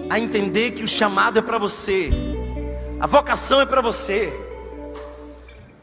a 0.09 0.19
entender 0.19 0.71
que 0.71 0.83
o 0.83 0.87
chamado 0.87 1.39
é 1.39 1.41
para 1.41 1.57
você, 1.57 2.11
a 2.99 3.07
vocação 3.07 3.61
é 3.61 3.65
para 3.65 3.81
você. 3.81 4.31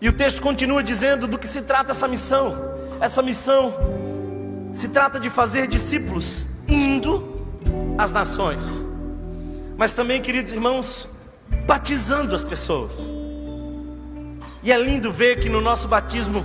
E 0.00 0.08
o 0.08 0.12
texto 0.12 0.42
continua 0.42 0.82
dizendo 0.82 1.26
do 1.26 1.38
que 1.38 1.46
se 1.46 1.62
trata 1.62 1.92
essa 1.92 2.08
missão. 2.08 2.56
Essa 3.00 3.22
missão 3.22 3.74
se 4.72 4.88
trata 4.88 5.20
de 5.20 5.28
fazer 5.28 5.66
discípulos 5.66 6.58
indo 6.68 7.46
às 7.98 8.10
nações, 8.10 8.84
mas 9.76 9.92
também, 9.92 10.20
queridos 10.20 10.52
irmãos, 10.52 11.08
batizando 11.66 12.34
as 12.34 12.42
pessoas. 12.42 13.10
E 14.62 14.72
é 14.72 14.78
lindo 14.78 15.12
ver 15.12 15.40
que 15.40 15.48
no 15.48 15.60
nosso 15.60 15.88
batismo, 15.88 16.44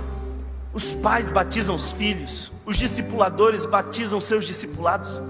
os 0.72 0.94
pais 0.94 1.30
batizam 1.30 1.74
os 1.74 1.90
filhos, 1.90 2.52
os 2.66 2.76
discipuladores 2.76 3.64
batizam 3.64 4.20
seus 4.20 4.44
discipulados, 4.44 5.22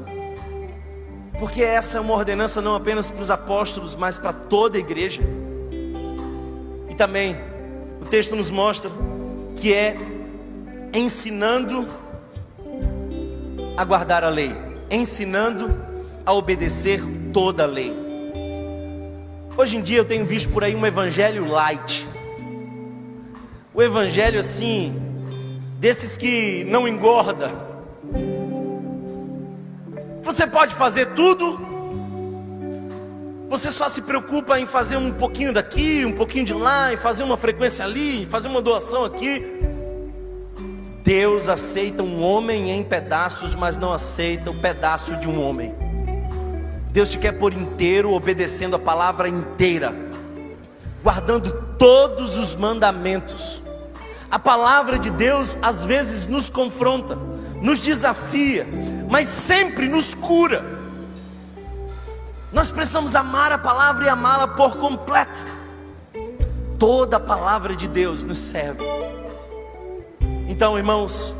porque 1.38 1.62
essa 1.62 1.98
é 1.98 2.00
uma 2.00 2.14
ordenança 2.14 2.60
não 2.60 2.74
apenas 2.74 3.08
para 3.10 3.22
os 3.22 3.30
apóstolos, 3.30 3.94
mas 3.94 4.18
para 4.18 4.32
toda 4.32 4.76
a 4.76 4.80
igreja. 4.80 5.22
E 6.90 6.94
também 6.94 7.36
o 8.00 8.04
texto 8.04 8.34
nos 8.34 8.50
mostra 8.50 8.90
que 9.56 9.72
é 9.72 9.96
ensinando 10.92 11.88
a 13.76 13.84
guardar 13.84 14.24
a 14.24 14.28
lei, 14.28 14.52
ensinando 14.90 15.80
a 16.26 16.32
obedecer 16.32 17.00
toda 17.32 17.62
a 17.62 17.66
lei. 17.66 17.94
Hoje 19.56 19.76
em 19.76 19.82
dia 19.82 19.98
eu 19.98 20.04
tenho 20.04 20.24
visto 20.24 20.52
por 20.52 20.64
aí 20.64 20.74
um 20.74 20.84
evangelho 20.84 21.48
light. 21.48 22.06
O 23.72 23.80
evangelho 23.80 24.40
assim, 24.40 25.00
desses 25.78 26.16
que 26.16 26.64
não 26.64 26.88
engorda. 26.88 27.67
Você 30.28 30.46
pode 30.46 30.74
fazer 30.74 31.06
tudo, 31.14 31.58
você 33.48 33.72
só 33.72 33.88
se 33.88 34.02
preocupa 34.02 34.60
em 34.60 34.66
fazer 34.66 34.98
um 34.98 35.10
pouquinho 35.10 35.54
daqui, 35.54 36.04
um 36.04 36.12
pouquinho 36.12 36.44
de 36.44 36.52
lá, 36.52 36.92
em 36.92 36.98
fazer 36.98 37.22
uma 37.22 37.38
frequência 37.38 37.82
ali, 37.82 38.26
fazer 38.26 38.48
uma 38.48 38.60
doação 38.60 39.06
aqui. 39.06 39.42
Deus 41.02 41.48
aceita 41.48 42.02
um 42.02 42.22
homem 42.22 42.72
em 42.72 42.84
pedaços, 42.84 43.54
mas 43.54 43.78
não 43.78 43.90
aceita 43.90 44.50
o 44.50 44.60
pedaço 44.60 45.16
de 45.16 45.26
um 45.26 45.42
homem. 45.42 45.74
Deus 46.90 47.10
te 47.10 47.16
quer 47.16 47.32
por 47.32 47.54
inteiro, 47.54 48.12
obedecendo 48.12 48.76
a 48.76 48.78
palavra 48.78 49.30
inteira, 49.30 49.94
guardando 51.02 51.50
todos 51.78 52.36
os 52.36 52.54
mandamentos. 52.54 53.62
A 54.30 54.38
palavra 54.38 54.98
de 54.98 55.08
Deus 55.08 55.56
às 55.62 55.86
vezes 55.86 56.26
nos 56.26 56.50
confronta, 56.50 57.16
nos 57.62 57.80
desafia, 57.80 58.66
mas 59.08 59.28
sempre 59.28 59.88
nos 59.88 60.14
cura. 60.14 60.62
Nós 62.52 62.70
precisamos 62.70 63.16
amar 63.16 63.52
a 63.52 63.58
palavra 63.58 64.06
e 64.06 64.08
amá-la 64.08 64.48
por 64.48 64.76
completo. 64.76 65.44
Toda 66.78 67.16
a 67.16 67.20
palavra 67.20 67.74
de 67.74 67.88
Deus 67.88 68.22
nos 68.22 68.38
serve. 68.38 68.84
Então, 70.46 70.76
irmãos, 70.76 71.34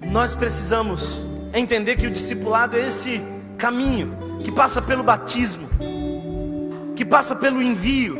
nós 0.00 0.34
precisamos 0.34 1.20
entender 1.52 1.96
que 1.96 2.06
o 2.06 2.10
discipulado 2.10 2.76
é 2.76 2.86
esse 2.86 3.20
caminho 3.58 4.40
que 4.42 4.50
passa 4.50 4.80
pelo 4.80 5.02
batismo, 5.02 5.68
que 6.96 7.04
passa 7.04 7.36
pelo 7.36 7.62
envio, 7.62 8.18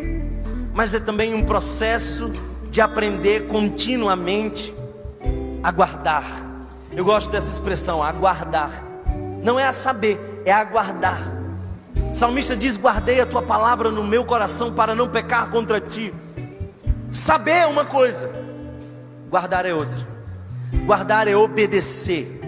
mas 0.72 0.95
é 0.95 1.01
também 1.01 1.35
um 1.35 1.45
processo 1.45 2.33
de 2.70 2.80
aprender 2.80 3.49
continuamente 3.49 4.72
a 5.62 5.70
guardar. 5.70 6.51
Eu 6.95 7.05
gosto 7.05 7.30
dessa 7.30 7.51
expressão, 7.51 8.03
aguardar. 8.03 8.84
Não 9.43 9.59
é 9.59 9.66
a 9.66 9.72
saber, 9.72 10.43
é 10.45 10.53
aguardar. 10.53 11.20
O 12.12 12.14
salmista 12.16 12.55
diz: 12.55 12.76
Guardei 12.76 13.20
a 13.20 13.26
tua 13.26 13.43
palavra 13.43 13.90
no 13.90 14.05
meu 14.05 14.24
coração 14.24 14.74
para 14.74 14.95
não 14.95 15.09
pecar 15.09 15.51
contra 15.51 15.80
ti. 15.80 16.14
Saber 17.11 17.51
é 17.53 17.66
uma 17.66 17.84
coisa, 17.84 18.30
guardar 19.30 19.64
é 19.64 19.74
outra. 19.74 20.12
Guardar 20.84 21.28
é 21.28 21.36
obedecer, 21.36 22.40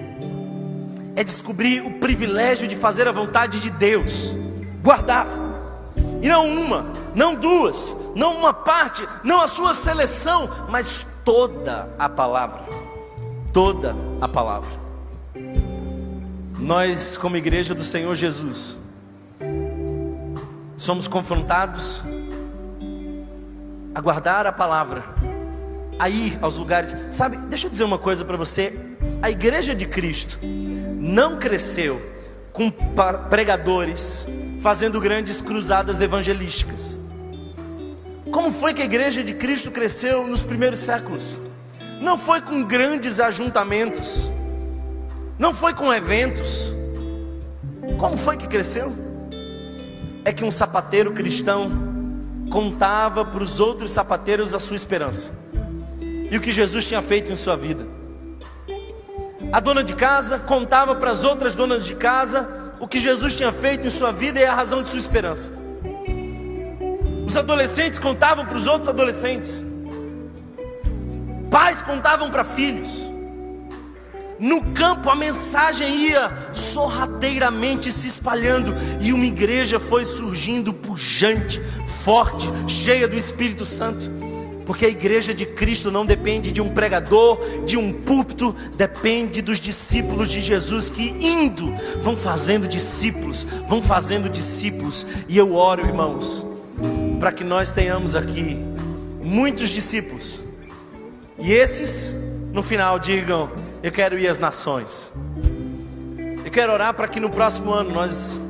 é 1.15 1.23
descobrir 1.23 1.81
o 1.81 1.99
privilégio 1.99 2.67
de 2.67 2.75
fazer 2.75 3.07
a 3.07 3.13
vontade 3.13 3.61
de 3.61 3.71
Deus. 3.71 4.35
Guardar, 4.83 5.27
e 6.21 6.29
não 6.29 6.49
uma, 6.49 6.87
não 7.15 7.35
duas, 7.35 7.97
não 8.15 8.37
uma 8.37 8.53
parte, 8.53 9.07
não 9.23 9.41
a 9.41 9.47
sua 9.47 9.73
seleção, 9.73 10.51
mas 10.69 11.07
toda 11.25 11.89
a 11.99 12.09
palavra. 12.09 12.63
Toda 13.53 13.95
a 14.25 14.29
palavra. 14.29 14.71
Nós, 16.59 17.15
como 17.19 17.37
igreja 17.37 17.75
do 17.75 17.85
Senhor 17.85 18.17
Jesus, 18.17 18.79
somos 20.79 21.07
confrontados 21.07 22.03
a 23.95 24.01
guardar 24.01 24.47
a 24.47 24.53
palavra 24.53 25.05
a 25.99 26.09
ir 26.09 26.39
aos 26.41 26.57
lugares. 26.57 26.97
Sabe, 27.13 27.37
deixa 27.37 27.67
eu 27.67 27.71
dizer 27.71 27.85
uma 27.85 27.99
coisa 27.99 28.25
para 28.25 28.39
você: 28.39 28.73
a 29.21 29.31
igreja 29.31 29.75
de 29.75 29.85
Cristo 29.87 30.39
não 30.43 31.39
cresceu 31.39 32.01
com 32.51 32.71
pregadores 33.29 34.27
fazendo 34.61 34.99
grandes 35.03 35.43
cruzadas 35.43 36.01
evangelísticas. 36.01 36.99
Como 38.33 38.51
foi 38.51 38.73
que 38.73 38.81
a 38.81 38.87
igreja 38.87 39.23
de 39.23 39.35
Cristo 39.35 39.71
cresceu 39.71 40.27
nos 40.27 40.43
primeiros 40.43 40.79
séculos? 40.79 41.39
Não 42.01 42.19
foi 42.19 42.41
com 42.41 42.63
grandes 42.63 43.21
ajuntamentos, 43.21 44.31
não 45.39 45.53
foi 45.53 45.75
com 45.75 45.93
eventos. 45.93 46.73
Como 47.99 48.17
foi 48.17 48.37
que 48.37 48.47
cresceu? 48.47 48.93
É 50.25 50.33
que 50.33 50.45
um 50.45 50.51
sapateiro 50.51 51.13
cristão 51.13 51.71
contava 52.51 53.25
para 53.25 53.43
os 53.43 53.61
outros 53.61 53.91
sapateiros 53.91 54.55
a 54.55 54.59
sua 54.59 54.77
esperança 54.77 55.31
e 56.31 56.37
o 56.37 56.41
que 56.41 56.53
Jesus 56.53 56.87
tinha 56.87 57.03
feito 57.03 57.33
em 57.33 57.37
sua 57.37 57.57
vida. 57.57 57.87
A 59.53 59.61
dona 59.61 59.85
de 59.85 59.95
casa 59.95 60.39
contava 60.39 60.95
para 60.95 61.11
as 61.11 61.25
outras 61.25 61.55
donas 61.55 61.85
de 61.85 61.95
casa 61.95 62.75
o 62.81 62.89
que 62.89 62.99
Jesus 62.99 63.37
tinha 63.37 63.53
feito 63.53 63.87
em 63.87 63.91
sua 63.91 64.13
vida 64.13 64.41
e 64.41 64.45
a 64.45 64.55
razão 64.55 64.83
de 64.83 64.91
sua 64.91 64.99
esperança. 64.99 65.55
Os 67.27 67.37
adolescentes 67.37 67.99
contavam 67.99 68.45
para 68.45 68.57
os 68.57 68.67
outros 68.67 68.89
adolescentes. 68.89 69.63
Pais 71.55 71.83
contavam 71.83 72.33
para 72.33 72.43
filhos. 72.43 73.09
No 74.41 74.61
campo 74.73 75.09
a 75.09 75.15
mensagem 75.15 76.09
ia 76.09 76.51
sorrateiramente 76.53 77.93
se 77.93 78.09
espalhando 78.09 78.75
e 79.01 79.13
uma 79.13 79.25
igreja 79.25 79.79
foi 79.79 80.05
surgindo 80.05 80.75
pujante, 80.75 81.63
forte, 82.03 82.51
cheia 82.67 83.07
do 83.07 83.15
Espírito 83.15 83.65
Santo. 83.65 84.11
Porque 84.67 84.85
a 84.85 84.89
igreja 84.89 85.33
de 85.33 85.47
Cristo 85.47 85.93
não 85.93 86.05
depende 86.05 86.51
de 86.51 86.61
um 86.61 86.71
pregador, 86.71 87.39
de 87.65 87.79
um 87.79 87.93
púlpito, 87.93 88.53
depende 88.77 89.41
dos 89.41 89.61
discípulos 89.61 90.29
de 90.29 90.41
Jesus 90.41 90.91
que 90.91 91.11
indo 91.21 91.73
vão 92.03 92.17
fazendo 92.17 92.67
discípulos, 92.67 93.47
vão 93.69 93.81
fazendo 93.81 94.29
discípulos. 94.29 95.07
E 95.29 95.39
eu 95.39 95.55
oro, 95.55 95.87
irmãos, 95.87 96.45
para 97.21 97.31
que 97.31 97.45
nós 97.45 97.71
tenhamos 97.71 98.17
aqui 98.17 98.59
muitos 99.23 99.71
discípulos. 99.71 100.44
E 101.39 101.53
esses, 101.53 102.13
no 102.53 102.63
final, 102.63 102.99
digam: 102.99 103.51
Eu 103.83 103.91
quero 103.91 104.19
ir 104.19 104.29
às 104.29 104.39
nações. 104.39 105.13
Eu 106.45 106.51
quero 106.51 106.73
orar 106.73 106.95
para 106.95 107.09
que 107.09 107.19
no 107.19 107.31
próximo 107.31 107.73
ano 107.73 107.93
nós 107.93 108.41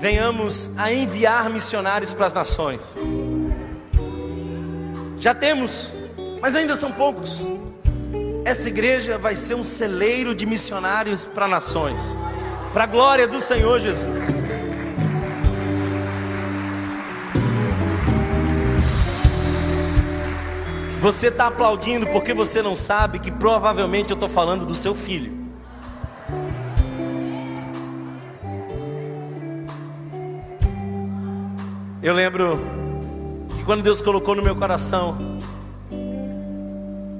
venhamos 0.00 0.78
a 0.78 0.92
enviar 0.92 1.50
missionários 1.50 2.14
para 2.14 2.26
as 2.26 2.32
nações. 2.32 2.98
Já 5.18 5.34
temos, 5.34 5.94
mas 6.40 6.56
ainda 6.56 6.74
são 6.76 6.92
poucos. 6.92 7.44
Essa 8.44 8.68
igreja 8.68 9.16
vai 9.16 9.34
ser 9.34 9.54
um 9.54 9.64
celeiro 9.64 10.34
de 10.34 10.44
missionários 10.44 11.22
para 11.22 11.48
nações, 11.48 12.16
para 12.72 12.84
a 12.84 12.86
glória 12.86 13.26
do 13.26 13.40
Senhor 13.40 13.78
Jesus. 13.80 14.18
Você 21.04 21.26
está 21.26 21.48
aplaudindo 21.48 22.06
porque 22.06 22.32
você 22.32 22.62
não 22.62 22.74
sabe 22.74 23.18
que 23.18 23.30
provavelmente 23.30 24.08
eu 24.10 24.14
estou 24.14 24.26
falando 24.26 24.64
do 24.64 24.74
seu 24.74 24.94
filho. 24.94 25.36
Eu 32.02 32.14
lembro 32.14 32.58
quando 33.66 33.82
Deus 33.82 34.00
colocou 34.00 34.34
no 34.34 34.40
meu 34.40 34.56
coração 34.56 35.38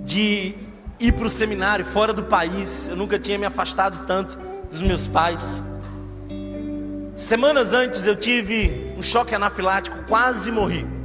de 0.03 0.55
ir 0.99 1.13
para 1.13 1.27
o 1.27 1.29
seminário 1.29 1.85
fora 1.85 2.15
do 2.15 2.23
país, 2.23 2.89
eu 2.89 2.97
nunca 2.97 3.19
tinha 3.19 3.37
me 3.37 3.45
afastado 3.45 4.07
tanto 4.07 4.39
dos 4.71 4.81
meus 4.81 5.07
pais. 5.07 5.63
Semanas 7.15 7.75
antes 7.75 8.07
eu 8.07 8.17
tive 8.17 8.95
um 8.97 9.03
choque 9.03 9.35
anafilático, 9.35 10.05
quase 10.09 10.51
morri. 10.51 11.04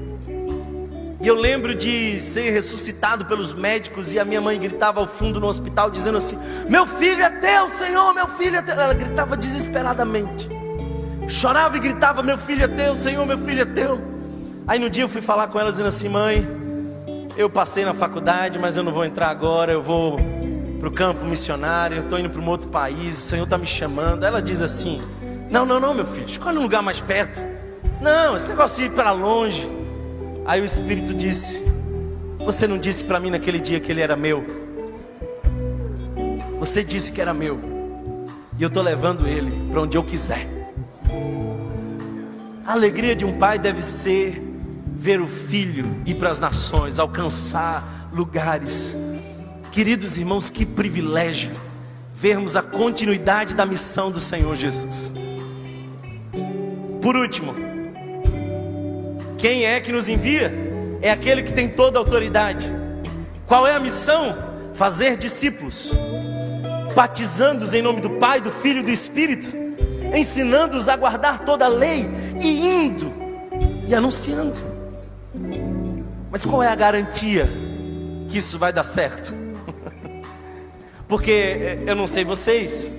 E 1.22 1.28
eu 1.28 1.36
lembro 1.36 1.76
de 1.76 2.20
ser 2.22 2.50
ressuscitado 2.52 3.26
pelos 3.26 3.54
médicos 3.54 4.14
e 4.14 4.20
a 4.20 4.24
minha 4.24 4.40
mãe 4.40 4.58
gritava 4.58 5.02
ao 5.02 5.08
fundo 5.08 5.40
no 5.40 5.48
hospital 5.48 5.92
dizendo 5.92 6.18
assim: 6.18 6.40
"Meu 6.70 6.86
filho 6.86 7.22
é 7.22 7.30
teu, 7.30 7.68
Senhor, 7.68 8.14
meu 8.14 8.28
filho 8.28 8.56
é 8.56 8.62
teu". 8.62 8.80
Ela 8.80 8.94
gritava 8.94 9.36
desesperadamente. 9.36 10.50
Chorava 11.28 11.76
e 11.76 11.80
gritava: 11.80 12.24
"Meu 12.24 12.38
filho 12.38 12.64
é 12.64 12.68
teu, 12.68 12.96
Senhor, 12.96 13.26
meu 13.26 13.38
filho 13.38 13.64
é 13.64 13.66
teu". 13.66 14.00
Aí 14.66 14.80
no 14.80 14.90
dia 14.90 15.04
eu 15.04 15.10
fui 15.10 15.22
falar 15.22 15.48
com 15.48 15.60
ela 15.60 15.72
dizendo 15.72 15.90
assim: 15.90 16.08
mãe, 16.08 16.48
eu 17.36 17.50
passei 17.50 17.84
na 17.84 17.94
faculdade, 17.94 18.58
mas 18.58 18.78
eu 18.78 18.84
não 18.84 18.94
vou 18.94 19.04
entrar 19.04 19.30
agora, 19.30 19.72
eu 19.74 19.82
vou 19.82 20.20
para 20.80 20.88
o 20.88 20.92
campo 20.92 21.26
missionário, 21.26 22.04
estou 22.04 22.18
indo 22.18 22.30
para 22.30 22.40
um 22.40 22.48
outro 22.48 22.70
país, 22.70 23.18
o 23.18 23.22
Senhor 23.22 23.44
está 23.44 23.58
me 23.58 23.68
chamando. 23.68 24.24
Ela 24.24 24.42
diz 24.42 24.62
assim: 24.62 25.02
Não, 25.50 25.66
não, 25.66 25.80
não, 25.82 25.94
meu 25.94 26.06
filho, 26.06 26.28
escolhe 26.28 26.58
um 26.58 26.62
lugar 26.62 26.82
mais 26.82 27.02
perto. 27.02 27.42
Não, 28.00 28.38
esse 28.38 28.48
negócio 28.48 28.78
de 28.78 28.90
ir 28.90 28.96
para 28.96 29.12
longe. 29.12 29.79
Aí 30.50 30.62
o 30.62 30.66
Espírito 30.66 31.14
disse: 31.14 31.64
Você 32.40 32.66
não 32.66 32.80
disse 32.80 33.06
para 33.06 33.20
mim 33.20 33.30
naquele 33.30 33.60
dia 33.60 33.80
que 33.80 33.92
ele 33.92 34.02
era 34.02 34.16
meu? 34.16 34.44
Você 36.60 36.84
disse 36.84 37.12
que 37.12 37.22
era 37.22 37.36
meu, 37.36 37.60
e 38.58 38.64
eu 38.64 38.68
estou 38.68 38.82
levando 38.82 39.28
ele 39.28 39.70
para 39.70 39.82
onde 39.82 39.96
eu 39.96 40.04
quiser. 40.04 40.48
A 42.66 42.72
alegria 42.72 43.16
de 43.16 43.26
um 43.26 43.38
pai 43.38 43.60
deve 43.60 43.84
ser 43.84 44.44
ver 44.88 45.22
o 45.22 45.28
filho 45.28 45.86
ir 46.04 46.16
para 46.16 46.32
as 46.32 46.40
nações, 46.40 46.98
alcançar 46.98 48.10
lugares. 48.12 48.98
Queridos 49.72 50.18
irmãos, 50.18 50.50
que 50.50 50.66
privilégio 50.66 51.52
vermos 52.12 52.56
a 52.56 52.64
continuidade 52.64 53.54
da 53.54 53.68
missão 53.68 54.10
do 54.10 54.20
Senhor 54.20 54.56
Jesus. 54.56 55.14
Por 57.00 57.16
último, 57.16 57.69
quem 59.40 59.66
é 59.66 59.80
que 59.80 59.90
nos 59.90 60.10
envia? 60.10 60.52
É 61.02 61.10
aquele 61.10 61.42
que 61.42 61.54
tem 61.54 61.70
toda 61.70 61.98
a 61.98 62.02
autoridade. 62.02 62.70
Qual 63.48 63.66
é 63.66 63.74
a 63.74 63.80
missão? 63.80 64.38
Fazer 64.74 65.18
discípulos, 65.18 65.94
batizando-os 66.94 67.74
em 67.74 67.82
nome 67.82 68.02
do 68.02 68.10
Pai, 68.12 68.42
do 68.42 68.52
Filho 68.52 68.82
e 68.82 68.84
do 68.84 68.92
Espírito, 68.92 69.50
ensinando-os 70.14 70.90
a 70.90 70.96
guardar 70.96 71.46
toda 71.46 71.66
a 71.66 71.70
lei 71.70 72.06
e 72.42 72.68
indo 72.68 73.14
e 73.88 73.96
anunciando. 73.96 74.58
Mas 76.30 76.46
qual 76.46 76.62
é 76.62 76.68
a 76.68 76.76
garantia 76.76 77.50
que 78.28 78.38
isso 78.38 78.60
vai 78.60 78.74
dar 78.74 78.84
certo? 78.84 79.34
Porque 81.08 81.32
eh, 81.32 81.84
eu 81.88 81.96
não 81.96 82.06
sei 82.06 82.24
vocês, 82.24 82.94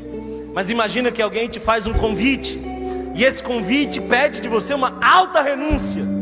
mas 0.55 0.71
imagina 0.71 1.13
que 1.13 1.21
alguém 1.23 1.49
te 1.49 1.61
faz 1.61 1.87
um 1.87 1.93
convite 1.93 2.59
e 3.15 3.25
esse 3.25 3.43
convite 3.43 4.01
pede 4.01 4.41
de 4.41 4.49
você 4.49 4.73
uma 4.73 4.99
alta 5.05 5.41
renúncia. 5.43 6.20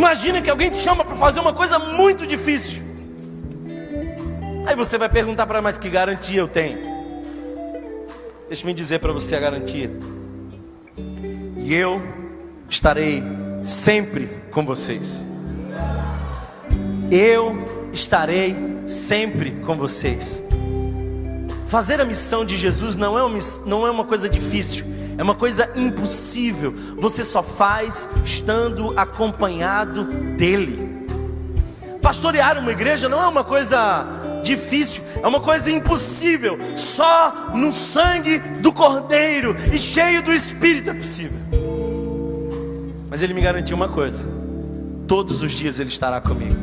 Imagina 0.00 0.40
que 0.40 0.48
alguém 0.48 0.70
te 0.70 0.78
chama 0.78 1.04
para 1.04 1.14
fazer 1.14 1.40
uma 1.40 1.52
coisa 1.52 1.78
muito 1.78 2.26
difícil. 2.26 2.82
Aí 4.64 4.74
você 4.74 4.96
vai 4.96 5.10
perguntar 5.10 5.46
para 5.46 5.60
mais 5.60 5.76
que 5.76 5.90
garantia 5.90 6.40
eu 6.40 6.48
tenho? 6.48 6.78
Deixa-me 8.48 8.72
dizer 8.72 8.98
para 9.00 9.12
você 9.12 9.36
a 9.36 9.40
garantia. 9.40 9.90
E 11.58 11.74
eu 11.74 12.00
estarei 12.66 13.22
sempre 13.62 14.26
com 14.50 14.64
vocês. 14.64 15.26
Eu 17.10 17.90
estarei 17.92 18.56
sempre 18.86 19.50
com 19.66 19.76
vocês. 19.76 20.42
Fazer 21.66 22.00
a 22.00 22.06
missão 22.06 22.42
de 22.42 22.56
Jesus 22.56 22.96
não 22.96 23.18
é 23.18 23.22
uma, 23.22 23.38
não 23.66 23.86
é 23.86 23.90
uma 23.90 24.06
coisa 24.06 24.30
difícil, 24.30 24.86
é 25.20 25.22
uma 25.22 25.34
coisa 25.34 25.68
impossível. 25.76 26.74
Você 26.96 27.22
só 27.22 27.42
faz 27.42 28.08
estando 28.24 28.98
acompanhado 28.98 30.04
dEle. 30.38 31.06
Pastorear 32.00 32.58
uma 32.58 32.72
igreja 32.72 33.06
não 33.06 33.22
é 33.22 33.26
uma 33.26 33.44
coisa 33.44 34.06
difícil, 34.42 35.04
é 35.22 35.28
uma 35.28 35.40
coisa 35.40 35.70
impossível. 35.70 36.58
Só 36.74 37.50
no 37.54 37.70
sangue 37.70 38.38
do 38.62 38.72
Cordeiro 38.72 39.54
e 39.70 39.78
cheio 39.78 40.22
do 40.22 40.32
Espírito 40.32 40.88
é 40.88 40.94
possível. 40.94 41.38
Mas 43.10 43.20
ele 43.20 43.34
me 43.34 43.42
garantiu 43.42 43.76
uma 43.76 43.88
coisa: 43.88 44.26
todos 45.06 45.42
os 45.42 45.52
dias 45.52 45.78
ele 45.78 45.90
estará 45.90 46.18
comigo. 46.18 46.56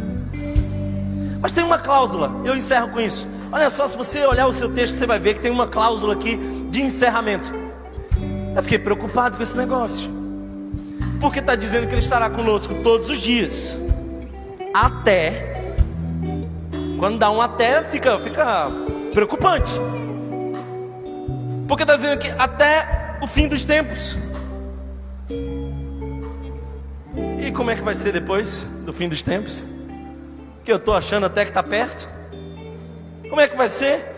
Mas 1.40 1.52
tem 1.52 1.64
uma 1.64 1.78
cláusula, 1.78 2.42
eu 2.44 2.56
encerro 2.56 2.90
com 2.90 3.00
isso. 3.00 3.28
Olha 3.52 3.70
só, 3.70 3.88
se 3.88 3.96
você 3.96 4.26
olhar 4.26 4.48
o 4.48 4.52
seu 4.52 4.74
texto, 4.74 4.96
você 4.96 5.06
vai 5.06 5.20
ver 5.20 5.36
que 5.36 5.42
tem 5.42 5.52
uma 5.52 5.68
cláusula 5.68 6.14
aqui 6.16 6.38
de 6.72 6.82
encerramento. 6.82 7.67
Eu 8.58 8.64
fiquei 8.64 8.80
preocupado 8.80 9.38
com 9.38 9.44
esse 9.44 9.56
negócio, 9.56 10.10
porque 11.22 11.38
está 11.38 11.54
dizendo 11.54 11.86
que 11.86 11.94
ele 11.94 12.02
estará 12.02 12.28
conosco 12.28 12.74
todos 12.82 13.08
os 13.08 13.20
dias, 13.20 13.80
até. 14.74 15.62
Quando 16.98 17.20
dá 17.20 17.30
um 17.30 17.40
até, 17.40 17.84
fica, 17.84 18.18
fica 18.18 18.72
preocupante, 19.14 19.72
porque 21.68 21.84
está 21.84 21.96
dizendo 21.96 22.20
que 22.20 22.30
até 22.30 23.20
o 23.22 23.28
fim 23.28 23.48
dos 23.48 23.64
tempos. 23.64 24.18
E 27.40 27.52
como 27.52 27.70
é 27.70 27.76
que 27.76 27.84
vai 27.84 27.94
ser 27.94 28.12
depois 28.12 28.64
do 28.84 28.92
fim 28.92 29.08
dos 29.08 29.22
tempos? 29.22 29.68
Que 30.64 30.72
eu 30.72 30.78
estou 30.78 30.96
achando 30.96 31.28
até 31.28 31.46
que 31.46 31.52
está 31.52 31.62
perto. 31.62 32.10
Como 33.30 33.40
é 33.40 33.48
que 33.48 33.56
vai 33.56 33.68
ser? 33.68 34.04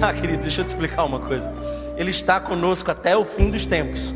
Ah, 0.00 0.12
querido, 0.12 0.42
deixa 0.42 0.60
eu 0.60 0.64
te 0.64 0.68
explicar 0.68 1.02
uma 1.02 1.18
coisa. 1.18 1.52
Ele 1.98 2.10
está 2.10 2.38
conosco 2.38 2.90
até 2.92 3.16
o 3.16 3.24
fim 3.24 3.50
dos 3.50 3.66
tempos. 3.66 4.14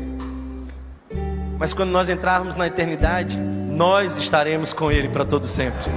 Mas 1.59 1.73
quando 1.73 1.89
nós 1.91 2.07
entrarmos 2.07 2.55
na 2.55 2.65
eternidade, 2.65 3.37
nós 3.37 4.17
estaremos 4.17 4.71
com 4.71 4.89
Ele 4.89 5.09
para 5.09 5.25
todo 5.25 5.45
sempre. 5.45 5.91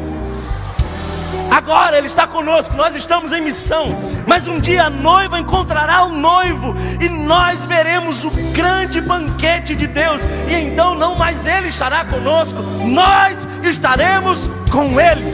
Agora 1.49 1.97
Ele 1.97 2.09
está 2.09 2.26
conosco, 2.26 2.74
nós 2.76 2.97
estamos 2.97 3.32
em 3.32 3.41
missão. 3.41 3.87
Mas 4.26 4.49
um 4.49 4.59
dia 4.59 4.87
a 4.87 4.91
noiva 4.91 5.39
encontrará 5.39 6.05
o 6.05 6.11
noivo 6.11 6.74
e 7.01 7.09
nós 7.09 7.64
veremos 7.64 8.24
o 8.24 8.30
grande 8.53 9.01
banquete 9.01 9.76
de 9.76 9.87
Deus. 9.87 10.24
E 10.49 10.55
então 10.55 10.97
não 10.97 11.14
mais 11.14 11.47
Ele 11.47 11.68
estará 11.68 12.05
conosco, 12.05 12.61
nós 12.84 13.47
estaremos 13.62 14.51
com 14.72 15.01
Ele. 15.01 15.32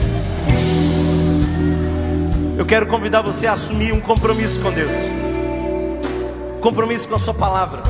Eu 2.57 2.65
quero 2.65 2.85
convidar 2.85 3.21
você 3.21 3.47
a 3.47 3.53
assumir 3.53 3.91
um 3.91 3.99
compromisso 3.99 4.61
com 4.61 4.71
Deus, 4.71 5.11
compromisso 6.63 7.09
com 7.09 7.15
a 7.15 7.19
Sua 7.19 7.33
palavra 7.33 7.83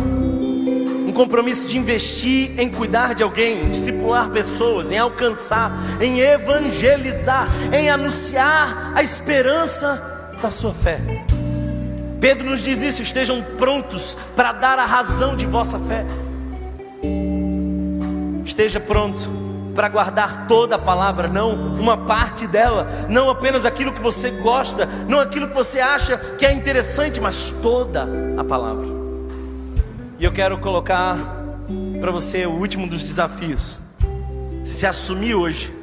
um 1.06 1.16
compromisso 1.16 1.68
de 1.68 1.78
investir 1.78 2.60
em 2.60 2.72
cuidar 2.72 3.14
de 3.14 3.22
alguém, 3.22 3.68
em 3.68 3.70
discipular 3.70 4.32
pessoas, 4.32 4.92
em 4.92 4.98
alcançar, 4.98 5.72
em 6.02 6.20
evangelizar, 6.20 7.48
em 7.72 7.88
anunciar 7.88 8.94
a 8.96 9.04
esperança 9.04 10.34
da 10.42 10.50
sua 10.50 10.74
fé. 10.74 11.00
Pedro 12.20 12.50
nos 12.50 12.64
diz 12.64 12.82
isso: 12.82 13.04
estejam 13.04 13.44
prontos 13.60 14.18
para 14.36 14.54
dar 14.54 14.80
a 14.80 14.88
razão 14.88 15.38
de 15.38 15.46
vossa 15.46 15.78
fé. 15.78 16.04
Esteja 18.44 18.80
pronto 18.80 19.43
para 19.74 19.90
guardar 19.90 20.48
toda 20.48 20.76
a 20.76 20.80
palavra, 20.80 21.28
não 21.28 21.54
uma 21.54 21.98
parte 21.98 22.46
dela, 22.48 22.88
não 23.10 23.30
apenas 23.30 23.66
aquilo 23.66 23.92
que 23.92 24.00
você 24.00 24.30
gosta, 24.42 24.86
não 25.08 25.20
aquilo 25.20 25.48
que 25.48 25.56
você 25.56 25.80
acha 25.80 26.18
que 26.18 26.46
é 26.46 26.54
interessante, 26.54 27.20
mas 27.20 27.50
toda 27.62 28.08
a 28.38 28.44
palavra. 28.44 28.86
E 30.20 30.26
eu 30.26 30.32
quero 30.32 30.58
colocar 30.60 31.18
para 32.00 32.12
você 32.12 32.46
o 32.46 32.52
último 32.52 32.88
dos 32.88 33.04
desafios: 33.04 33.82
se 34.64 34.86
assumir 34.86 35.36
hoje 35.36 35.74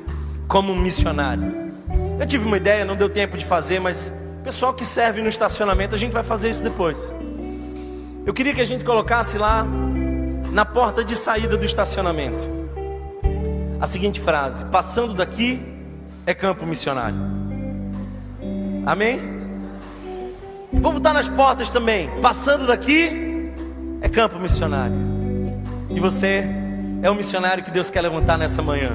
como 0.46 0.72
um 0.72 0.78
missionário. 0.78 1.70
Eu 2.18 2.26
tive 2.26 2.44
uma 2.44 2.56
ideia, 2.56 2.84
não 2.84 2.96
deu 2.96 3.08
tempo 3.08 3.36
de 3.36 3.44
fazer, 3.44 3.80
mas 3.80 4.12
pessoal 4.44 4.72
que 4.74 4.84
serve 4.84 5.22
no 5.22 5.28
estacionamento, 5.28 5.94
a 5.94 5.98
gente 5.98 6.12
vai 6.12 6.22
fazer 6.22 6.50
isso 6.50 6.62
depois. 6.62 7.12
Eu 8.26 8.34
queria 8.34 8.54
que 8.54 8.60
a 8.60 8.64
gente 8.64 8.84
colocasse 8.84 9.38
lá 9.38 9.66
na 10.52 10.64
porta 10.64 11.02
de 11.02 11.16
saída 11.16 11.56
do 11.56 11.64
estacionamento 11.64 12.60
a 13.80 13.86
seguinte 13.86 14.20
frase: 14.20 14.64
Passando 14.66 15.14
daqui 15.14 15.60
é 16.26 16.34
campo 16.34 16.66
missionário. 16.66 17.16
Amém? 18.84 19.20
Vamos 20.72 21.00
botar 21.00 21.12
nas 21.12 21.28
portas 21.28 21.70
também. 21.70 22.08
Passando 22.20 22.66
daqui 22.66 23.50
é 24.00 24.08
campo 24.08 24.38
missionário. 24.38 24.96
E 25.88 25.98
você 25.98 26.44
é 27.02 27.10
o 27.10 27.14
missionário 27.14 27.64
que 27.64 27.70
Deus 27.70 27.90
quer 27.90 28.02
levantar 28.02 28.38
nessa 28.38 28.62
manhã. 28.62 28.90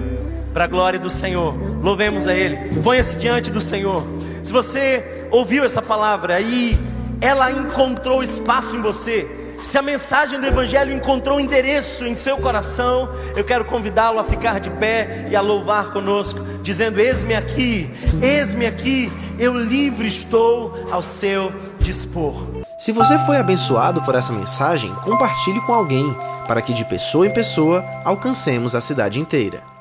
Para 0.53 0.63
a 0.63 0.67
glória 0.67 0.99
do 0.99 1.09
Senhor. 1.09 1.53
Louvemos 1.81 2.27
a 2.27 2.33
Ele. 2.33 2.81
Ponha-se 2.81 3.17
diante 3.17 3.51
do 3.51 3.59
Senhor. 3.59 4.03
Se 4.43 4.53
você 4.53 5.27
ouviu 5.31 5.63
essa 5.65 5.81
palavra 5.81 6.39
e 6.39 6.79
ela 7.19 7.51
encontrou 7.51 8.23
espaço 8.23 8.75
em 8.75 8.81
você, 8.81 9.27
se 9.65 9.79
a 9.79 9.81
mensagem 9.81 10.39
do 10.39 10.45
Evangelho 10.45 10.93
encontrou 10.93 11.39
endereço 11.39 12.05
em 12.05 12.13
seu 12.13 12.37
coração, 12.37 13.09
eu 13.35 13.43
quero 13.43 13.65
convidá-lo 13.65 14.19
a 14.19 14.23
ficar 14.23 14.59
de 14.59 14.69
pé 14.69 15.27
e 15.29 15.35
a 15.35 15.41
louvar 15.41 15.91
conosco, 15.91 16.39
dizendo: 16.61 16.99
Eis-me 16.99 17.33
aqui, 17.33 17.91
eis-me 18.21 18.67
aqui, 18.67 19.11
eu 19.39 19.57
livre 19.57 20.07
estou 20.07 20.87
ao 20.91 21.01
seu 21.01 21.51
dispor. 21.79 22.63
Se 22.77 22.91
você 22.91 23.17
foi 23.19 23.37
abençoado 23.37 24.03
por 24.03 24.13
essa 24.13 24.31
mensagem, 24.31 24.93
compartilhe 25.03 25.59
com 25.61 25.73
alguém, 25.73 26.15
para 26.47 26.61
que 26.61 26.71
de 26.71 26.85
pessoa 26.85 27.25
em 27.25 27.33
pessoa 27.33 27.83
alcancemos 28.03 28.75
a 28.75 28.81
cidade 28.81 29.19
inteira. 29.19 29.74